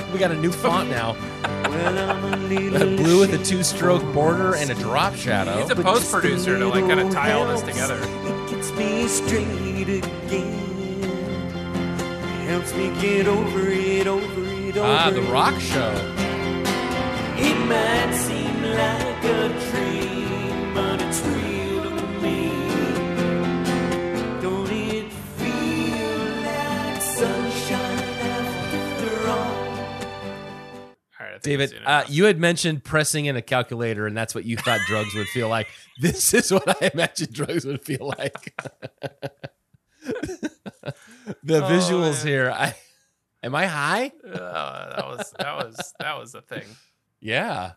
[0.13, 1.15] We got a new font now.
[1.43, 5.57] A Blue with a two-stroke border and a drop shadow.
[5.59, 7.97] He's a post-producer to like kind of tie all this together.
[8.01, 10.61] It gets me straight again.
[12.47, 14.44] Helps me get over it, over it,
[14.77, 15.91] over Ah, the rock show.
[17.37, 22.49] It might seem like a dream, but it's real to me.
[24.41, 29.55] Don't it feel like sunshine after all?
[31.19, 34.57] All right, David, uh, you had mentioned pressing in a calculator, and that's what you
[34.57, 35.67] thought drugs would feel like.
[36.01, 38.53] This is what I imagined drugs would feel like.
[40.03, 42.27] the Oh, visuals man.
[42.27, 42.51] here.
[42.51, 42.75] I
[43.45, 44.11] am I high?
[44.27, 46.65] Uh, that was that was that was the thing.
[47.21, 47.73] Yeah.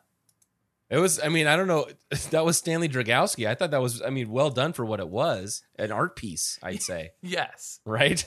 [0.91, 1.87] It was, I mean, I don't know.
[2.31, 3.47] That was Stanley Dragowski.
[3.47, 5.63] I thought that was, I mean, well done for what it was.
[5.79, 7.11] An art piece, I'd say.
[7.23, 8.27] Yes, right?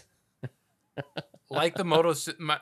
[1.50, 2.14] like the moto,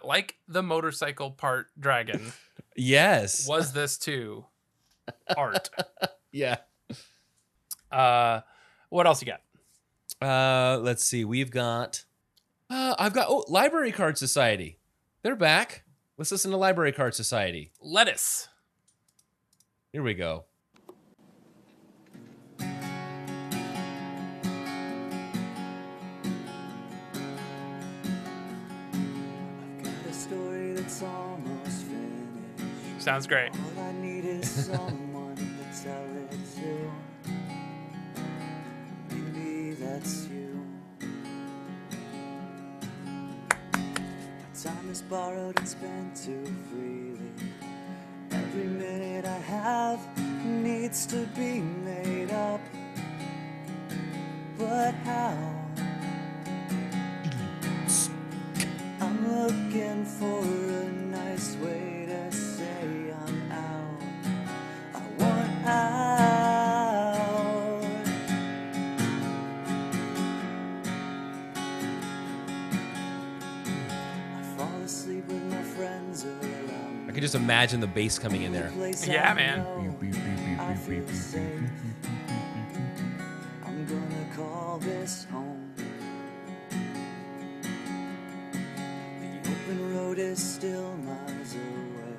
[0.04, 2.32] like the motorcycle part dragon
[2.78, 3.46] Yes.
[3.46, 4.46] was this too
[5.36, 5.70] art.
[6.32, 6.58] Yeah.
[7.92, 8.40] Uh,
[8.90, 9.42] what else you got?
[10.26, 11.26] Uh, let's see.
[11.26, 12.06] We've got,
[12.70, 14.78] uh, I've got, oh, Library Card Society.
[15.22, 15.84] They're back.
[16.18, 17.72] Let's listen to Library Card Society.
[17.82, 18.48] Lettuce.
[19.92, 20.46] Here we go.
[22.58, 22.68] Got
[30.08, 33.02] a story that's almost finished.
[33.02, 33.52] Sounds great.
[44.64, 47.32] Time is borrowed and spent too freely.
[48.32, 50.00] Every minute I have
[50.46, 52.60] needs to be made up.
[54.58, 55.38] But how?
[59.00, 64.02] I'm looking for a nice way to say I'm out.
[64.94, 66.39] I want out.
[77.20, 77.22] Around.
[77.22, 78.72] Could just imagine the bass coming in there.
[79.06, 79.60] Yeah, man.
[80.58, 81.44] I feel safe.
[83.66, 85.74] I'm gonna call this home.
[89.20, 92.16] The open road is still miles away.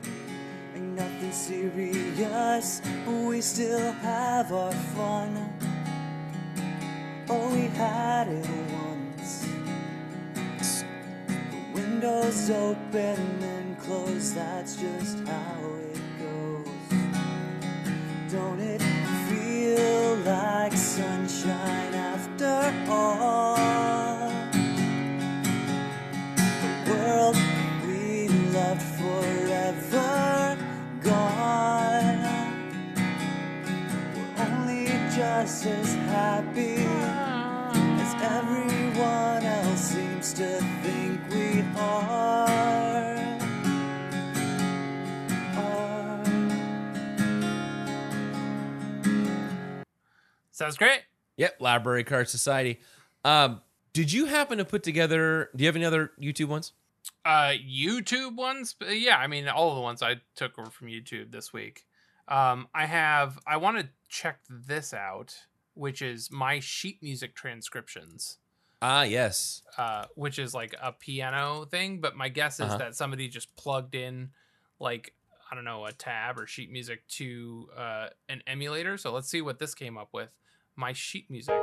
[0.75, 2.83] Ain't nothing serious.
[3.07, 5.49] We still have our fun.
[7.31, 8.47] Oh, we had it
[8.85, 9.47] once.
[10.59, 13.60] The windows open and
[13.91, 15.59] close, that's just how
[15.91, 16.69] it goes.
[18.31, 18.83] Don't it
[19.29, 24.29] feel like sunshine after all?
[26.63, 27.37] The world
[27.85, 30.57] we loved forever
[31.01, 32.23] gone.
[34.15, 34.87] We're only
[35.17, 36.77] just as happy
[38.05, 40.70] as everyone else seems to
[50.61, 51.01] Sounds great.
[51.39, 52.81] Yep, Library Card Society.
[53.25, 53.63] Um,
[53.95, 55.49] did you happen to put together?
[55.57, 56.75] Do you have any other YouTube ones?
[57.25, 59.17] Uh, YouTube ones, yeah.
[59.17, 61.87] I mean, all of the ones I took were from YouTube this week.
[62.29, 63.39] Um, I have.
[63.47, 65.35] I want to check this out,
[65.73, 68.37] which is my sheet music transcriptions.
[68.83, 69.63] Ah, yes.
[69.79, 72.03] uh, which is like a piano thing.
[72.03, 72.77] But my guess is Uh-huh.
[72.77, 74.33] that somebody just plugged in,
[74.79, 75.15] like
[75.51, 78.99] I don't know, a tab or sheet music to uh, an emulator.
[78.99, 80.29] So let's see what this came up with.
[80.77, 81.61] My sheet music.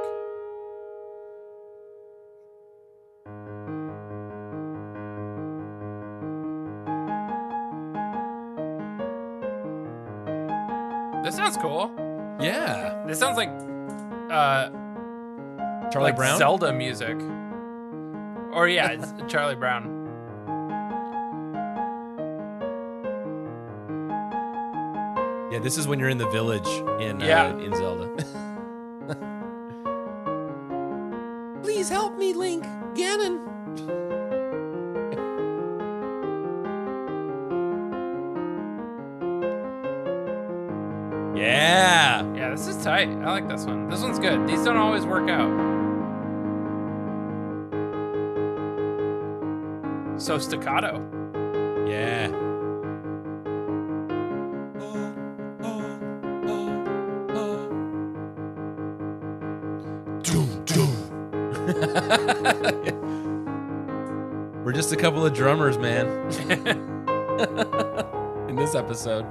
[11.23, 11.91] This sounds cool.
[12.39, 13.03] Yeah.
[13.05, 13.49] This sounds like
[14.31, 14.69] uh,
[15.91, 16.37] Charlie like Brown.
[16.37, 17.17] Zelda music.
[18.53, 19.93] Or yeah, it's Charlie Brown.
[25.51, 26.67] Yeah, this is when you're in the village
[27.01, 27.47] in Yeah.
[27.47, 28.09] uh, in Zelda.
[32.37, 32.63] Link.
[32.93, 33.39] Ganon.
[41.37, 42.23] yeah.
[42.35, 43.09] Yeah, this is tight.
[43.09, 43.89] I like this one.
[43.89, 44.47] This one's good.
[44.47, 45.49] These don't always work out.
[50.19, 51.03] So staccato.
[51.87, 52.36] Yeah.
[64.63, 66.07] We're just a couple of drummers, man.
[68.49, 69.25] In this episode.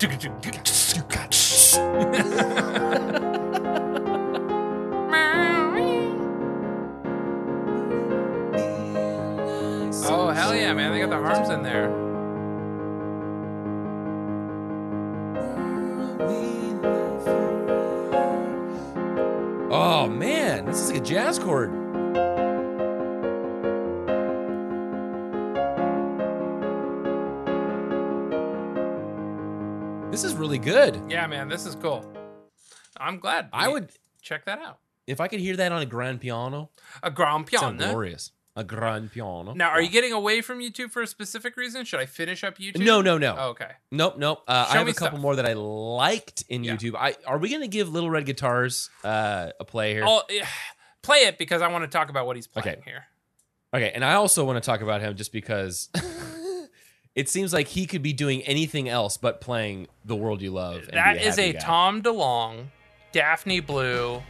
[31.16, 32.04] Yeah, man, this is cool.
[32.98, 33.48] I'm glad.
[33.50, 34.80] I we- would, check that out.
[35.06, 36.68] if I could hear that on a grand piano,
[37.02, 37.90] A grand sound piano.
[37.92, 38.32] glorious.
[38.54, 39.54] A grand piano.
[39.54, 41.86] Now, are you getting away from YouTube for a specific reason?
[41.86, 42.84] Should I finish up YouTube?
[42.84, 43.34] No, no, no.
[43.38, 43.70] Oh, okay.
[43.90, 44.42] Nope, nope.
[44.46, 45.22] Uh, Show I have me a couple stuff.
[45.22, 46.76] more that I liked in Yeah.
[46.76, 46.96] YouTube.
[46.98, 50.04] I are we gonna give Little Red Guitars uh, a play here?
[50.04, 50.22] I'll
[51.02, 52.82] play it because I want to talk about what he's playing Okay.
[52.84, 53.04] here.
[53.74, 55.88] Okay, and I also want to talk about him just because
[57.16, 60.88] it seems like he could be doing anything else but playing "The World You Love."
[60.92, 61.58] That is happy a guy.
[61.58, 62.66] Tom DeLonge,
[63.12, 64.22] Daphne Blue,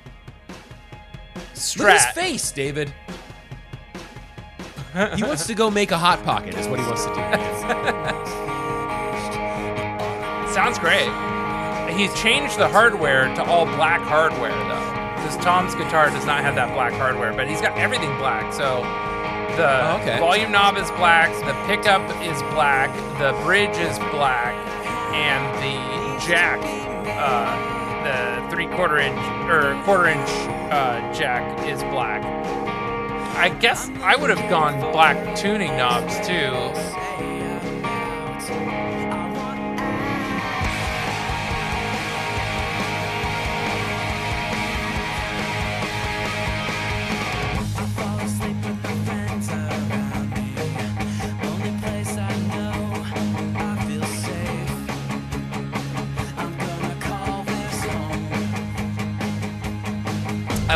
[1.77, 2.93] Look at his face, David.
[5.15, 6.55] he wants to go make a hot pocket.
[6.55, 7.17] Is what he wants to do.
[10.53, 11.11] Sounds great.
[11.95, 16.55] He's changed the hardware to all black hardware though, because Tom's guitar does not have
[16.55, 18.53] that black hardware, but he's got everything black.
[18.53, 18.83] So
[19.57, 20.19] the Oh, okay.
[20.19, 24.55] volume knob is black, the pickup is black, the bridge is black,
[25.15, 26.59] and the jack,
[27.19, 27.51] uh,
[28.05, 29.19] the three quarter inch
[29.49, 30.29] or quarter inch
[30.71, 32.23] uh, jack is black.
[33.37, 36.53] I guess I would have gone black tuning knobs too.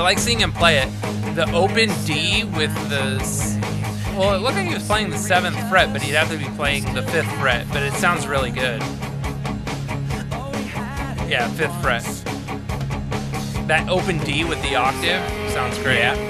[0.01, 0.89] I like seeing him play it.
[1.35, 3.18] The open D with the.
[4.16, 6.47] Well, it looked like he was playing the seventh fret, but he'd have to be
[6.56, 7.66] playing the fifth fret.
[7.70, 8.81] But it sounds really good.
[11.28, 12.02] Yeah, fifth fret.
[13.68, 15.22] That open D with the octave
[15.52, 16.01] sounds great.
[16.01, 16.30] So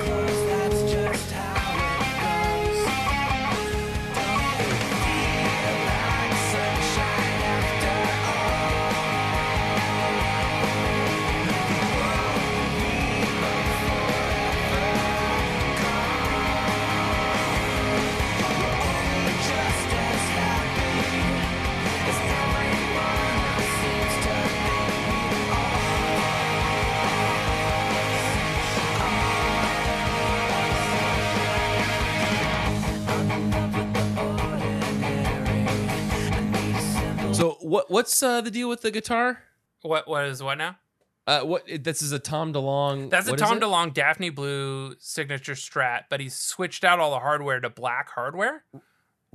[38.00, 39.42] what's uh, the deal with the guitar?
[39.82, 40.78] What what is what now?
[41.26, 43.10] Uh, what this is a Tom DeLonge.
[43.10, 43.60] That's a Tom?
[43.60, 48.64] DeLonge Daphne Blue signature Strat, but he's switched out all the hardware to black hardware.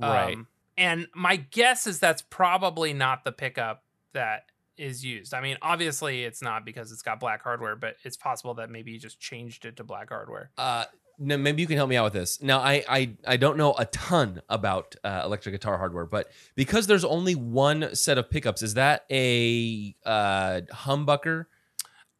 [0.00, 0.34] Right.
[0.34, 3.84] Um, and my guess is that's probably not the pickup
[4.14, 5.32] that is used.
[5.32, 8.92] I mean, obviously it's not because it's got black hardware, but it's possible that maybe
[8.92, 10.50] he just changed it to black hardware.
[10.58, 10.84] Uh,
[11.18, 12.42] no, maybe you can help me out with this.
[12.42, 16.86] Now, I I, I don't know a ton about uh, electric guitar hardware, but because
[16.86, 21.46] there's only one set of pickups, is that a uh, humbucker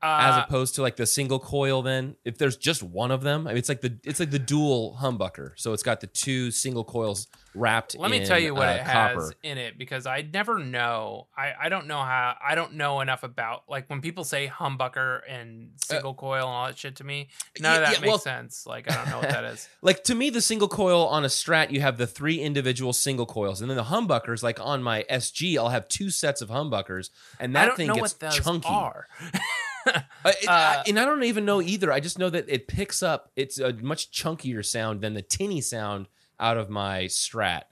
[0.07, 1.83] as Uh, opposed to like the single coil?
[1.83, 4.39] Then, if there's just one of them, I mean, it's like the it's like the
[4.39, 5.53] dual humbucker.
[5.57, 7.97] So it's got the two single coils wrapped.
[7.99, 11.27] let me tell you what uh, it has in it because I never know.
[11.37, 12.37] I, I don't know how.
[12.47, 16.67] I don't know enough about like when people say humbucker and single coil and all
[16.67, 17.29] that shit to me.
[17.61, 18.67] None of Uh, that yeah, makes well- sense.
[18.67, 19.69] Like I don't know what that is.
[19.83, 23.27] Like to me, the single coil on a Strat, you have the three individual single
[23.27, 24.43] coils, and then the humbuckers.
[24.43, 27.87] Like on my SG, I'll have two sets of humbuckers, and that I don't thing
[27.89, 28.69] know gets what those chunky.
[29.87, 30.05] are.
[30.25, 31.93] Uh, it- I- Uh, and I don't even know either.
[31.93, 33.31] I just know that it picks up.
[33.37, 36.09] It's a much chunkier sound than the tinny sound
[36.41, 37.63] out of my Strat.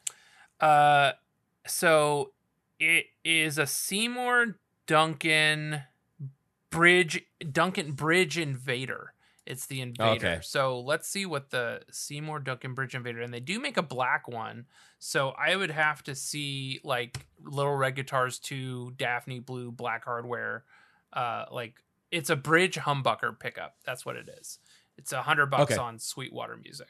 [0.61, 1.13] Uh,
[1.67, 2.33] so
[2.79, 5.83] it is a Seymour Duncan
[6.71, 9.13] Bridge Duncan Bridge Invader.
[9.47, 10.11] It's the Invader.
[10.27, 10.39] Okay.
[10.43, 14.27] So let's see what the Seymour Duncan Bridge Invader, and they do make a black
[14.27, 14.65] one.
[14.99, 20.65] So I would have to see like Little Red Guitars 2, Daphne Blue, Black Hardware.
[21.13, 21.75] Uh, like
[22.15, 23.75] it's a bridge humbucker pickup.
[23.85, 24.59] That's what it is.
[24.97, 25.81] It's a hundred bucks Okay.
[25.81, 26.89] on Sweetwater Music,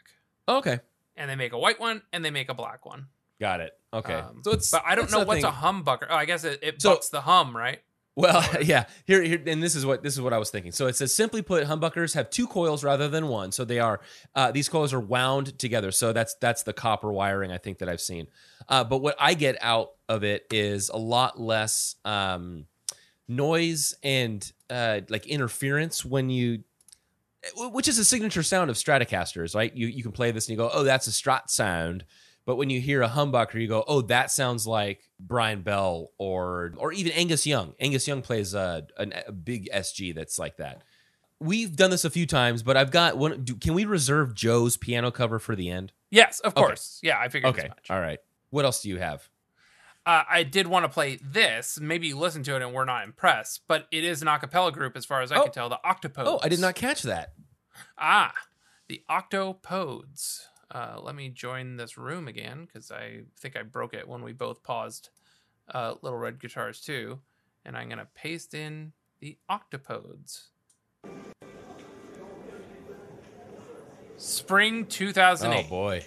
[0.48, 0.80] Okay,
[1.16, 3.06] and they make a white one and they make a black one.
[3.40, 3.72] got it.
[3.92, 6.06] Okay, Um, so it's But I don't know what's a humbucker.
[6.10, 7.80] Oh, I guess it, it So- bucks the hum, right?
[8.16, 8.84] Well, yeah.
[9.06, 10.70] Here, here, and this is what this is what I was thinking.
[10.70, 13.50] So it says simply put, humbuckers have two coils rather than one.
[13.50, 14.00] So they are
[14.36, 15.90] uh, these coils are wound together.
[15.90, 18.28] So that's that's the copper wiring I think that I've seen.
[18.68, 22.66] Uh, but what I get out of it is a lot less um,
[23.28, 26.64] noise and uh, like interference when you.
[27.56, 29.74] Which is a signature sound of Stratocasters, right?
[29.76, 32.04] You you can play this and you go, oh, that's a Strat sound.
[32.46, 36.72] But when you hear a humbucker, you go, "Oh, that sounds like Brian Bell or
[36.78, 40.82] or even Angus Young." Angus Young plays a, an- a big SG that's like that.
[41.40, 43.44] We've done this a few times, but I've got one.
[43.44, 45.92] Do, can we reserve Joe's piano cover for the end?
[46.10, 46.62] Yes, of Okay.
[46.66, 46.98] course.
[47.02, 47.86] Yeah, I figured Okay, as much.
[47.90, 48.18] all right.
[48.50, 49.26] What else do you have?
[50.06, 51.80] Uh, I did want to play this.
[51.80, 54.70] Maybe you listened to it and we're not impressed, but it is an a cappella
[54.70, 55.44] group as far as I Oh.
[55.44, 55.68] can tell.
[55.70, 56.24] The Octopodes.
[56.26, 57.32] Oh, I did not catch that.
[57.96, 58.34] Ah,
[58.88, 60.42] the Octopodes.
[60.70, 64.32] Uh, let me join this room again because I think I broke it when we
[64.32, 65.08] both paused
[65.72, 67.20] uh, Little Red Guitars too.
[67.64, 70.48] And I'm going to paste in the Octopodes.
[74.18, 75.64] Spring 2008.
[75.64, 76.04] Oh boy.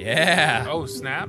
[0.00, 0.66] Yeah.
[0.70, 1.28] Oh, snap.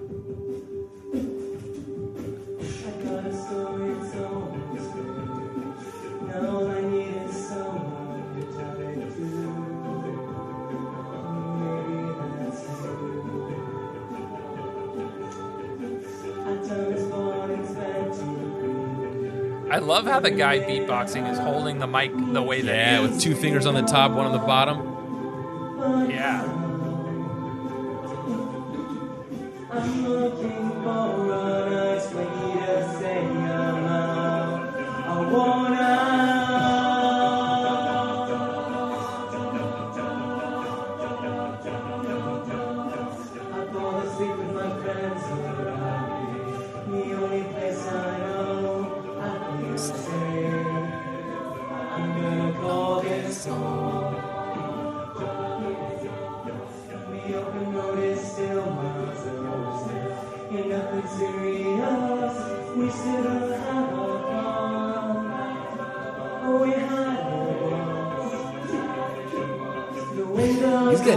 [19.69, 23.19] I love how the guy beatboxing is holding the mic the way that Yeah, with
[23.19, 26.09] two fingers on the top, one on the bottom.
[26.09, 26.50] Yeah.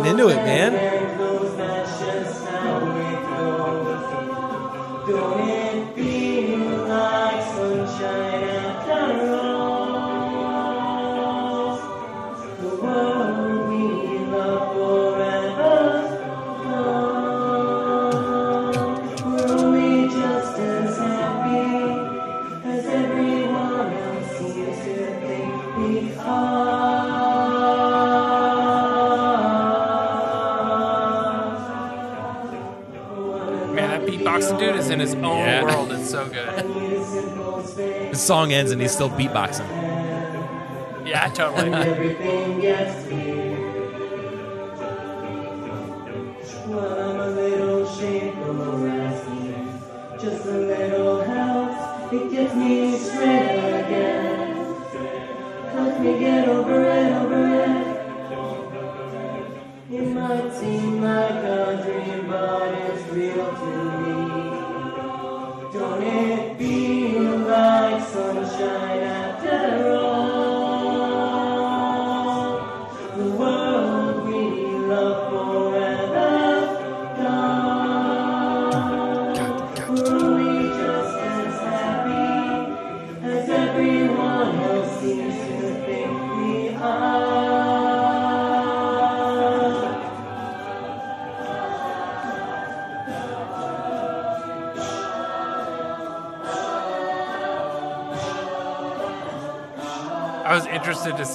[0.05, 0.73] Getting into it, man.
[0.75, 0.84] Man,
[35.05, 35.63] his mm, own Yeah.
[35.63, 35.93] world.
[35.93, 36.49] It's so good.
[38.15, 39.69] The song ends and he's still beatboxing.
[41.07, 43.44] Yeah, totally.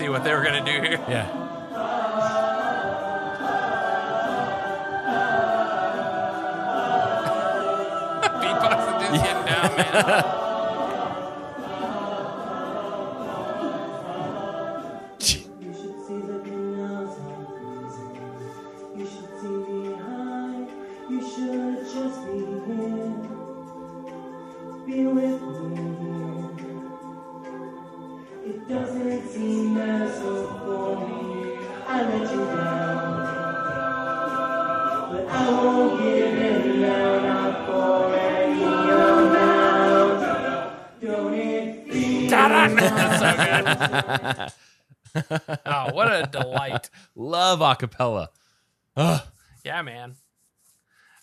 [0.10, 0.99] What they were gonna do here.
[1.07, 1.38] Yeah.
[45.65, 46.90] Oh, what a delight.
[47.15, 48.27] Love acapella.
[49.65, 50.15] Yeah, man.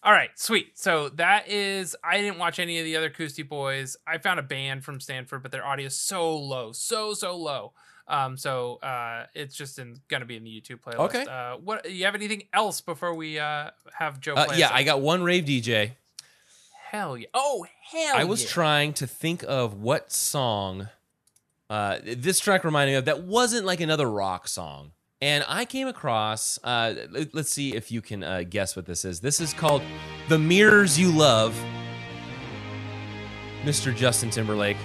[0.02, 0.78] All right, sweet.
[0.78, 1.96] So that is.
[2.04, 3.96] I didn't watch any of the other Acoustic Boys.
[4.06, 7.72] I found a band from Stanford, but their audio is so low, so so low.
[8.08, 10.98] Um, so uh, it's just in, gonna be in the YouTube playlist.
[11.06, 11.24] Okay.
[11.24, 14.34] Uh, what you have anything else before we uh have Joe?
[14.34, 15.92] Uh, yeah, I got one rave DJ.
[16.90, 17.26] hell yeah.
[17.34, 18.14] Oh hell!
[18.14, 18.20] Yeah.
[18.20, 18.50] I was yeah.
[18.50, 20.88] trying to think of what song
[21.70, 24.92] uh, this track reminded me of that wasn't like another rock song.
[25.22, 29.04] And I came across, uh, let- let's see if you can uh, guess what this
[29.04, 29.20] is.
[29.20, 29.82] This is called
[30.28, 31.58] The Mirrors You Love,
[33.64, 33.94] Mr.
[33.94, 34.76] Justin Timberlake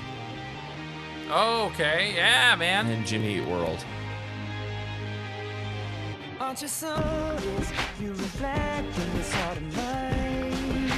[1.33, 2.87] Oh, Okay, yeah, man.
[2.87, 3.85] and Jimmy Eat World.
[6.39, 7.71] Aren't you sorrows
[8.01, 10.91] you reflect in this heart of mine?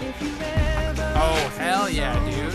[0.00, 2.54] If you ever Oh hell yeah, dude.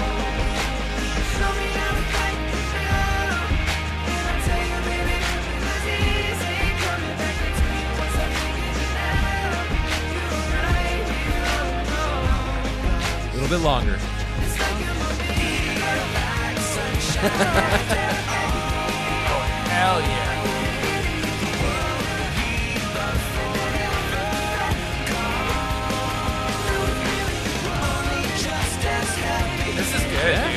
[13.51, 13.97] bit longer.
[19.67, 20.31] Hell yeah.
[29.75, 30.50] This is good,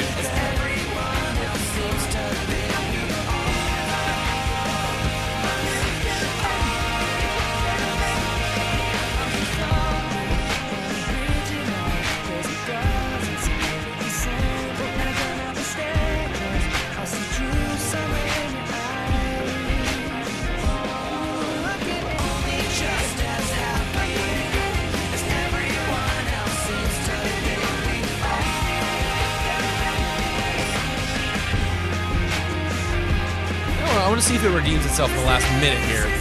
[34.15, 34.25] dude.
[34.25, 36.14] see if it redeems itself in the last minute here.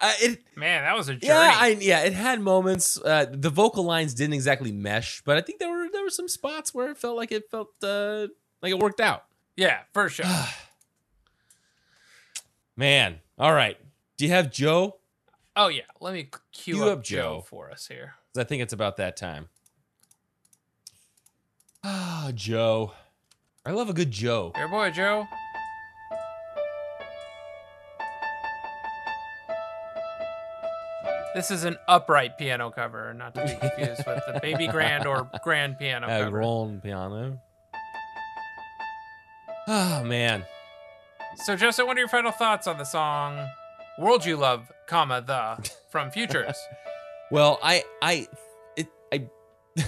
[0.00, 1.26] Uh, it, Man, that was a journey.
[1.28, 2.98] yeah, I, yeah, it had moments.
[3.02, 6.28] Uh, the vocal lines didn't exactly mesh, but I think there were there were some
[6.28, 8.26] spots where it felt like it felt uh,
[8.62, 9.24] like it worked out.
[9.56, 10.26] yeah, for sure.
[12.76, 13.76] Man, all right.
[14.16, 14.96] Do you have Joe?
[15.56, 17.44] Oh yeah, let me cue up, up Joe Joe.
[17.48, 18.14] for us here.
[18.36, 19.48] I think it's about that time.
[21.84, 22.92] Ah, Joe.
[23.66, 24.52] I love a good Joe.
[24.56, 25.26] Your boy Joe.
[31.34, 35.28] This is an upright piano cover, not to be confused with the baby grand or
[35.42, 36.30] grand piano A cover.
[36.30, 37.40] grand piano.
[39.66, 40.44] Ah, man.
[41.36, 43.48] So, Joseph, what are your final thoughts on the song
[43.98, 46.56] "World You Love, comma the" from Futures?
[47.30, 48.28] Well, I, I,
[48.76, 49.28] it, I.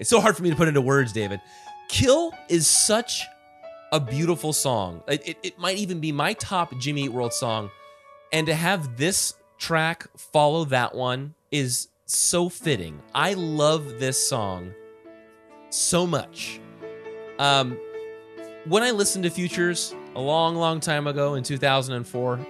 [0.00, 1.40] it's so hard for me to put into words, David.
[1.88, 3.22] "Kill" is such
[3.92, 5.02] a beautiful song.
[5.06, 7.70] It, it, it might even be my top Jimmy Eat World song,
[8.32, 13.00] and to have this track follow that one is so fitting.
[13.14, 14.72] I love this song
[15.70, 16.60] so much.
[17.38, 17.78] Um,
[18.64, 22.40] when I listen to Futures a long, long time ago in 2004,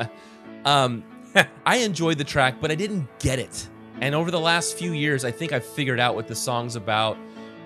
[0.64, 1.04] um,
[1.66, 3.68] I enjoyed the track, but I didn't get it.
[4.00, 7.16] And over the last few years, I think I've figured out what the song's about.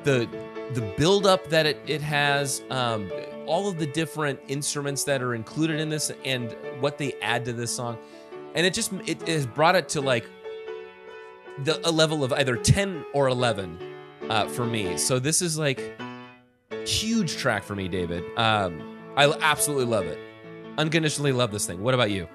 [0.04, 0.28] The
[0.74, 3.10] the build up that it, it has, um,
[3.44, 7.52] all of the different instruments that are included in this, and what they add to
[7.52, 7.98] this song,
[8.54, 10.24] and it just it, it has brought it to like
[11.64, 13.78] the a level of either ten or eleven
[14.30, 14.96] uh, for me.
[14.96, 16.00] So this is like
[16.86, 18.24] huge track for me, David.
[18.38, 20.18] Um, I absolutely love it.
[20.78, 21.82] Unconditionally love this thing.
[21.82, 22.28] What about you?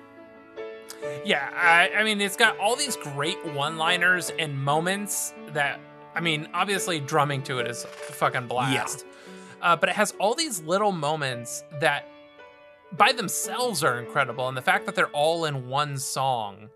[1.25, 5.79] Yeah, I, I mean, it's got all these great one-liners and moments that,
[6.15, 9.05] I mean, obviously drumming to it is a fucking blast.
[9.61, 12.07] Uh, but it has all these little moments that,
[12.93, 16.69] by themselves, are incredible, and the fact that they're all in one song.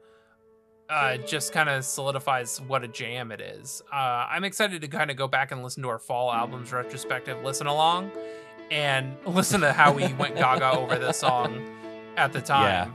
[0.90, 3.82] Uh, just kind of solidifies what a jam it is.
[3.94, 7.42] Uh, I'm excited to kind of go back and listen to our fall albums retrospective
[7.46, 8.12] listen along
[8.72, 11.62] and listen to how we went gaga over this song
[12.18, 12.92] at the time.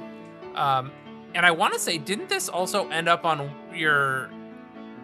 [0.57, 0.91] Um,
[1.35, 4.31] and I want to say, didn't this also end up on your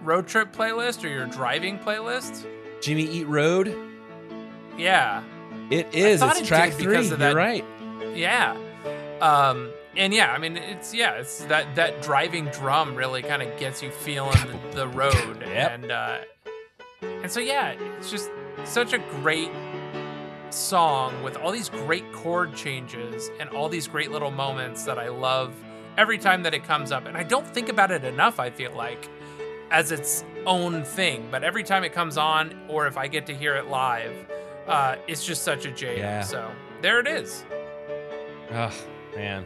[0.03, 2.47] road trip playlist or your driving playlist?
[2.81, 3.77] Jimmy Eat Road.
[4.79, 5.23] Yeah,
[5.71, 6.23] It is.
[6.23, 6.87] It's it track three.
[6.87, 7.65] because You're of that- right.
[8.15, 8.57] yeah.
[9.21, 13.57] Um, and yeah, I mean, it's yeah, it's that that driving drum really kind of
[13.59, 14.39] gets you feeling
[14.71, 15.71] the, the road, Yep.
[15.71, 16.19] and uh,
[17.03, 18.31] and so yeah, it's just
[18.65, 19.51] such a great
[20.53, 25.09] song with all these great chord changes and all these great little moments that I
[25.09, 25.55] love
[25.97, 27.07] every time that it comes up.
[27.07, 29.09] And I don't think about it enough, I feel like,
[29.71, 31.29] as its own thing.
[31.31, 34.15] But every time it comes on, or if I get to hear it live,
[34.67, 35.99] uh, it's just such a jam.
[35.99, 36.23] Yeah.
[36.23, 36.51] So
[36.81, 37.45] there it is.
[38.53, 38.73] Oh
[39.15, 39.45] man.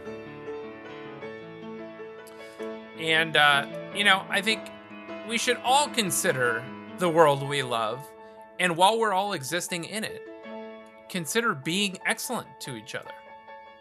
[2.99, 4.61] And, uh, you know, I think
[5.29, 6.65] we should all consider
[6.99, 8.07] the world we love.
[8.59, 10.23] And while we're all existing in it,
[11.09, 13.13] consider being excellent to each other.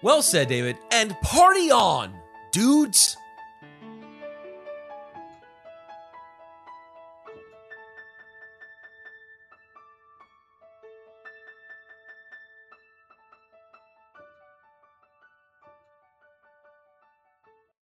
[0.02, 0.78] Well said, David.
[0.92, 2.14] And party on,
[2.52, 3.18] dudes.